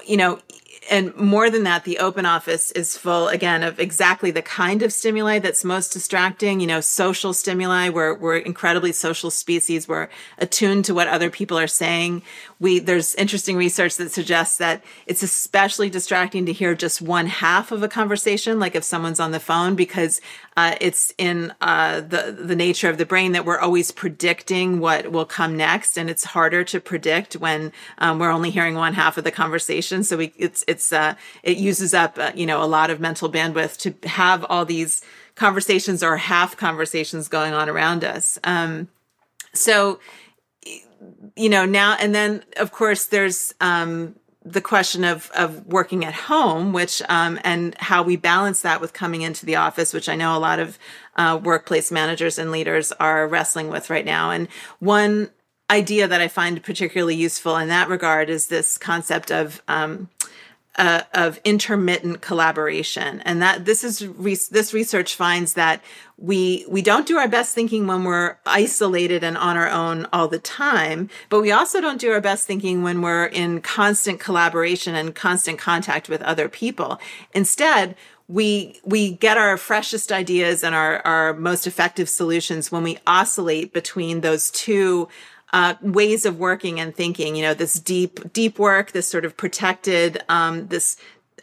you 0.05 0.15
know, 0.15 0.39
and 0.89 1.15
more 1.15 1.49
than 1.49 1.63
that, 1.63 1.83
the 1.83 1.99
open 1.99 2.25
office 2.25 2.71
is 2.71 2.97
full 2.97 3.27
again 3.27 3.63
of 3.63 3.79
exactly 3.79 4.31
the 4.31 4.41
kind 4.41 4.81
of 4.81 4.93
stimuli 4.93 5.39
that's 5.39 5.63
most 5.63 5.93
distracting. 5.93 6.59
You 6.59 6.67
know, 6.67 6.81
social 6.81 7.33
stimuli. 7.33 7.89
We're 7.89 8.13
we're 8.13 8.37
incredibly 8.37 8.91
social 8.91 9.31
species. 9.31 9.87
We're 9.87 10.09
attuned 10.37 10.85
to 10.85 10.93
what 10.93 11.07
other 11.07 11.29
people 11.29 11.57
are 11.57 11.67
saying. 11.67 12.21
We 12.59 12.79
there's 12.79 13.15
interesting 13.15 13.55
research 13.55 13.97
that 13.97 14.11
suggests 14.11 14.57
that 14.57 14.83
it's 15.05 15.23
especially 15.23 15.89
distracting 15.89 16.45
to 16.45 16.53
hear 16.53 16.75
just 16.75 17.01
one 17.01 17.27
half 17.27 17.71
of 17.71 17.83
a 17.83 17.87
conversation, 17.87 18.59
like 18.59 18.75
if 18.75 18.83
someone's 18.83 19.19
on 19.19 19.31
the 19.31 19.39
phone, 19.39 19.75
because 19.75 20.21
uh, 20.57 20.75
it's 20.81 21.13
in 21.17 21.53
uh, 21.61 22.01
the 22.01 22.35
the 22.37 22.55
nature 22.55 22.89
of 22.89 22.97
the 22.97 23.05
brain 23.05 23.31
that 23.31 23.45
we're 23.45 23.59
always 23.59 23.91
predicting 23.91 24.79
what 24.79 25.11
will 25.11 25.25
come 25.25 25.55
next, 25.55 25.97
and 25.97 26.09
it's 26.09 26.25
harder 26.25 26.63
to 26.65 26.79
predict 26.79 27.35
when 27.35 27.71
um, 27.99 28.19
we're 28.19 28.31
only 28.31 28.49
hearing 28.49 28.75
one 28.75 28.93
half 28.93 29.17
of 29.17 29.23
the 29.23 29.31
conversation. 29.31 30.03
So 30.03 30.17
we, 30.17 30.33
it's 30.35 30.65
it's 30.69 30.93
uh, 30.93 31.15
it 31.43 31.57
uses 31.57 31.93
up 31.93 32.17
uh, 32.17 32.31
you 32.35 32.45
know 32.45 32.63
a 32.63 32.65
lot 32.65 32.89
of 32.89 32.99
mental 32.99 33.31
bandwidth 33.31 33.77
to 33.77 34.07
have 34.07 34.45
all 34.49 34.65
these 34.65 35.01
conversations 35.35 36.03
or 36.03 36.17
half 36.17 36.55
conversations 36.57 37.27
going 37.27 37.53
on 37.53 37.69
around 37.69 38.03
us. 38.03 38.37
Um, 38.43 38.89
so 39.53 39.99
you 41.35 41.49
know 41.49 41.65
now 41.65 41.97
and 41.99 42.13
then 42.13 42.43
of 42.57 42.71
course 42.71 43.05
there's 43.05 43.53
um, 43.61 44.15
the 44.45 44.61
question 44.61 45.03
of 45.03 45.29
of 45.31 45.65
working 45.65 46.05
at 46.05 46.13
home, 46.13 46.73
which 46.73 47.01
um, 47.09 47.39
and 47.43 47.75
how 47.79 48.03
we 48.03 48.15
balance 48.15 48.61
that 48.61 48.81
with 48.81 48.93
coming 48.93 49.21
into 49.21 49.45
the 49.45 49.55
office, 49.55 49.93
which 49.93 50.09
I 50.09 50.15
know 50.15 50.35
a 50.35 50.39
lot 50.39 50.59
of 50.59 50.79
uh, 51.15 51.39
workplace 51.41 51.91
managers 51.91 52.37
and 52.39 52.51
leaders 52.51 52.91
are 52.93 53.27
wrestling 53.27 53.69
with 53.69 53.89
right 53.89 54.05
now. 54.05 54.31
And 54.31 54.47
one 54.79 55.29
idea 55.69 56.07
that 56.07 56.21
I 56.21 56.27
find 56.27 56.61
particularly 56.63 57.15
useful 57.15 57.57
in 57.57 57.67
that 57.67 57.89
regard 57.89 58.29
is 58.29 58.47
this 58.47 58.77
concept 58.77 59.31
of 59.31 59.61
um, 59.67 60.09
uh, 60.79 61.03
of 61.13 61.41
intermittent 61.43 62.21
collaboration, 62.21 63.21
and 63.25 63.41
that 63.41 63.65
this 63.65 63.83
is 63.83 64.07
re- 64.07 64.37
this 64.49 64.73
research 64.73 65.13
finds 65.13 65.53
that 65.53 65.83
we 66.15 66.65
we 66.69 66.81
don't 66.81 67.05
do 67.05 67.17
our 67.17 67.27
best 67.27 67.53
thinking 67.53 67.85
when 67.85 68.05
we're 68.05 68.37
isolated 68.45 69.21
and 69.21 69.37
on 69.37 69.57
our 69.57 69.69
own 69.69 70.07
all 70.13 70.29
the 70.29 70.39
time, 70.39 71.09
but 71.27 71.41
we 71.41 71.51
also 71.51 71.81
don't 71.81 71.99
do 71.99 72.13
our 72.13 72.21
best 72.21 72.47
thinking 72.47 72.81
when 72.81 73.01
we're 73.01 73.25
in 73.25 73.59
constant 73.59 74.21
collaboration 74.21 74.95
and 74.95 75.13
constant 75.13 75.59
contact 75.59 76.07
with 76.07 76.21
other 76.21 76.47
people. 76.47 76.97
Instead, 77.33 77.93
we 78.29 78.79
we 78.85 79.11
get 79.11 79.37
our 79.37 79.57
freshest 79.57 80.13
ideas 80.13 80.63
and 80.63 80.73
our 80.73 81.05
our 81.05 81.33
most 81.33 81.67
effective 81.67 82.07
solutions 82.07 82.71
when 82.71 82.83
we 82.83 82.97
oscillate 83.05 83.73
between 83.73 84.21
those 84.21 84.49
two 84.51 85.09
uh, 85.53 85.75
ways 85.81 86.25
of 86.25 86.37
working 86.37 86.79
and 86.79 86.95
thinking. 86.95 87.35
You 87.35 87.43
know, 87.43 87.53
this 87.53 87.75
deep, 87.75 88.33
deep 88.33 88.59
work, 88.59 88.91
this 88.91 89.07
sort 89.07 89.25
of 89.25 89.35
protected, 89.37 90.23
um, 90.29 90.67
this 90.67 90.97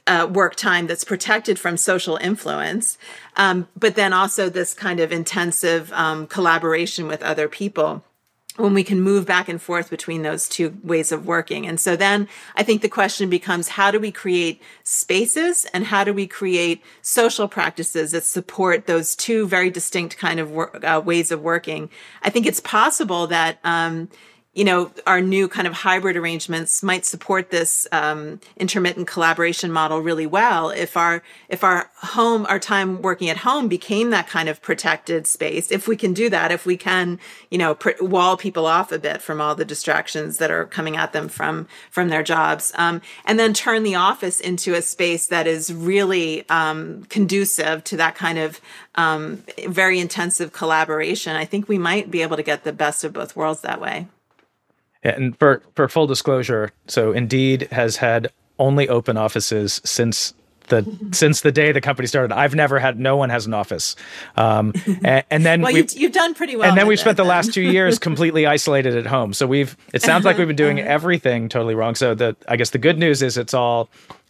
uh, 0.07 0.29
work 0.31 0.55
time 0.55 0.87
that's 0.87 1.05
protected 1.05 1.59
from 1.59 1.77
social 1.77 2.17
influence, 2.17 2.97
um, 3.37 3.69
but 3.77 3.97
then 3.97 4.13
also 4.13 4.49
this 4.49 4.73
kind 4.73 5.01
of 5.01 5.11
intensive 5.11 5.93
um, 5.93 6.27
collaboration 6.27 7.07
with 7.09 7.23
other 7.23 7.49
people 7.49 8.05
when 8.57 8.75
we 8.75 8.85
can 8.85 9.01
move 9.01 9.27
back 9.27 9.49
and 9.49 9.61
forth 9.61 9.91
between 9.91 10.23
those 10.23 10.49
two 10.49 10.77
ways 10.83 11.13
of 11.13 11.27
working. 11.27 11.67
And 11.67 11.79
so 11.79 11.97
then 11.97 12.29
I 12.55 12.63
think 12.63 12.83
the 12.83 12.89
question 12.89 13.29
becomes 13.29 13.69
how 13.69 13.91
do 13.91 14.01
we 14.01 14.11
create 14.11 14.63
spaces 14.83 15.67
and 15.73 15.85
how 15.85 16.05
do 16.05 16.13
we 16.13 16.27
create 16.27 16.83
social 17.03 17.49
practices 17.49 18.13
that 18.13 18.25
support 18.25 18.87
those 18.87 19.15
two 19.15 19.47
very 19.47 19.71
distinct 19.71 20.19
kind 20.19 20.41
of 20.41 20.51
wor- 20.51 20.85
uh, 20.85 21.01
ways 21.01 21.31
of 21.31 21.43
working? 21.43 21.91
I 22.23 22.31
think 22.31 22.47
it's 22.47 22.61
possible 22.61 23.27
that, 23.29 23.59
um, 23.65 24.09
you 24.57 24.65
know, 24.65 24.91
our 25.07 25.21
new 25.21 25.49
kind 25.49 25.67
of 25.67 25.75
hybrid 25.75 26.17
arrangements 26.17 26.83
might 26.83 27.05
support 27.05 27.51
this 27.51 27.87
um, 27.93 28.41
intermittent 28.57 29.07
collaboration 29.07 29.71
model 29.71 30.01
really 30.01 30.25
well. 30.25 30.71
If 30.71 30.97
our 30.97 31.23
if 31.51 31.63
our 31.63 31.91
home, 31.97 32.47
our 32.47 32.59
time 32.59 33.03
working 33.03 33.29
at 33.29 33.37
home 33.37 33.69
became 33.69 34.09
that 34.11 34.29
kind 34.29 34.49
of 34.49 34.63
protected 34.63 35.27
space, 35.27 35.71
if 35.71 35.87
we 35.87 35.95
can 35.95 36.15
do 36.15 36.31
that, 36.31 36.51
if 36.51 36.65
we 36.65 36.79
can, 36.79 37.21
you 37.51 37.59
know, 37.59 37.75
pr- 37.75 38.03
wall 38.03 38.39
people 38.39 38.65
off 38.65 38.93
a 38.93 38.99
bit 38.99 39.21
from 39.21 39.43
all 39.43 39.55
the 39.55 39.65
distractions 39.67 40.39
that 40.39 40.51
are 40.51 40.65
coming 40.65 40.97
at 40.97 41.13
them 41.13 41.29
from 41.29 41.69
from 41.91 42.09
their 42.09 42.23
jobs, 42.23 42.73
um, 42.77 43.03
and 43.27 43.39
then 43.39 43.53
turn 43.53 43.83
the 43.83 43.95
office 43.95 44.41
into 44.41 44.73
a 44.73 44.81
space 44.81 45.27
that 45.27 45.47
is 45.47 45.71
really 45.71 46.49
um, 46.49 47.05
conducive 47.11 47.85
to 47.85 47.99
that 47.99 48.15
kind 48.15 48.39
of 48.39 48.59
um, 48.95 49.45
very 49.69 50.01
intensive 50.01 50.55
collaboration, 50.55 51.37
I 51.37 51.45
think 51.45 51.69
we 51.69 51.77
might 51.77 52.11
be 52.11 52.23
able 52.23 52.39
to 52.39 52.43
get 52.43 52.65
the 52.65 52.73
best 52.73 53.05
of 53.05 53.13
both 53.13 53.37
worlds 53.37 53.61
that 53.61 53.83
way. 53.83 54.07
And 55.03 55.39
for 55.39 55.63
for 55.75 55.89
full 55.89 56.07
disclosure, 56.07 56.73
so 56.87 57.13
Indeed 57.13 57.69
has 57.73 57.97
had 57.97 58.33
only 58.59 58.89
open 58.89 59.17
offices 59.17 59.81
since 59.85 60.35
the 60.69 60.85
since 61.13 61.41
the 61.41 61.53
day 61.53 61.73
the 61.73 61.81
company 61.81 62.07
started. 62.07 62.35
I've 62.35 62.55
never 62.55 62.79
had 62.79 62.99
no 62.99 63.17
one 63.17 63.31
has 63.31 63.47
an 63.47 63.55
office, 63.55 63.97
um, 64.37 64.73
and, 65.05 65.25
and, 65.31 65.47
then 65.47 65.63
well, 65.63 65.73
you've, 65.73 65.93
you've, 65.93 66.13
done 66.13 66.35
pretty 66.35 66.57
well. 66.57 66.69
And 66.69 66.77
then 66.77 66.87
we've 66.87 67.01
spent 67.01 67.17
the 67.17 67.25
last 67.25 67.53
two 67.53 67.63
years 67.63 67.99
completely 68.09 68.47
isolated 68.47 68.97
at 68.97 69.07
home. 69.07 69.33
So 69.33 69.47
we've 69.47 69.77
it 69.93 70.03
sounds 70.03 70.25
like 70.25 70.39
we've 70.39 70.47
been 70.47 70.57
doing 70.57 70.81
uh-huh. 70.81 70.89
everything 70.89 71.49
totally 71.49 71.75
wrong. 71.75 71.95
So 71.95 72.15
the 72.15 72.37
I 72.49 72.57
guess 72.57 72.71
the 72.71 72.79
good 72.79 72.99
news 72.99 73.23
is 73.23 73.37
it's 73.37 73.55
all 73.55 73.89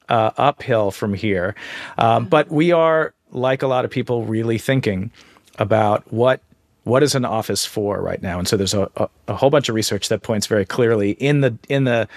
uh, 0.08 0.30
uphill 0.36 0.90
from 0.90 1.14
here, 1.14 1.54
um, 1.98 2.26
but 2.26 2.50
we 2.50 2.72
are 2.72 3.14
like 3.32 3.62
a 3.62 3.66
lot 3.66 3.84
of 3.84 3.90
people 3.90 4.24
really 4.24 4.58
thinking 4.58 5.10
about 5.58 6.10
what 6.12 6.40
what 6.86 7.02
is 7.02 7.16
an 7.16 7.24
office 7.24 7.66
for 7.66 8.00
right 8.00 8.22
now? 8.22 8.38
And 8.38 8.46
so 8.46 8.56
there's 8.56 8.72
a, 8.72 8.88
a, 8.96 9.08
a, 9.26 9.34
whole 9.34 9.50
bunch 9.50 9.68
of 9.68 9.74
research 9.74 10.08
that 10.08 10.22
points 10.22 10.46
very 10.46 10.64
clearly 10.64 11.10
in 11.12 11.40
the 11.40 11.58
in 11.68 11.82
the 11.82 12.08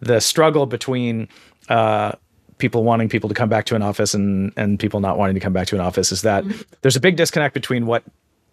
the 0.00 0.18
struggle 0.18 0.64
between 0.64 1.28
uh, 1.68 2.12
people 2.56 2.84
wanting 2.84 3.10
people 3.10 3.28
to 3.28 3.34
come 3.34 3.50
back 3.50 3.66
to 3.66 3.76
an 3.76 3.82
office 3.82 4.14
and 4.14 4.50
and 4.56 4.80
people 4.80 5.00
not 5.00 5.18
wanting 5.18 5.34
to 5.34 5.40
come 5.40 5.52
back 5.52 5.66
to 5.66 5.74
an 5.74 5.82
office 5.82 6.10
is 6.10 6.22
that 6.22 6.42
mm-hmm. 6.42 6.58
there's 6.80 6.96
a 6.96 7.00
big 7.00 7.16
disconnect 7.16 7.52
between 7.52 7.84
what 7.84 8.02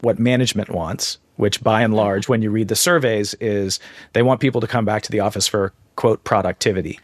what 0.01 0.19
management 0.19 0.69
wants, 0.69 1.17
which 1.37 1.63
by 1.63 1.81
and 1.81 1.93
large, 1.93 2.27
when 2.27 2.41
you 2.41 2.51
read 2.51 2.67
the 2.67 2.75
surveys, 2.75 3.33
is 3.35 3.79
they 4.11 4.23
want 4.23 4.41
people 4.41 4.59
to 4.59 4.67
come 4.67 4.83
back 4.83 5.03
to 5.03 5.11
the 5.11 5.21
office 5.21 5.47
for 5.47 5.71
quote 5.95 6.21
productivity. 6.25 6.99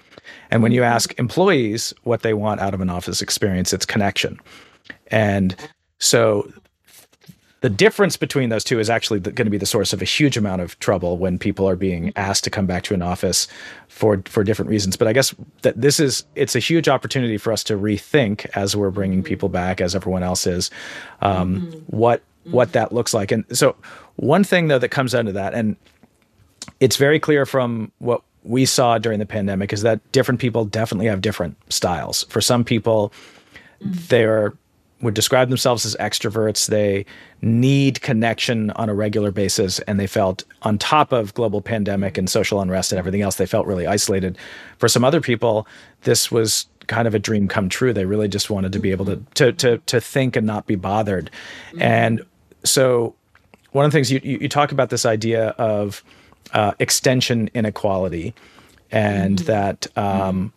And 0.52 0.62
when 0.62 0.74
you 0.74 0.82
mm-hmm. 0.82 0.94
ask 0.94 1.18
employees 1.18 1.94
what 2.04 2.22
they 2.22 2.34
want 2.34 2.60
out 2.60 2.74
of 2.74 2.82
an 2.82 2.90
office 2.90 3.22
experience, 3.22 3.72
it's 3.72 3.86
connection. 3.86 4.38
And 5.10 5.56
so 6.00 6.52
the 7.68 7.76
difference 7.76 8.16
between 8.16 8.48
those 8.48 8.64
two 8.64 8.80
is 8.80 8.90
actually 8.90 9.20
going 9.20 9.46
to 9.46 9.50
be 9.50 9.58
the 9.58 9.66
source 9.66 9.92
of 9.92 10.02
a 10.02 10.06
huge 10.06 10.38
amount 10.38 10.62
of 10.62 10.80
trouble 10.80 11.18
when 11.18 11.38
people 11.38 11.68
are 11.68 11.76
being 11.76 12.14
asked 12.16 12.46
to 12.46 12.50
come 12.50 12.66
back 12.66 12.82
to 12.82 12.94
an 12.94 13.02
office 13.02 13.46
for 13.90 14.22
for 14.24 14.42
different 14.42 14.72
reasons. 14.72 14.96
But 14.96 15.10
I 15.10 15.12
guess 15.12 15.36
that 15.64 15.82
this 15.82 16.00
is 16.00 16.24
it's 16.36 16.56
a 16.56 16.60
huge 16.60 16.88
opportunity 16.88 17.38
for 17.38 17.52
us 17.52 17.66
to 17.66 17.74
rethink 17.74 18.46
as 18.56 18.74
we're 18.74 18.90
bringing 18.90 19.22
people 19.22 19.50
back, 19.50 19.82
as 19.82 19.96
everyone 19.96 20.24
else 20.24 20.48
is, 20.48 20.72
um, 21.22 21.60
mm-hmm. 21.60 21.80
what 21.88 22.24
what 22.46 22.72
that 22.72 22.94
looks 22.94 23.14
like. 23.14 23.34
And 23.34 23.44
so 23.52 23.76
one 24.16 24.46
thing 24.46 24.70
though 24.70 24.80
that 24.80 24.88
comes 24.88 25.14
out 25.14 25.28
of 25.28 25.34
that, 25.34 25.54
and 25.54 25.76
it's 26.80 26.96
very 26.96 27.20
clear 27.20 27.46
from 27.46 27.92
what 27.98 28.22
we 28.44 28.64
saw 28.64 28.98
during 28.98 29.20
the 29.20 29.26
pandemic, 29.26 29.74
is 29.74 29.82
that 29.82 30.00
different 30.14 30.40
people 30.40 30.64
definitely 30.64 31.08
have 31.08 31.20
different 31.20 31.58
styles. 31.70 32.24
For 32.30 32.40
some 32.40 32.64
people, 32.64 33.12
mm-hmm. 33.82 33.92
they're 34.08 34.54
would 35.02 35.14
describe 35.14 35.50
themselves 35.50 35.86
as 35.86 35.96
extroverts. 36.00 36.68
They 36.68 37.06
need 37.42 38.02
connection 38.02 38.72
on 38.72 38.90
a 38.90 38.96
regular 38.96 39.32
basis, 39.32 39.80
and 39.82 40.00
they 40.00 40.08
felt 40.08 40.44
on 40.64 40.78
top 40.78 41.12
of 41.12 41.34
global 41.34 41.62
pandemic 41.62 42.18
and 42.18 42.30
social 42.30 42.62
unrest 42.62 42.92
and 42.92 43.00
everything 43.00 43.22
else, 43.22 43.36
they 43.36 43.46
felt 43.46 43.68
really 43.68 43.86
isolated. 43.86 44.38
For 44.80 44.88
some 44.88 45.04
other 45.04 45.22
people, 45.22 45.68
this 46.04 46.32
was 46.32 46.68
kind 46.88 47.08
of 47.08 47.14
a 47.14 47.20
dream 47.20 47.48
come 47.48 47.70
true. 47.70 47.94
They 47.94 48.06
really 48.06 48.28
just 48.28 48.50
wanted 48.50 48.72
to 48.72 48.80
be 48.80 48.92
able 48.92 49.06
to 49.06 49.18
to 49.36 49.54
to, 49.54 49.78
to 49.78 50.02
think 50.02 50.36
and 50.36 50.48
not 50.48 50.66
be 50.66 50.76
bothered. 50.76 51.30
Mm-hmm. 51.70 51.82
And 51.82 52.26
so, 52.64 53.14
one 53.72 53.86
of 53.86 53.92
the 53.92 53.96
things 53.96 54.12
you 54.12 54.20
you, 54.24 54.50
talk 54.50 54.72
about 54.72 54.90
this 54.90 55.06
idea 55.06 55.50
of 55.50 56.04
uh, 56.54 56.74
extension 56.80 57.50
inequality, 57.54 58.34
and 58.92 59.38
mm-hmm. 59.38 59.46
that 59.46 59.98
um, 59.98 60.54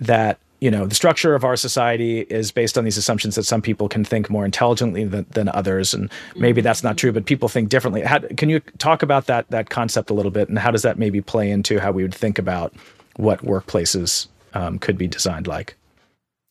that 0.00 0.38
you 0.60 0.70
know 0.70 0.86
the 0.86 0.94
structure 0.94 1.34
of 1.34 1.44
our 1.44 1.56
society 1.56 2.20
is 2.20 2.52
based 2.52 2.76
on 2.76 2.84
these 2.84 2.96
assumptions 2.96 3.34
that 3.34 3.44
some 3.44 3.62
people 3.62 3.88
can 3.88 4.04
think 4.04 4.28
more 4.30 4.44
intelligently 4.44 5.04
than, 5.04 5.26
than 5.30 5.48
others. 5.48 5.94
And 5.94 6.10
maybe 6.36 6.60
that's 6.60 6.82
not 6.82 6.96
true 6.96 7.12
but 7.12 7.24
people 7.24 7.48
think 7.48 7.68
differently. 7.68 8.02
How, 8.02 8.18
can 8.36 8.48
you 8.48 8.60
talk 8.78 9.02
about 9.02 9.26
that 9.26 9.48
that 9.50 9.70
concept 9.70 10.10
a 10.10 10.14
little 10.14 10.30
bit? 10.30 10.48
And 10.48 10.58
how 10.58 10.70
does 10.70 10.82
that 10.82 10.98
maybe 10.98 11.20
play 11.20 11.50
into 11.50 11.80
how 11.80 11.92
we 11.92 12.02
would 12.02 12.14
think 12.14 12.38
about 12.38 12.74
what 13.16 13.40
workplaces 13.42 14.28
um, 14.54 14.78
could 14.78 14.98
be 14.98 15.06
designed 15.06 15.46
like 15.46 15.76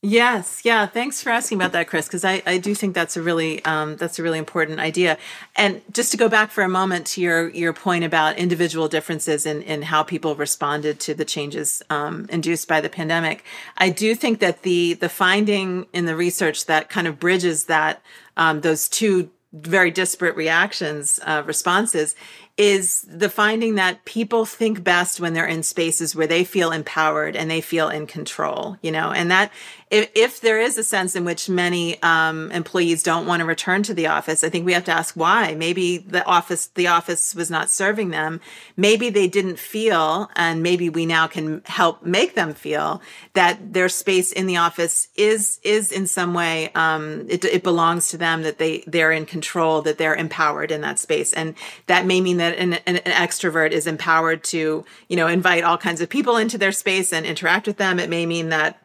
Yes, 0.01 0.61
yeah. 0.63 0.85
Thanks 0.85 1.21
for 1.21 1.29
asking 1.29 1.57
about 1.57 1.73
that, 1.73 1.87
Chris, 1.87 2.07
because 2.07 2.23
I, 2.23 2.41
I 2.45 2.57
do 2.57 2.73
think 2.73 2.95
that's 2.95 3.17
a 3.17 3.21
really 3.21 3.63
um, 3.65 3.97
that's 3.97 4.17
a 4.17 4.23
really 4.23 4.39
important 4.39 4.79
idea. 4.79 5.17
And 5.57 5.81
just 5.91 6.11
to 6.11 6.17
go 6.17 6.29
back 6.29 6.51
for 6.51 6.63
a 6.63 6.69
moment 6.69 7.05
to 7.07 7.21
your 7.21 7.49
your 7.49 7.73
point 7.73 8.05
about 8.05 8.37
individual 8.37 8.87
differences 8.87 9.45
in 9.45 9.61
in 9.61 9.81
how 9.81 10.03
people 10.03 10.35
responded 10.35 11.01
to 11.01 11.13
the 11.13 11.25
changes 11.25 11.83
um, 11.89 12.27
induced 12.29 12.65
by 12.69 12.79
the 12.79 12.87
pandemic, 12.87 13.43
I 13.77 13.89
do 13.89 14.15
think 14.15 14.39
that 14.39 14.61
the 14.61 14.93
the 14.93 15.09
finding 15.09 15.85
in 15.91 16.05
the 16.05 16.15
research 16.15 16.65
that 16.67 16.87
kind 16.87 17.05
of 17.05 17.19
bridges 17.19 17.65
that 17.65 18.01
um, 18.37 18.61
those 18.61 18.87
two 18.87 19.29
very 19.51 19.89
disparate 19.89 20.35
reactions 20.35 21.19
uh, 21.25 21.41
responses 21.45 22.15
is 22.55 23.01
the 23.09 23.29
finding 23.29 23.75
that 23.75 24.05
people 24.05 24.45
think 24.45 24.83
best 24.83 25.19
when 25.19 25.33
they're 25.33 25.47
in 25.47 25.63
spaces 25.63 26.15
where 26.15 26.27
they 26.27 26.43
feel 26.43 26.71
empowered 26.71 27.35
and 27.35 27.49
they 27.49 27.61
feel 27.61 27.89
in 27.89 28.05
control 28.05 28.77
you 28.83 28.91
know 28.91 29.11
and 29.11 29.31
that 29.31 29.51
if, 29.89 30.11
if 30.13 30.41
there 30.41 30.59
is 30.59 30.77
a 30.77 30.83
sense 30.83 31.15
in 31.15 31.25
which 31.25 31.49
many 31.49 32.01
um, 32.03 32.51
employees 32.51 33.01
don't 33.01 33.25
want 33.25 33.39
to 33.39 33.45
return 33.45 33.81
to 33.83 33.93
the 33.93 34.05
office, 34.05 34.43
I 34.43 34.49
think 34.49 34.65
we 34.65 34.73
have 34.73 34.85
to 34.85 34.91
ask 34.91 35.15
why. 35.15 35.55
Maybe 35.55 35.97
the 35.97 36.23
office 36.25 36.67
the 36.67 36.87
office 36.87 37.33
was 37.33 37.49
not 37.49 37.69
serving 37.69 38.09
them. 38.09 38.39
Maybe 38.77 39.09
they 39.09 39.27
didn't 39.27 39.57
feel, 39.57 40.29
and 40.35 40.61
maybe 40.61 40.89
we 40.89 41.07
now 41.07 41.25
can 41.25 41.63
help 41.65 42.03
make 42.03 42.35
them 42.35 42.53
feel 42.53 43.01
that 43.33 43.73
their 43.73 43.89
space 43.89 44.31
in 44.31 44.45
the 44.45 44.57
office 44.57 45.07
is 45.15 45.59
is 45.63 45.91
in 45.91 46.05
some 46.05 46.35
way 46.35 46.71
um, 46.75 47.25
it, 47.27 47.43
it 47.45 47.63
belongs 47.63 48.09
to 48.09 48.17
them. 48.17 48.43
That 48.43 48.59
they 48.59 48.83
they're 48.85 49.11
in 49.11 49.25
control. 49.25 49.81
That 49.81 49.97
they're 49.97 50.15
empowered 50.15 50.71
in 50.71 50.81
that 50.81 50.99
space, 50.99 51.33
and 51.33 51.55
that 51.87 52.05
may 52.05 52.21
mean 52.21 52.37
that 52.37 52.57
an, 52.59 52.73
an, 52.73 52.97
an 52.97 53.11
extrovert 53.11 53.71
is 53.71 53.87
empowered 53.87 54.43
to 54.45 54.85
you 55.07 55.15
know 55.15 55.25
invite 55.25 55.63
all 55.63 55.79
kinds 55.79 55.99
of 55.99 56.09
people 56.09 56.37
into 56.37 56.59
their 56.59 56.71
space 56.71 57.11
and 57.11 57.25
interact 57.25 57.65
with 57.65 57.77
them. 57.77 57.99
It 57.99 58.09
may 58.09 58.27
mean 58.27 58.49
that 58.49 58.79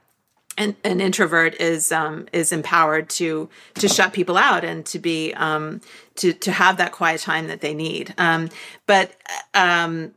an, 0.57 0.77
an 0.85 1.01
introvert 1.01 1.61
is 1.61 1.91
um, 1.93 2.27
is 2.33 2.53
empowered 2.53 3.09
to 3.11 3.49
to 3.75 3.89
shut 3.89 4.13
people 4.13 4.37
out 4.37 4.65
and 4.65 4.87
to 4.87 4.99
be 4.99 5.33
um, 5.35 5.81
to 6.17 6.33
to 6.33 6.53
have 6.53 6.77
that 6.77 6.93
quiet 6.93 7.21
time 7.21 7.49
that 7.49 7.61
they 7.61 7.75
need. 7.75 8.15
Um, 8.19 8.49
but 8.87 9.13
um, 9.55 10.13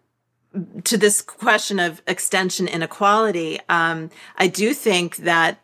to 0.83 0.97
this 0.97 1.21
question 1.21 1.79
of 1.79 2.01
extension 2.07 2.67
inequality, 2.67 3.59
um, 3.69 4.09
I 4.37 4.47
do 4.47 4.73
think 4.73 5.17
that 5.17 5.59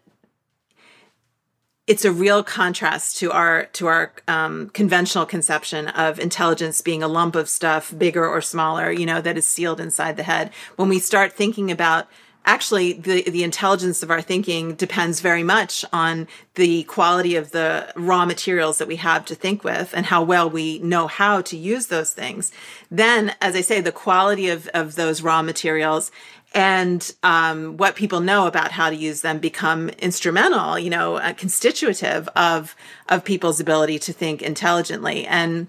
it's 1.85 2.05
a 2.05 2.11
real 2.11 2.43
contrast 2.43 3.17
to 3.17 3.31
our 3.31 3.65
to 3.65 3.87
our 3.87 4.13
um, 4.27 4.69
conventional 4.69 5.25
conception 5.25 5.89
of 5.89 6.19
intelligence 6.19 6.81
being 6.81 7.03
a 7.03 7.07
lump 7.07 7.35
of 7.35 7.49
stuff, 7.49 7.93
bigger 7.97 8.25
or 8.27 8.41
smaller, 8.41 8.91
you 8.91 9.05
know, 9.05 9.21
that 9.21 9.37
is 9.37 9.45
sealed 9.45 9.79
inside 9.79 10.15
the 10.15 10.23
head. 10.23 10.51
When 10.77 10.87
we 10.87 10.99
start 10.99 11.33
thinking 11.33 11.69
about 11.69 12.07
actually 12.45 12.93
the 12.93 13.29
the 13.29 13.43
intelligence 13.43 14.03
of 14.03 14.11
our 14.11 14.21
thinking 14.21 14.75
depends 14.75 15.21
very 15.21 15.43
much 15.43 15.85
on 15.93 16.27
the 16.55 16.83
quality 16.83 17.35
of 17.35 17.51
the 17.51 17.91
raw 17.95 18.25
materials 18.25 18.77
that 18.77 18.87
we 18.87 18.97
have 18.97 19.25
to 19.25 19.35
think 19.35 19.63
with 19.63 19.93
and 19.95 20.05
how 20.05 20.23
well 20.23 20.49
we 20.49 20.79
know 20.79 21.07
how 21.07 21.41
to 21.41 21.57
use 21.57 21.87
those 21.87 22.11
things. 22.13 22.51
Then 22.91 23.33
as 23.41 23.55
i 23.55 23.61
say 23.61 23.81
the 23.81 23.91
quality 23.91 24.49
of 24.49 24.67
of 24.69 24.95
those 24.95 25.21
raw 25.21 25.41
materials 25.41 26.11
and 26.55 27.15
um, 27.23 27.77
what 27.77 27.95
people 27.95 28.19
know 28.19 28.45
about 28.45 28.71
how 28.71 28.91
to 28.91 28.95
use 28.95 29.21
them 29.21 29.39
become 29.39 29.89
instrumental 29.89 30.77
you 30.77 30.89
know 30.89 31.15
uh, 31.15 31.33
constitutive 31.33 32.29
of 32.35 32.75
of 33.09 33.23
people's 33.23 33.59
ability 33.59 33.99
to 33.99 34.13
think 34.13 34.41
intelligently. 34.41 35.25
And 35.25 35.67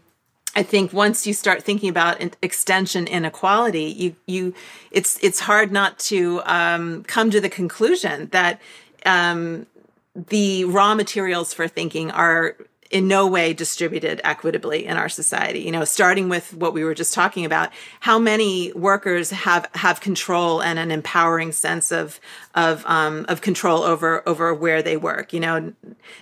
I 0.56 0.62
think 0.62 0.92
once 0.92 1.26
you 1.26 1.34
start 1.34 1.62
thinking 1.62 1.88
about 1.88 2.20
extension 2.42 3.06
inequality, 3.06 3.84
you 3.84 4.16
you 4.26 4.54
it's 4.90 5.18
it's 5.22 5.40
hard 5.40 5.72
not 5.72 5.98
to 6.10 6.42
um, 6.44 7.02
come 7.04 7.30
to 7.30 7.40
the 7.40 7.48
conclusion 7.48 8.28
that 8.30 8.60
um, 9.04 9.66
the 10.14 10.64
raw 10.66 10.94
materials 10.94 11.52
for 11.52 11.66
thinking 11.66 12.10
are 12.10 12.56
in 12.90 13.08
no 13.08 13.26
way 13.26 13.52
distributed 13.52 14.20
equitably 14.22 14.86
in 14.86 14.96
our 14.96 15.08
society. 15.08 15.60
You 15.60 15.72
know, 15.72 15.84
starting 15.84 16.28
with 16.28 16.54
what 16.54 16.72
we 16.72 16.84
were 16.84 16.94
just 16.94 17.12
talking 17.12 17.44
about, 17.44 17.70
how 18.00 18.20
many 18.20 18.72
workers 18.74 19.30
have 19.30 19.68
have 19.74 20.00
control 20.00 20.62
and 20.62 20.78
an 20.78 20.92
empowering 20.92 21.50
sense 21.50 21.90
of 21.90 22.20
of 22.54 22.84
um, 22.86 23.26
of 23.28 23.40
control 23.40 23.82
over 23.82 24.26
over 24.28 24.54
where 24.54 24.82
they 24.82 24.96
work. 24.96 25.32
You 25.32 25.40
know, 25.40 25.72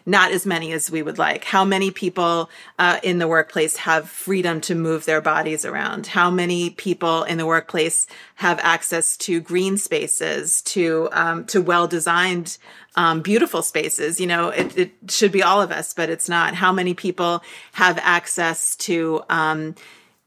not 0.06 0.32
as 0.32 0.46
many 0.46 0.72
as 0.72 0.90
we 0.90 1.02
would 1.02 1.18
like. 1.18 1.44
How 1.44 1.64
many 1.64 1.90
people 1.90 2.50
uh, 2.78 3.00
in 3.02 3.18
the 3.18 3.28
workplace 3.28 3.76
have 3.76 4.08
freedom 4.08 4.60
to 4.62 4.74
move 4.74 5.04
their 5.04 5.20
bodies 5.20 5.64
around? 5.64 6.08
How 6.08 6.30
many 6.30 6.70
people 6.70 7.24
in 7.24 7.38
the 7.38 7.46
workplace 7.46 8.06
have 8.36 8.58
access 8.62 9.16
to 9.18 9.40
green 9.40 9.76
spaces, 9.76 10.62
to 10.62 11.08
um, 11.12 11.44
to 11.46 11.60
well 11.60 11.86
designed 11.86 12.58
um, 12.96 13.22
beautiful 13.22 13.62
spaces. 13.62 14.20
You 14.20 14.26
know, 14.26 14.48
it, 14.48 14.76
it, 14.76 14.92
should 15.08 15.32
be 15.32 15.42
all 15.42 15.62
of 15.62 15.70
us, 15.70 15.94
but 15.94 16.10
it's 16.10 16.28
not. 16.28 16.54
How 16.54 16.72
many 16.72 16.94
people 16.94 17.42
have 17.72 17.98
access 18.02 18.76
to 18.76 19.22
um, 19.30 19.74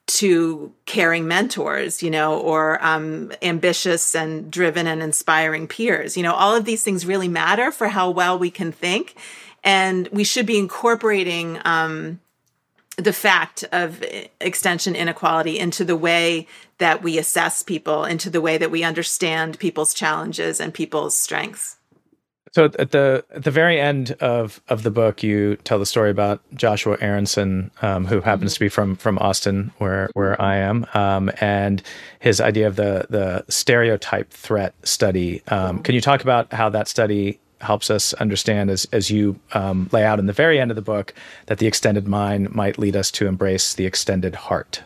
to 0.07 0.71
caring 0.85 1.27
mentors, 1.27 2.03
you 2.03 2.11
know, 2.11 2.39
or 2.39 2.83
um, 2.85 3.31
ambitious 3.41 4.15
and 4.15 4.51
driven 4.51 4.87
and 4.87 5.01
inspiring 5.01 5.67
peers? 5.67 6.15
You 6.15 6.23
know, 6.23 6.33
all 6.33 6.55
of 6.55 6.65
these 6.65 6.83
things 6.83 7.05
really 7.05 7.27
matter 7.27 7.71
for 7.71 7.87
how 7.87 8.09
well 8.09 8.37
we 8.37 8.51
can 8.51 8.71
think, 8.71 9.15
and 9.63 10.07
we 10.09 10.23
should 10.23 10.45
be 10.45 10.57
incorporating. 10.57 11.59
Um, 11.65 12.19
the 12.97 13.13
fact 13.13 13.65
of 13.73 14.01
extension 14.39 14.95
inequality 14.95 15.59
into 15.59 15.83
the 15.83 15.97
way 15.97 16.47
that 16.77 17.03
we 17.03 17.17
assess 17.17 17.61
people, 17.61 18.05
into 18.05 18.29
the 18.29 18.39
way 18.41 18.57
that 18.57 18.71
we 18.71 18.83
understand 18.83 19.59
people's 19.59 19.93
challenges 19.93 20.61
and 20.61 20.73
people's 20.73 21.17
strengths. 21.17 21.75
So 22.55 22.71
at 22.79 22.91
the 22.91 23.25
at 23.31 23.43
the 23.43 23.51
very 23.51 23.81
end 23.81 24.13
of 24.21 24.61
of 24.69 24.83
the 24.83 24.89
book, 24.89 25.21
you 25.21 25.57
tell 25.65 25.77
the 25.77 25.85
story 25.85 26.09
about 26.09 26.39
Joshua 26.53 26.97
Aronson, 27.01 27.69
um, 27.81 28.05
who 28.05 28.21
happens 28.21 28.53
to 28.53 28.61
be 28.61 28.69
from 28.69 28.95
from 28.95 29.19
Austin, 29.19 29.73
where 29.77 30.09
where 30.13 30.41
I 30.41 30.55
am, 30.55 30.85
um, 30.93 31.29
and 31.41 31.83
his 32.19 32.39
idea 32.39 32.67
of 32.67 32.77
the 32.77 33.07
the 33.09 33.43
stereotype 33.49 34.31
threat 34.31 34.73
study. 34.83 35.43
Um, 35.49 35.83
can 35.83 35.95
you 35.95 36.01
talk 36.01 36.21
about 36.21 36.53
how 36.53 36.69
that 36.69 36.87
study 36.87 37.41
helps 37.59 37.89
us 37.89 38.13
understand, 38.13 38.69
as 38.69 38.87
as 38.93 39.11
you 39.11 39.37
um, 39.51 39.89
lay 39.91 40.05
out 40.05 40.17
in 40.17 40.25
the 40.25 40.31
very 40.31 40.57
end 40.57 40.71
of 40.71 40.75
the 40.75 40.81
book, 40.81 41.13
that 41.47 41.57
the 41.57 41.67
extended 41.67 42.07
mind 42.07 42.55
might 42.55 42.79
lead 42.79 42.95
us 42.95 43.11
to 43.11 43.27
embrace 43.27 43.73
the 43.73 43.85
extended 43.85 44.33
heart? 44.33 44.81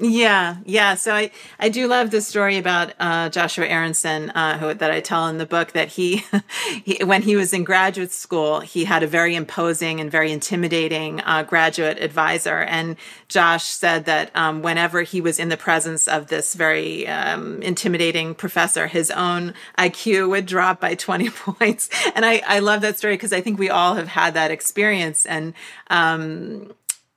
Yeah, 0.00 0.56
yeah. 0.64 0.96
So 0.96 1.14
I, 1.14 1.30
I 1.60 1.68
do 1.68 1.86
love 1.86 2.10
the 2.10 2.20
story 2.20 2.58
about 2.58 2.92
uh, 2.98 3.28
Joshua 3.28 3.66
Aronson, 3.66 4.30
uh, 4.30 4.58
who 4.58 4.74
that 4.74 4.90
I 4.90 5.00
tell 5.00 5.28
in 5.28 5.38
the 5.38 5.46
book 5.46 5.70
that 5.70 5.86
he, 5.86 6.24
he, 6.84 7.04
when 7.04 7.22
he 7.22 7.36
was 7.36 7.52
in 7.52 7.62
graduate 7.62 8.10
school, 8.10 8.58
he 8.58 8.86
had 8.86 9.04
a 9.04 9.06
very 9.06 9.36
imposing 9.36 10.00
and 10.00 10.10
very 10.10 10.32
intimidating 10.32 11.20
uh, 11.20 11.44
graduate 11.44 11.98
advisor. 12.02 12.58
And 12.58 12.96
Josh 13.28 13.66
said 13.66 14.04
that 14.06 14.32
um, 14.34 14.62
whenever 14.62 15.02
he 15.02 15.20
was 15.20 15.38
in 15.38 15.48
the 15.48 15.56
presence 15.56 16.08
of 16.08 16.26
this 16.26 16.54
very 16.54 17.06
um, 17.06 17.62
intimidating 17.62 18.34
professor, 18.34 18.88
his 18.88 19.12
own 19.12 19.54
IQ 19.78 20.28
would 20.28 20.46
drop 20.46 20.80
by 20.80 20.94
twenty 20.96 21.30
points. 21.30 21.88
And 22.16 22.26
I, 22.26 22.42
I 22.48 22.58
love 22.58 22.80
that 22.80 22.98
story 22.98 23.14
because 23.14 23.32
I 23.32 23.40
think 23.40 23.60
we 23.60 23.70
all 23.70 23.94
have 23.94 24.08
had 24.08 24.34
that 24.34 24.50
experience. 24.50 25.24
And 25.24 25.54
um, 25.88 26.72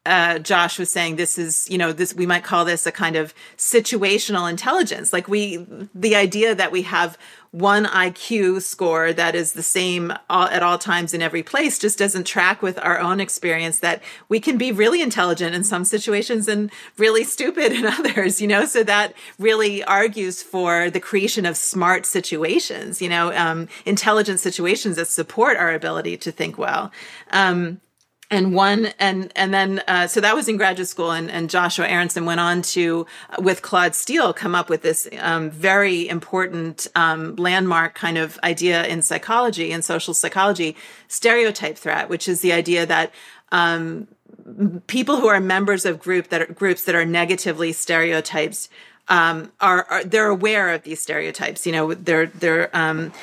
uh, 0.08 0.40
Josh 0.40 0.80
was 0.80 0.90
saying 0.90 1.18
this 1.18 1.38
is, 1.38 1.68
you 1.70 1.78
know, 1.78 1.92
this 1.92 2.14
we 2.14 2.26
might 2.26 2.44
call 2.44 2.66
this 2.66 2.86
a 2.86 2.92
kind 2.92 3.16
of 3.16 3.34
situational 3.58 4.50
intelligence. 4.50 5.12
Like 5.12 5.28
we, 5.28 5.66
the 5.94 6.16
idea 6.16 6.56
that 6.56 6.72
we 6.72 6.84
have 6.84 7.18
one 7.52 7.86
IQ 7.86 8.62
score 8.62 9.14
that 9.14 9.34
is 9.34 9.54
the 9.54 9.64
same 9.64 10.14
all, 10.30 10.48
at 10.48 10.64
all 10.64 10.78
times 10.78 11.14
in 11.14 11.22
every 11.22 11.44
place 11.44 11.80
just 11.80 11.98
doesn't 11.98 12.26
track 12.26 12.62
with 12.62 12.78
our 12.80 13.00
own 13.00 13.20
experience 13.20 13.80
that 13.80 14.02
we 14.30 14.40
can 14.40 14.58
be 14.58 14.72
really 14.72 15.02
intelligent 15.02 15.56
in 15.56 15.64
some 15.64 15.84
situations 15.84 16.48
and 16.48 16.72
really 16.98 17.24
stupid 17.24 17.72
in 17.72 17.86
others, 17.98 18.42
you 18.42 18.48
know? 18.48 18.66
So 18.66 18.84
that 18.84 19.14
really 19.40 19.84
argues 19.84 20.44
for 20.44 20.90
the 20.90 21.00
creation 21.00 21.46
of 21.46 21.58
smart 21.58 22.06
situations, 22.06 23.02
you 23.02 23.10
know, 23.10 23.34
um, 23.34 23.68
intelligent 23.86 24.40
situations 24.40 24.96
that 24.98 25.08
support 25.08 25.58
our 25.58 25.74
ability 25.74 26.18
to 26.18 26.32
think 26.32 26.58
well. 26.58 26.92
Um, 27.32 27.82
and 28.30 28.54
one 28.54 28.88
and 29.00 29.32
and 29.36 29.54
then 29.54 29.82
uh, 29.88 30.08
so 30.08 30.20
that 30.20 30.36
was 30.36 30.48
in 30.48 30.58
graduate 30.58 30.88
school 30.88 31.12
and, 31.12 31.32
and 31.32 31.50
joshua 31.50 31.88
aronson 31.88 32.26
went 32.26 32.40
on 32.40 32.62
to 32.62 33.06
uh, 33.30 33.42
with 33.42 33.62
claude 33.62 33.96
steele 33.96 34.34
come 34.34 34.54
up 34.54 34.70
with 34.70 34.82
this 34.82 35.08
um, 35.20 35.50
very 35.50 36.08
important 36.10 36.88
um, 36.96 37.36
landmark 37.38 37.96
kind 37.96 38.18
of 38.18 38.38
idea 38.44 38.86
in 38.86 39.02
psychology 39.02 39.72
and 39.72 39.84
social 39.84 40.14
psychology 40.14 40.76
stereotype 41.08 41.78
threat 41.78 42.10
which 42.10 42.28
is 42.28 42.42
the 42.42 42.52
idea 42.52 42.86
that 42.86 43.12
um, 43.52 44.08
people 44.88 45.18
who 45.18 45.28
are 45.28 45.40
members 45.40 45.86
of 45.86 46.00
group 46.00 46.30
that 46.30 46.42
are, 46.42 46.54
groups 46.54 46.84
that 46.86 46.96
are 46.96 47.06
negatively 47.06 47.72
stereotyped 47.72 48.70
um, 49.10 49.52
are, 49.62 49.86
are, 49.90 50.04
they're 50.04 50.28
aware 50.28 50.74
of 50.74 50.84
these 50.84 51.00
stereotypes. 51.00 51.66
You 51.66 51.72
know, 51.72 51.94
they're 51.94 52.28
they're 52.28 52.76
um, 52.76 53.14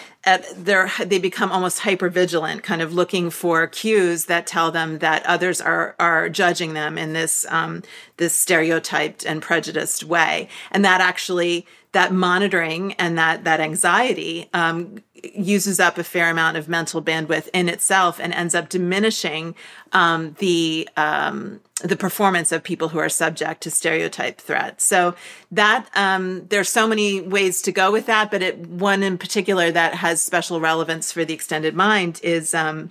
they're 0.57 0.91
they 1.01 1.19
become 1.19 1.53
almost 1.53 1.81
hyper 1.81 2.09
vigilant, 2.09 2.63
kind 2.63 2.81
of 2.83 2.95
looking 2.95 3.31
for 3.31 3.67
cues 3.67 4.27
that 4.27 4.47
tell 4.47 4.71
them 4.71 4.99
that 4.99 5.25
others 5.27 5.61
are 5.61 5.95
are 5.99 6.29
judging 6.29 6.75
them 6.75 6.97
in 6.97 7.13
this 7.13 7.45
um, 7.51 7.83
this 8.17 8.35
stereotyped 8.35 9.25
and 9.25 9.43
prejudiced 9.43 10.05
way, 10.05 10.49
and 10.71 10.85
that 10.85 11.01
actually 11.01 11.67
that 11.93 12.13
monitoring 12.13 12.93
and 12.95 13.19
that 13.19 13.45
that 13.45 13.61
anxiety 13.61 14.49
um, 14.53 14.97
uses 15.35 15.81
up 15.81 15.99
a 15.99 16.05
fair 16.05 16.31
amount 16.31 16.57
of 16.57 16.69
mental 16.69 17.03
bandwidth 17.03 17.49
in 17.53 17.69
itself 17.69 18.19
and 18.21 18.33
ends 18.35 18.55
up 18.55 18.69
diminishing 18.69 19.55
um, 19.93 20.37
the 20.39 20.89
um, 20.97 21.61
the 21.83 21.97
performance 21.97 22.53
of 22.53 22.63
people 22.63 22.89
who 22.89 22.99
are 22.99 23.09
subject 23.09 23.63
to 23.63 23.71
stereotype 23.71 24.41
threats. 24.41 24.85
So 24.85 25.15
that 25.51 25.89
um, 25.95 26.47
there's 26.49 26.69
so 26.69 26.87
many 26.87 27.21
ways 27.21 27.63
to 27.63 27.73
go 27.73 27.91
with 27.93 28.07
that, 28.07 28.31
but 28.31 28.43
it, 28.43 28.59
one 28.59 29.03
in 29.03 29.19
particular 29.19 29.71
that 29.71 29.95
has 29.95 30.23
special 30.23 30.61
relevance 30.61 31.13
for 31.13 31.25
the 31.25 31.35
extended 31.35 31.75
mind 31.75 32.21
is 32.23 32.55
um, 32.55 32.91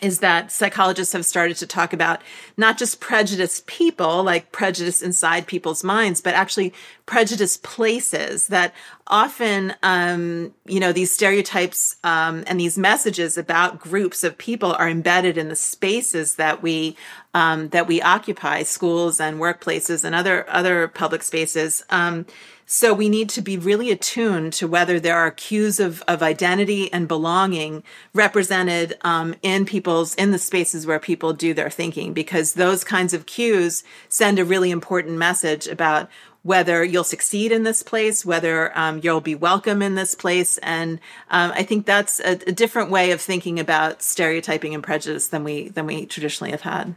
is 0.00 0.20
that 0.20 0.50
psychologists 0.50 1.12
have 1.12 1.26
started 1.26 1.56
to 1.58 1.66
talk 1.66 1.92
about 1.92 2.22
not 2.56 2.78
just 2.78 3.00
prejudiced 3.00 3.66
people, 3.66 4.22
like 4.22 4.52
prejudice 4.52 5.02
inside 5.02 5.46
people's 5.46 5.84
minds, 5.84 6.20
but 6.20 6.34
actually 6.34 6.72
prejudiced 7.06 7.62
places 7.62 8.46
that 8.48 8.72
often, 9.10 9.74
um, 9.82 10.54
you 10.66 10.80
know, 10.80 10.92
these 10.92 11.10
stereotypes 11.10 11.96
um, 12.04 12.44
and 12.46 12.58
these 12.58 12.78
messages 12.78 13.36
about 13.36 13.80
groups 13.80 14.24
of 14.24 14.38
people 14.38 14.72
are 14.72 14.88
embedded 14.88 15.36
in 15.36 15.48
the 15.48 15.56
spaces 15.56 16.36
that 16.36 16.62
we 16.62 16.96
um, 17.34 17.68
that 17.68 17.86
we 17.86 18.00
occupy, 18.00 18.62
schools 18.62 19.20
and 19.20 19.38
workplaces 19.38 20.04
and 20.04 20.14
other 20.14 20.48
other 20.48 20.88
public 20.88 21.22
spaces. 21.22 21.84
Um, 21.90 22.24
so 22.72 22.94
we 22.94 23.08
need 23.08 23.28
to 23.30 23.42
be 23.42 23.58
really 23.58 23.90
attuned 23.90 24.52
to 24.52 24.68
whether 24.68 25.00
there 25.00 25.16
are 25.16 25.32
cues 25.32 25.80
of, 25.80 26.04
of 26.06 26.22
identity 26.22 26.92
and 26.92 27.08
belonging 27.08 27.82
represented 28.14 28.96
um, 29.00 29.34
in 29.42 29.64
people's 29.64 30.14
in 30.14 30.30
the 30.30 30.38
spaces 30.38 30.86
where 30.86 31.00
people 31.00 31.32
do 31.32 31.52
their 31.52 31.68
thinking, 31.68 32.12
because 32.12 32.54
those 32.54 32.84
kinds 32.84 33.12
of 33.12 33.26
cues 33.26 33.82
send 34.08 34.38
a 34.38 34.44
really 34.44 34.70
important 34.70 35.18
message 35.18 35.66
about 35.66 36.08
whether 36.42 36.82
you'll 36.82 37.04
succeed 37.04 37.52
in 37.52 37.64
this 37.64 37.82
place, 37.82 38.24
whether 38.24 38.76
um, 38.78 39.00
you'll 39.02 39.20
be 39.20 39.34
welcome 39.34 39.82
in 39.82 39.94
this 39.94 40.14
place. 40.14 40.58
And 40.58 40.98
um, 41.30 41.52
I 41.54 41.62
think 41.62 41.86
that's 41.86 42.20
a, 42.20 42.32
a, 42.46 42.52
different 42.52 42.90
way 42.90 43.10
of 43.10 43.20
thinking 43.20 43.60
about 43.60 44.02
stereotyping 44.02 44.74
and 44.74 44.82
prejudice 44.82 45.28
than 45.28 45.44
we 45.44 45.68
than 45.68 45.86
we 45.86 46.06
traditionally 46.06 46.50
have 46.52 46.62
had 46.62 46.94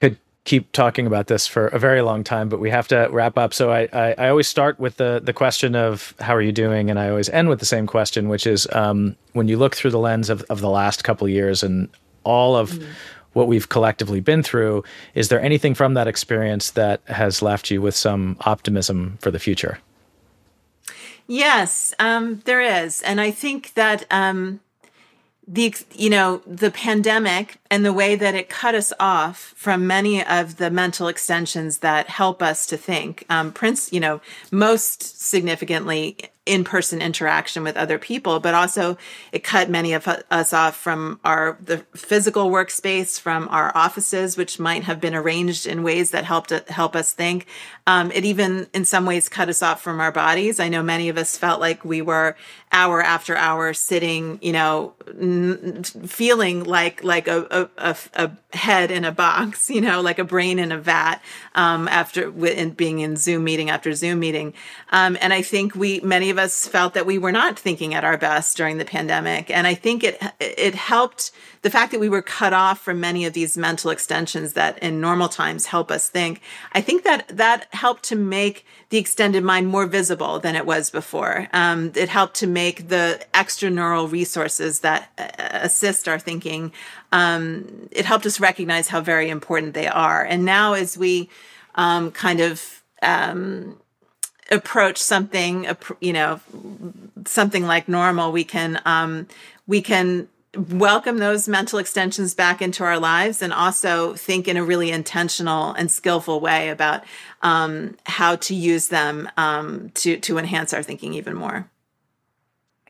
Could 0.00 0.18
keep 0.44 0.70
talking 0.72 1.06
about 1.06 1.28
this 1.28 1.46
for 1.46 1.68
a 1.68 1.78
very 1.78 2.02
long 2.02 2.24
time, 2.24 2.48
but 2.48 2.60
we 2.60 2.70
have 2.70 2.88
to 2.88 3.08
wrap 3.10 3.38
up. 3.38 3.54
So 3.54 3.70
I, 3.72 3.88
I, 3.92 4.14
I, 4.18 4.28
always 4.28 4.48
start 4.48 4.78
with 4.78 4.98
the 4.98 5.20
the 5.22 5.32
question 5.32 5.74
of 5.74 6.14
how 6.20 6.34
are 6.34 6.42
you 6.42 6.52
doing, 6.52 6.90
and 6.90 6.98
I 6.98 7.08
always 7.08 7.30
end 7.30 7.48
with 7.48 7.58
the 7.58 7.66
same 7.66 7.86
question, 7.86 8.28
which 8.28 8.46
is 8.46 8.68
um, 8.72 9.16
when 9.32 9.48
you 9.48 9.56
look 9.56 9.74
through 9.74 9.92
the 9.92 9.98
lens 9.98 10.28
of, 10.28 10.42
of 10.50 10.60
the 10.60 10.70
last 10.70 11.04
couple 11.04 11.26
of 11.26 11.32
years 11.32 11.62
and 11.62 11.88
all 12.22 12.56
of 12.56 12.72
mm-hmm. 12.72 12.90
What 13.36 13.46
we've 13.48 13.68
collectively 13.68 14.20
been 14.20 14.42
through, 14.42 14.82
is 15.14 15.28
there 15.28 15.40
anything 15.40 15.74
from 15.74 15.92
that 15.92 16.08
experience 16.08 16.70
that 16.70 17.02
has 17.04 17.42
left 17.42 17.70
you 17.70 17.82
with 17.82 17.94
some 17.94 18.36
optimism 18.40 19.18
for 19.20 19.30
the 19.30 19.38
future? 19.38 19.78
Yes, 21.26 21.94
um, 21.98 22.40
there 22.46 22.62
is, 22.62 23.02
and 23.02 23.20
I 23.20 23.30
think 23.30 23.74
that. 23.74 24.04
Um, 24.10 24.60
the 25.48 25.72
you 25.92 26.10
know 26.10 26.42
the 26.44 26.72
pandemic 26.72 27.58
and 27.70 27.84
the 27.84 27.92
way 27.92 28.16
that 28.16 28.34
it 28.34 28.48
cut 28.48 28.74
us 28.74 28.92
off 28.98 29.54
from 29.56 29.86
many 29.86 30.24
of 30.26 30.56
the 30.56 30.72
mental 30.72 31.06
extensions 31.06 31.78
that 31.78 32.08
help 32.08 32.42
us 32.42 32.66
to 32.66 32.76
think 32.76 33.24
um, 33.30 33.52
prince 33.52 33.92
you 33.92 34.00
know 34.00 34.20
most 34.50 35.20
significantly 35.22 36.18
in-person 36.46 37.02
interaction 37.02 37.62
with 37.62 37.76
other 37.76 37.98
people 37.98 38.40
but 38.40 38.54
also 38.54 38.96
it 39.32 39.44
cut 39.44 39.68
many 39.68 39.92
of 39.92 40.06
us 40.30 40.52
off 40.52 40.76
from 40.76 41.20
our 41.24 41.58
the 41.60 41.78
physical 41.94 42.50
workspace 42.50 43.20
from 43.20 43.48
our 43.50 43.76
offices 43.76 44.36
which 44.36 44.58
might 44.58 44.84
have 44.84 45.00
been 45.00 45.14
arranged 45.14 45.66
in 45.66 45.82
ways 45.82 46.10
that 46.10 46.24
helped 46.24 46.50
help 46.68 46.96
us 46.96 47.12
think. 47.12 47.46
Um, 47.86 48.10
it 48.12 48.24
even 48.24 48.68
in 48.72 48.84
some 48.84 49.06
ways 49.06 49.28
cut 49.28 49.48
us 49.48 49.62
off 49.62 49.82
from 49.82 50.00
our 50.00 50.12
bodies. 50.12 50.60
I 50.60 50.68
know 50.68 50.82
many 50.82 51.08
of 51.08 51.18
us 51.18 51.36
felt 51.36 51.60
like 51.60 51.84
we 51.84 52.02
were 52.02 52.36
hour 52.72 53.02
after 53.02 53.36
hour 53.36 53.74
sitting 53.74 54.38
you 54.40 54.52
know 54.52 54.92
n- 55.20 55.82
feeling 55.82 56.62
like 56.64 57.02
like 57.02 57.26
a, 57.26 57.68
a, 57.78 57.96
a, 58.14 58.30
head 58.56 58.90
in 58.90 59.04
a 59.04 59.12
box 59.12 59.68
you 59.76 59.80
know 59.80 60.00
like 60.00 60.18
a 60.18 60.24
brain 60.24 60.58
in 60.58 60.70
a 60.70 60.78
vat 60.78 61.16
um, 61.56 61.88
after 61.88 62.32
in, 62.46 62.70
being 62.70 63.00
in 63.00 63.16
zoom 63.16 63.42
meeting 63.42 63.70
after 63.70 63.92
zoom 63.92 64.20
meeting 64.20 64.54
um, 64.90 65.16
and 65.20 65.32
i 65.32 65.42
think 65.42 65.74
we 65.74 66.00
many 66.00 66.30
of 66.30 66.36
of 66.38 66.44
us 66.44 66.68
felt 66.68 66.94
that 66.94 67.06
we 67.06 67.18
were 67.18 67.32
not 67.32 67.58
thinking 67.58 67.94
at 67.94 68.04
our 68.04 68.18
best 68.18 68.56
during 68.56 68.76
the 68.78 68.84
pandemic. 68.84 69.50
And 69.50 69.66
I 69.66 69.74
think 69.74 70.04
it, 70.04 70.22
it 70.38 70.74
helped 70.74 71.32
the 71.62 71.70
fact 71.70 71.92
that 71.92 72.00
we 72.00 72.08
were 72.08 72.22
cut 72.22 72.52
off 72.52 72.80
from 72.80 73.00
many 73.00 73.24
of 73.24 73.32
these 73.32 73.56
mental 73.56 73.90
extensions 73.90 74.52
that 74.52 74.78
in 74.80 75.00
normal 75.00 75.28
times 75.28 75.66
help 75.66 75.90
us 75.90 76.08
think. 76.08 76.42
I 76.72 76.80
think 76.80 77.04
that 77.04 77.26
that 77.28 77.66
helped 77.72 78.02
to 78.04 78.16
make 78.16 78.66
the 78.90 78.98
extended 78.98 79.42
mind 79.42 79.66
more 79.68 79.86
visible 79.86 80.38
than 80.38 80.54
it 80.54 80.66
was 80.66 80.90
before. 80.90 81.48
Um, 81.52 81.92
it 81.94 82.08
helped 82.08 82.36
to 82.36 82.46
make 82.56 82.88
the 82.88 83.06
extra 83.34 83.68
neural 83.68 84.08
resources 84.08 84.80
that 84.80 85.10
uh, 85.18 85.28
assist 85.68 86.08
our 86.08 86.18
thinking. 86.18 86.72
Um, 87.12 87.88
it 87.90 88.04
helped 88.06 88.24
us 88.24 88.40
recognize 88.40 88.88
how 88.88 89.00
very 89.02 89.28
important 89.28 89.74
they 89.74 89.88
are. 89.88 90.24
And 90.24 90.44
now 90.44 90.72
as 90.72 90.96
we 90.96 91.28
um, 91.74 92.10
kind 92.12 92.40
of 92.40 92.82
um, 93.02 93.78
approach 94.50 94.98
something 94.98 95.66
you 96.00 96.12
know 96.12 96.40
something 97.26 97.66
like 97.66 97.88
normal 97.88 98.30
we 98.32 98.44
can 98.44 98.80
um, 98.84 99.26
we 99.66 99.82
can 99.82 100.28
welcome 100.56 101.18
those 101.18 101.48
mental 101.48 101.78
extensions 101.78 102.34
back 102.34 102.62
into 102.62 102.82
our 102.84 102.98
lives 102.98 103.42
and 103.42 103.52
also 103.52 104.14
think 104.14 104.48
in 104.48 104.56
a 104.56 104.64
really 104.64 104.90
intentional 104.90 105.72
and 105.72 105.90
skillful 105.90 106.40
way 106.40 106.70
about 106.70 107.02
um, 107.42 107.96
how 108.06 108.36
to 108.36 108.54
use 108.54 108.88
them 108.88 109.28
um, 109.36 109.90
to 109.94 110.16
to 110.18 110.38
enhance 110.38 110.72
our 110.72 110.82
thinking 110.82 111.14
even 111.14 111.34
more 111.34 111.68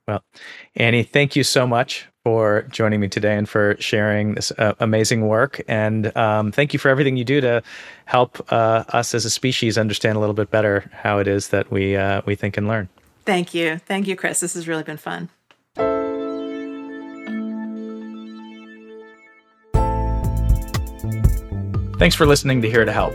well 0.07 0.22
annie 0.76 1.02
thank 1.02 1.36
you 1.36 1.42
so 1.42 1.66
much 1.66 2.07
for 2.26 2.62
joining 2.72 2.98
me 2.98 3.07
today 3.07 3.36
and 3.36 3.48
for 3.48 3.76
sharing 3.78 4.34
this 4.34 4.50
uh, 4.59 4.74
amazing 4.80 5.28
work. 5.28 5.62
And 5.68 6.14
um, 6.16 6.50
thank 6.50 6.72
you 6.72 6.78
for 6.80 6.88
everything 6.88 7.16
you 7.16 7.24
do 7.24 7.40
to 7.40 7.62
help 8.07 8.44
uh, 8.52 8.82
us 8.88 9.14
as 9.14 9.24
a 9.24 9.30
species 9.30 9.78
understand 9.78 10.16
a 10.16 10.18
little 10.18 10.34
bit 10.34 10.50
better 10.50 10.90
how 10.92 11.18
it 11.20 11.28
is 11.28 11.50
that 11.50 11.70
we 11.70 11.94
uh, 11.94 12.22
we 12.26 12.34
think 12.34 12.57
and 12.57 12.66
learn. 12.66 12.88
Thank 13.26 13.54
you, 13.54 13.78
thank 13.78 14.09
you, 14.09 14.16
Chris. 14.16 14.40
This 14.40 14.54
has 14.54 14.66
really 14.66 14.82
been 14.82 14.96
fun. 14.96 15.28
Thanks 22.00 22.16
for 22.16 22.26
listening 22.26 22.61
to 22.62 22.68
Here 22.68 22.84
to 22.84 22.92
Help. 22.92 23.14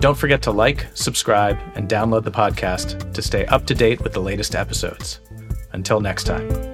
Don't 0.00 0.18
forget 0.18 0.42
to 0.42 0.50
like, 0.50 0.88
subscribe, 0.92 1.58
and 1.74 1.88
download 1.88 2.24
the 2.24 2.30
podcast 2.30 3.14
to 3.14 3.22
stay 3.22 3.46
up 3.46 3.64
to 3.64 3.74
date 3.74 4.02
with 4.02 4.12
the 4.12 4.20
latest 4.20 4.54
episodes. 4.54 5.20
Until 5.72 6.00
next 6.00 6.24
time. 6.24 6.71